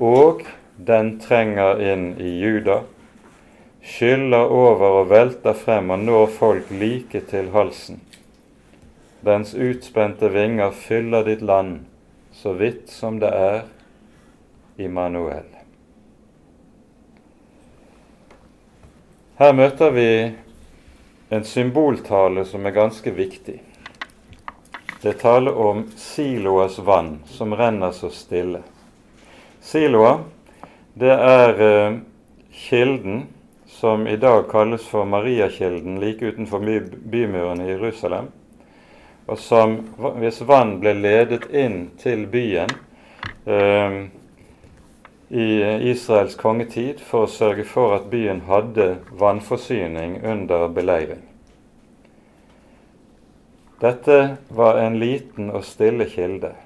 og 0.00 0.42
den 0.76 1.16
trenger 1.20 1.80
inn 1.82 2.10
i 2.18 2.38
Juda, 2.42 2.82
skyller 3.84 4.48
over 4.48 5.00
og 5.00 5.10
velter 5.12 5.56
frem 5.56 5.92
og 5.92 6.04
når 6.06 6.26
folk 6.38 6.70
like 6.72 7.20
til 7.30 7.50
halsen. 7.52 8.00
Dens 9.24 9.54
utspente 9.54 10.28
vinger 10.32 10.72
fyller 10.76 11.24
ditt 11.24 11.44
land 11.44 11.84
så 12.32 12.52
vidt 12.52 12.90
som 12.92 13.20
det 13.20 13.30
er 13.30 13.62
Immanuel. 14.76 15.46
Her 19.38 19.52
møter 19.52 19.90
vi 19.94 20.08
en 21.34 21.44
symboltale 21.44 22.44
som 22.46 22.66
er 22.66 22.74
ganske 22.76 23.10
viktig. 23.10 23.60
Det 25.02 25.14
taler 25.20 25.56
om 25.60 25.84
Siloas 25.96 26.78
vann 26.78 27.18
som 27.28 27.54
renner 27.54 27.92
så 27.92 28.10
stille. 28.14 28.62
Siloa 29.60 30.18
det 30.94 31.10
er 31.12 31.62
eh, 31.66 31.96
kilden 32.54 33.24
som 33.84 34.06
i 34.06 34.16
dag 34.16 34.50
kalles 34.50 34.86
for 34.86 35.04
Mariakilden 35.04 36.00
like 36.00 36.26
utenfor 36.26 36.80
bymuren 37.04 37.60
i 37.60 37.70
Jerusalem, 37.70 38.24
og 39.26 39.38
som 39.38 39.74
hvis 40.16 40.40
vann 40.40 40.78
ble 40.80 40.94
ledet 40.96 41.50
inn 41.52 41.90
til 42.00 42.22
byen 42.32 42.72
eh, 43.44 43.98
i 45.28 45.48
Israels 45.92 46.38
kongetid 46.40 47.04
for 47.04 47.26
å 47.26 47.32
sørge 47.36 47.68
for 47.68 47.98
at 47.98 48.08
byen 48.08 48.46
hadde 48.48 48.88
vannforsyning 49.20 50.16
under 50.24 50.68
beleiring. 50.72 51.20
Dette 53.84 54.20
var 54.48 54.80
en 54.80 54.96
liten 54.96 55.52
og 55.52 55.68
stille 55.68 56.08
kilde, 56.08 56.56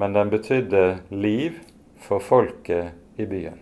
men 0.00 0.16
den 0.16 0.32
betydde 0.32 0.86
liv 1.12 1.60
for 2.00 2.24
folket 2.32 3.20
i 3.20 3.28
byen. 3.28 3.60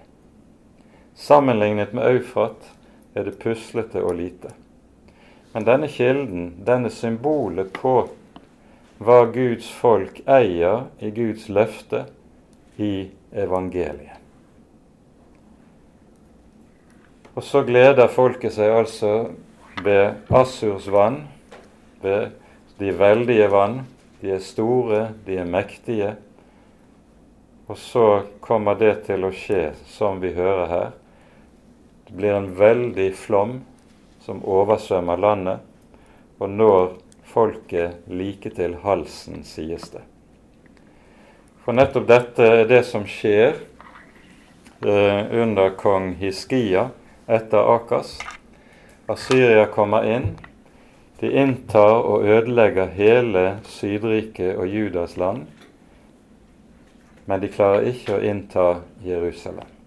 Sammenlignet 1.19 1.91
med 1.91 2.07
Eufrat 2.07 2.77
er 3.15 3.27
det 3.27 3.39
puslete 3.43 4.03
og 4.05 4.17
lite. 4.19 4.53
Men 5.53 5.67
denne 5.67 5.89
kilden, 5.91 6.53
denne 6.67 6.91
symbolet 6.95 7.73
på 7.75 7.95
hva 9.01 9.21
Guds 9.33 9.71
folk 9.73 10.21
eier 10.29 10.87
i 11.01 11.11
Guds 11.15 11.49
løfte 11.49 12.05
i 12.79 13.09
evangeliet. 13.33 14.21
Og 17.35 17.45
så 17.47 17.63
gleder 17.65 18.11
folket 18.13 18.53
seg 18.57 18.75
altså 18.75 19.13
ved 19.81 20.35
Assurs 20.35 20.91
vann, 20.93 21.23
ved 22.03 22.35
de 22.81 22.93
veldige 22.99 23.47
vann. 23.53 23.85
De 24.21 24.35
er 24.35 24.43
store, 24.45 25.15
de 25.25 25.39
er 25.41 25.49
mektige. 25.49 26.15
Og 27.71 27.79
så 27.79 28.07
kommer 28.45 28.77
det 28.77 29.07
til 29.07 29.25
å 29.25 29.33
skje, 29.33 29.71
som 29.89 30.21
vi 30.21 30.35
hører 30.37 30.67
her, 30.69 30.91
det 32.11 32.17
blir 32.17 32.33
en 32.33 32.55
veldig 32.55 33.13
flom 33.15 33.61
som 34.21 34.41
oversvømmer 34.43 35.21
landet 35.23 35.61
og 36.43 36.51
når 36.51 36.89
folket 37.31 38.09
like 38.11 38.51
til 38.57 38.75
halsen, 38.83 39.45
sies 39.47 39.85
det. 39.93 40.03
For 41.63 41.77
nettopp 41.77 42.09
dette 42.11 42.51
er 42.51 42.67
det 42.67 42.83
som 42.89 43.07
skjer 43.07 43.61
eh, 44.83 45.23
under 45.39 45.71
kong 45.79 46.17
Hiskia 46.19 46.89
etter 47.31 47.75
Akas. 47.77 48.17
Asyria 49.07 49.69
kommer 49.71 50.11
inn. 50.11 50.33
De 51.23 51.31
inntar 51.31 52.01
og 52.01 52.27
ødelegger 52.27 52.91
hele 52.97 53.61
Sydriket 53.71 54.57
og 54.57 54.67
Judas 54.67 55.15
land, 55.21 55.47
men 57.31 57.45
de 57.45 57.53
klarer 57.55 57.93
ikke 57.93 58.17
å 58.17 58.25
innta 58.25 58.71
Jerusalem 59.07 59.80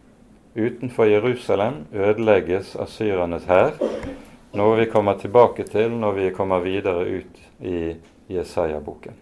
utenfor 0.55 1.05
Jerusalem 1.09 1.85
ødelegges 1.93 2.75
asyrernes 2.75 3.45
hær, 3.49 3.77
noe 4.53 4.77
vi 4.77 4.89
kommer 4.91 5.17
tilbake 5.17 5.65
til 5.69 5.93
når 5.97 6.17
vi 6.19 6.29
kommer 6.35 6.61
videre 6.65 7.05
ut 7.19 7.41
i 7.59 7.95
Jesaja-boken. 8.29 9.15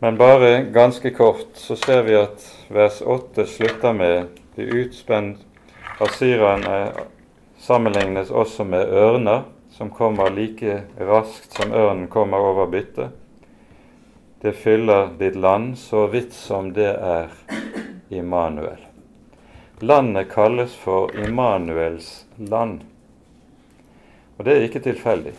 Men 0.00 0.18
bare 0.18 0.64
ganske 0.72 1.10
kort 1.10 1.58
så 1.58 1.76
ser 1.76 2.02
vi 2.06 2.14
at 2.14 2.44
vers 2.70 3.00
8 3.02 3.46
slutter 3.46 3.92
med 3.92 4.28
de 4.56 4.66
utspent 4.78 5.44
Asyrerne 5.98 6.92
sammenlignes 7.58 8.30
også 8.30 8.64
med 8.64 8.92
ørner, 8.94 9.42
som 9.74 9.90
kommer 9.90 10.30
like 10.30 10.84
raskt 11.00 11.58
som 11.58 11.72
ørnen 11.74 12.06
kommer 12.06 12.38
over 12.38 12.70
byttet. 12.70 13.10
Det 14.40 14.52
fyller 14.52 15.08
ditt 15.18 15.36
land 15.36 15.78
så 15.78 16.06
vidt 16.06 16.32
som 16.32 16.72
det 16.72 16.92
er 16.94 17.28
Immanuel. 18.08 18.78
Landet 19.80 20.30
kalles 20.30 20.74
for 20.74 21.10
Immanuels 21.26 22.24
land. 22.36 22.80
Og 24.36 24.44
det 24.44 24.54
er 24.54 24.66
ikke 24.68 24.84
tilfeldig. 24.84 25.34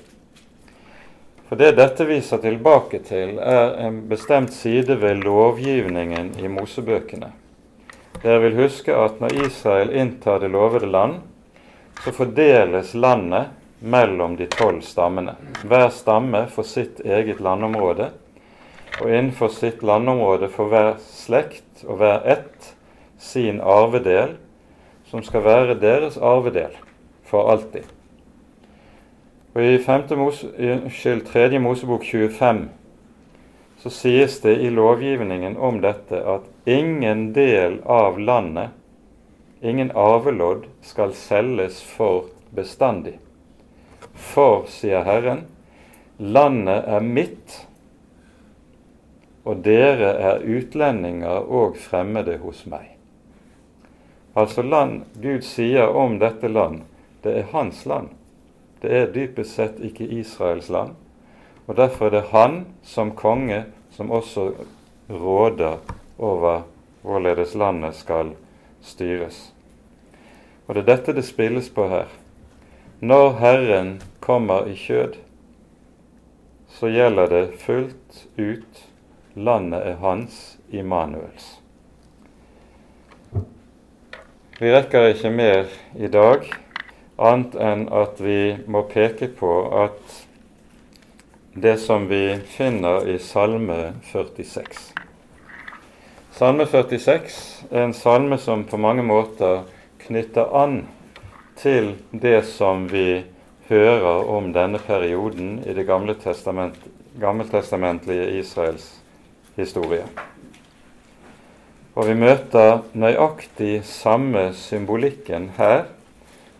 For 1.48 1.56
det 1.56 1.72
dette 1.80 2.06
viser 2.06 2.44
tilbake 2.44 3.00
til, 3.08 3.38
er 3.40 3.80
en 3.88 4.04
bestemt 4.12 4.52
side 4.54 5.00
ved 5.00 5.24
lovgivningen 5.24 6.36
i 6.38 6.52
Mosebøkene. 6.52 7.32
Dere 8.20 8.44
vil 8.44 8.60
huske 8.60 8.92
at 8.94 9.24
når 9.24 9.46
Israel 9.48 9.96
inntar 9.96 10.44
det 10.44 10.52
lovede 10.52 10.92
land, 10.92 11.22
så 12.04 12.12
fordeles 12.12 12.94
landet 12.94 13.56
mellom 13.80 14.36
de 14.36 14.46
tolv 14.52 14.84
stammene. 14.84 15.40
Hver 15.64 15.88
stamme 15.96 16.50
får 16.52 16.68
sitt 16.68 17.00
eget 17.00 17.40
landområde, 17.40 18.12
og 18.98 19.06
innenfor 19.08 19.54
sitt 19.54 19.84
landområde 19.86 20.50
får 20.52 20.72
hver 20.72 20.92
slekt 21.04 21.86
og 21.86 22.02
hver 22.02 22.26
ett 22.26 22.74
sin 23.20 23.62
arvedel, 23.62 24.36
som 25.10 25.24
skal 25.24 25.46
være 25.46 25.80
deres 25.80 26.18
arvedel 26.18 26.76
for 27.26 27.52
alltid. 27.52 27.86
Og 29.56 29.64
I 29.66 29.78
5. 29.84 30.04
Mose, 30.18 30.50
unnskyld, 30.58 31.26
3. 31.26 31.60
Mosebok 31.60 32.04
25 32.06 32.68
så 33.80 33.90
sies 33.90 34.42
det 34.44 34.58
i 34.60 34.70
lovgivningen 34.70 35.56
om 35.58 35.80
dette 35.82 36.20
at 36.20 36.44
ingen 36.68 37.30
del 37.34 37.80
av 37.88 38.20
landet, 38.20 38.76
ingen 39.62 39.92
arvelodd, 39.96 40.66
skal 40.84 41.14
selges 41.16 41.80
for 41.84 42.28
bestandig. 42.56 43.16
For, 44.14 44.66
sier 44.68 45.06
Herren, 45.08 45.46
landet 46.20 46.84
er 46.92 47.06
mitt, 47.06 47.62
og 49.44 49.64
dere 49.64 50.14
er 50.20 50.46
utlendinger 50.46 51.46
og 51.48 51.78
fremmede 51.78 52.38
hos 52.44 52.66
meg. 52.70 52.96
Altså 54.36 54.62
land 54.62 55.04
Gud 55.22 55.42
sier 55.48 55.90
om 55.96 56.20
dette 56.20 56.48
land, 56.48 56.84
det 57.24 57.36
er 57.38 57.52
hans 57.54 57.86
land. 57.86 58.10
Det 58.82 58.92
er 58.96 59.12
dypest 59.12 59.58
sett 59.58 59.80
ikke 59.84 60.08
Israels 60.08 60.70
land. 60.70 60.96
Og 61.68 61.76
Derfor 61.78 62.06
er 62.06 62.10
det 62.10 62.30
han 62.32 62.66
som 62.84 63.12
konge 63.12 63.66
som 63.92 64.12
også 64.12 64.52
råder 65.10 65.78
over 66.18 66.64
hvorledes 67.02 67.56
landet 67.56 67.96
skal 67.96 68.34
styres. 68.82 69.52
Og 70.68 70.76
det 70.76 70.84
er 70.84 70.96
dette 70.96 71.16
det 71.18 71.26
spilles 71.26 71.70
på 71.70 71.88
her. 71.90 72.08
Når 73.02 73.32
Herren 73.40 74.02
kommer 74.20 74.68
i 74.68 74.76
kjød, 74.76 75.16
så 76.70 76.88
gjelder 76.88 77.28
det 77.28 77.46
fullt 77.60 78.26
ut 78.38 78.89
landet 79.40 79.86
er 79.88 80.00
hans, 80.04 80.58
Immanuels. 80.70 81.60
Vi 84.60 84.72
rekker 84.74 85.14
ikke 85.14 85.32
mer 85.32 85.70
i 85.96 86.10
dag, 86.12 86.44
annet 87.20 87.56
enn 87.56 87.86
at 87.96 88.20
vi 88.20 88.58
må 88.68 88.84
peke 88.92 89.30
på 89.40 89.54
at 89.84 90.20
det 91.56 91.78
som 91.80 92.08
vi 92.12 92.38
finner 92.58 93.08
i 93.08 93.18
Salme 93.20 93.96
46 94.12 94.94
Salme 96.36 96.68
46 96.70 97.34
er 97.72 97.84
en 97.84 97.96
salme 97.96 98.38
som 98.40 98.64
på 98.64 98.78
mange 98.80 99.04
måter 99.04 99.66
knytter 100.06 100.54
an 100.56 100.78
til 101.60 101.96
det 102.12 102.46
som 102.48 102.86
vi 102.92 103.24
hører 103.68 104.30
om 104.30 104.54
denne 104.56 104.80
perioden 104.80 105.60
i 105.68 105.76
det 105.76 105.84
gamle 105.88 106.16
testament, 106.20 106.80
gammeltestamentlige 107.20 108.40
Israels 108.40 108.99
historie. 109.60 110.06
Og 111.96 112.08
vi 112.08 112.16
møter 112.16 112.86
nøyaktig 112.96 113.82
samme 113.88 114.50
symbolikken 114.56 115.50
her 115.58 115.90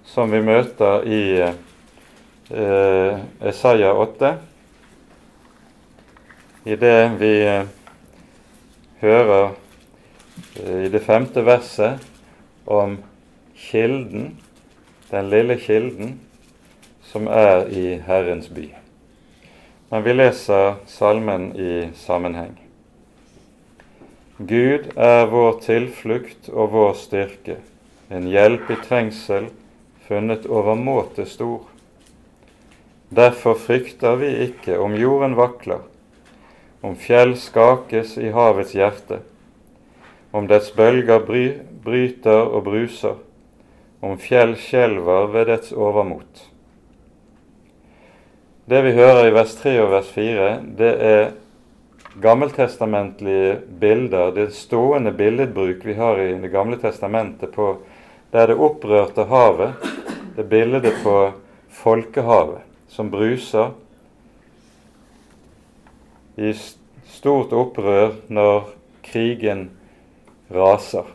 som 0.10 0.32
vi 0.34 0.42
møter 0.44 1.06
i 1.08 1.22
eh, 1.40 3.20
Esaiah 3.52 3.96
8. 3.96 4.34
I 6.66 6.76
det 6.82 6.98
vi 7.22 7.34
eh, 7.46 7.72
hører 9.02 9.52
eh, 10.60 10.86
i 10.86 10.92
det 10.92 11.04
femte 11.06 11.46
verset 11.46 12.06
om 12.68 12.98
kilden 13.70 14.34
den 15.12 15.30
lille 15.30 15.58
kilden 15.58 16.20
som 17.04 17.28
er 17.28 17.68
i 17.68 17.98
Herrens 18.06 18.50
by. 18.50 18.70
Men 19.90 20.06
vi 20.06 20.14
leser 20.14 20.76
salmen 20.88 21.52
i 21.58 21.90
sammenheng. 21.98 22.69
Gud 24.40 24.86
er 24.96 25.26
vår 25.28 25.58
tilflukt 25.66 26.46
og 26.48 26.70
vår 26.72 26.94
styrke, 26.96 27.58
en 28.08 28.24
hjelp 28.32 28.70
i 28.72 28.78
trengsel, 28.80 29.50
funnet 30.08 30.46
overmåte 30.48 31.26
stor. 31.28 31.66
Derfor 33.12 33.58
frykter 33.60 34.16
vi 34.22 34.30
ikke 34.46 34.78
om 34.80 34.96
jorden 34.96 35.36
vakler, 35.36 35.82
om 36.80 36.96
fjell 36.96 37.36
skakes 37.36 38.16
i 38.16 38.32
havets 38.32 38.72
hjerte, 38.80 39.20
om 40.32 40.48
dets 40.48 40.72
bølger 40.72 41.20
bry, 41.28 41.44
bryter 41.84 42.40
og 42.48 42.64
bruser, 42.70 43.20
om 44.00 44.16
fjell 44.24 44.56
skjelver 44.56 45.28
ved 45.36 45.52
dets 45.52 45.76
overmot. 45.76 46.46
Det 48.72 48.86
vi 48.88 48.96
hører 48.96 49.28
i 49.28 49.36
vers 49.36 49.60
3 49.60 49.76
og 49.84 49.92
vers 49.98 50.16
4, 50.16 50.50
det 50.80 50.96
er 51.12 51.30
gammeltestamentlige 52.16 53.60
bilder, 53.80 54.32
det 54.32 54.54
stående 54.54 55.12
billedbruk 55.12 55.86
vi 55.86 55.94
har 55.94 56.20
i 56.20 56.34
Det 56.42 56.52
gamle 56.52 56.78
testamentet 56.78 57.52
på 57.52 57.78
der 58.32 58.48
det 58.48 58.56
opprørte 58.56 59.26
havet, 59.26 59.74
det 60.36 60.50
bildet 60.50 60.94
på 61.04 61.32
folkehavet 61.70 62.62
som 62.90 63.10
bruser 63.12 63.72
i 66.38 66.54
stort 67.10 67.54
opprør 67.54 68.14
når 68.28 68.70
krigen 69.04 69.70
raser. 70.52 71.08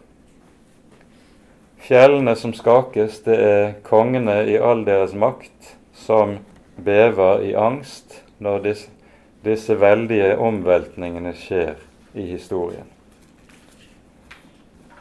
Fjellene 1.85 2.35
som 2.37 2.55
skakes, 2.57 3.21
det 3.27 3.37
er 3.37 3.73
kongene 3.85 4.43
i 4.49 4.57
all 4.57 4.85
deres 4.87 5.15
makt 5.15 5.75
som 5.97 6.39
bever 6.77 7.45
i 7.45 7.55
angst 7.55 8.23
når 8.39 8.63
disse, 8.65 8.94
disse 9.45 9.77
veldige 9.81 10.37
omveltningene 10.41 11.35
skjer 11.37 11.77
i 12.15 12.27
historien. 12.31 12.89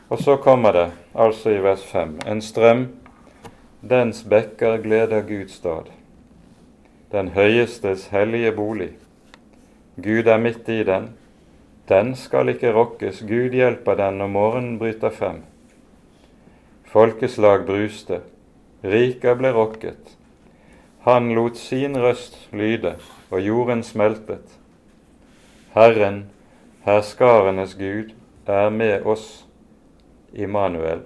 Og 0.09 0.19
så 0.19 0.35
kommer 0.37 0.71
det, 0.71 0.89
altså 1.15 1.49
i 1.49 1.61
vers 1.63 1.83
5, 1.89 2.19
en 2.27 2.41
strøm, 2.41 2.87
dens 3.81 4.23
bekker 4.29 4.77
gleder 4.83 5.23
Guds 5.27 5.55
stad, 5.57 5.89
den 7.11 7.31
høyestes 7.33 8.07
hellige 8.13 8.51
bolig. 8.51 8.91
Gud 9.95 10.27
er 10.27 10.37
midt 10.37 10.69
i 10.69 10.83
den, 10.83 11.09
den 11.89 12.15
skal 12.15 12.49
ikke 12.53 12.73
rokkes, 12.73 13.23
Gud 13.27 13.55
hjelper 13.57 13.97
den 13.99 14.21
når 14.21 14.31
morgenen 14.31 14.77
bryter 14.79 15.11
frem. 15.11 15.41
Folkeslag 16.93 17.65
bruste, 17.67 18.21
riker 18.83 19.35
ble 19.39 19.51
rokket. 19.55 20.13
Han 21.03 21.33
lot 21.35 21.57
sin 21.57 21.97
røst 21.99 22.37
lyde, 22.51 22.95
og 23.29 23.41
jorden 23.41 23.83
smeltet. 23.83 24.59
Herren, 25.73 26.29
herskarenes 26.85 27.75
Gud, 27.75 28.13
er 28.47 28.69
med 28.69 29.03
oss, 29.03 29.45
Immanuel. 30.33 31.01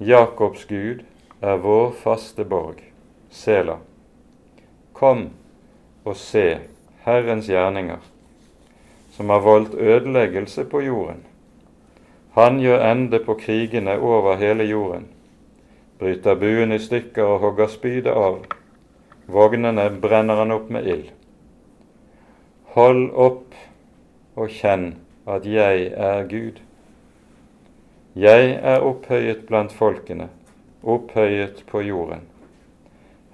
Jakobs 0.00 0.64
Gud 0.64 1.04
er 1.40 1.62
vår 1.62 1.92
faste 2.02 2.44
borg, 2.44 2.82
Sela. 3.30 3.78
Kom 4.92 5.28
og 6.04 6.16
se 6.16 6.58
Herrens 7.06 7.46
gjerninger, 7.46 8.02
som 9.14 9.30
har 9.30 9.46
voldt 9.46 9.74
ødeleggelse 9.74 10.64
på 10.64 10.82
jorden. 10.82 11.22
Han 12.34 12.58
gjør 12.58 12.90
ende 12.90 13.22
på 13.22 13.38
krigene 13.38 14.00
over 14.00 14.36
hele 14.36 14.64
jorden, 14.64 15.06
bryter 15.98 16.34
buen 16.34 16.72
i 16.72 16.78
stykker 16.78 17.36
og 17.36 17.38
hogger 17.46 17.70
spydet 17.70 18.16
av. 18.16 18.42
Vognene 19.30 19.86
brenner 20.02 20.42
han 20.42 20.50
opp 20.50 20.70
med 20.70 20.86
ild. 20.86 21.10
Hold 22.74 23.06
opp 23.14 23.54
og 24.38 24.50
kjenn 24.54 24.92
at 25.30 25.46
jeg 25.46 25.90
er 25.94 26.26
Gud. 26.30 26.58
Jeg 28.18 28.56
er 28.58 28.82
opphøyet 28.82 29.46
blant 29.46 29.72
folkene, 29.72 30.28
opphøyet 30.82 31.62
på 31.70 31.82
jorden. 31.86 32.24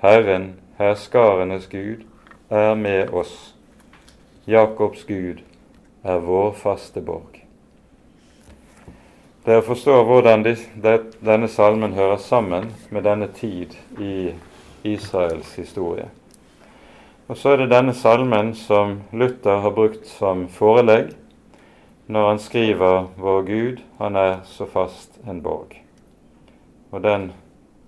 Herren, 0.02 0.50
herskarenes 0.78 1.68
Gud, 1.72 2.04
er 2.50 2.74
med 2.74 3.14
oss. 3.16 3.54
Jakobs 4.46 5.04
Gud 5.08 5.40
er 6.04 6.20
vår 6.22 6.52
faste 6.60 7.00
borg. 7.00 7.40
Dere 9.46 9.62
forstår 9.62 10.04
hvordan 10.04 10.44
denne 10.44 11.48
salmen 11.48 11.94
hører 11.94 12.16
sammen 12.18 12.72
med 12.90 13.06
denne 13.06 13.28
tid 13.32 13.74
i 14.02 14.34
Israels 14.92 15.54
historie. 15.56 16.08
Og 17.26 17.36
så 17.36 17.54
er 17.54 17.62
det 17.62 17.72
denne 17.74 17.94
salmen 17.94 18.54
som 18.54 19.00
Luther 19.12 19.62
har 19.64 19.74
brukt 19.74 20.06
som 20.06 20.46
forelegg 20.48 21.14
når 22.06 22.28
han 22.28 22.38
skriver 22.38 23.06
'Vår 23.16 23.42
Gud, 23.42 23.82
han 23.98 24.16
er 24.16 24.40
så 24.44 24.66
fast 24.66 25.18
en 25.28 25.42
borg'. 25.42 25.82
Og 26.90 27.02
den 27.02 27.32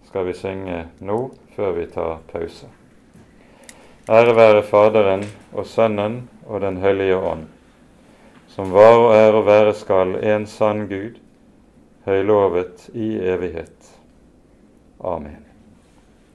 skal 0.06 0.26
vi 0.26 0.32
synge 0.32 0.86
nå, 1.00 1.30
før 1.56 1.72
vi 1.72 1.86
tar 1.86 2.18
pause. 2.32 2.66
Ære 4.08 4.36
være 4.36 4.62
Faderen 4.62 5.24
og 5.52 5.66
Sønnen 5.66 6.28
og 6.46 6.60
Den 6.60 6.76
hellige 6.76 7.16
ånd, 7.16 7.46
som 8.48 8.72
var 8.72 8.96
og 8.98 9.16
er 9.16 9.32
og 9.32 9.46
være 9.46 9.74
skal 9.74 10.16
en 10.24 10.46
sann 10.46 10.88
Gud, 10.88 11.18
høylovet 12.04 12.90
i 12.94 13.18
evighet. 13.18 13.98
Amen. 15.04 15.47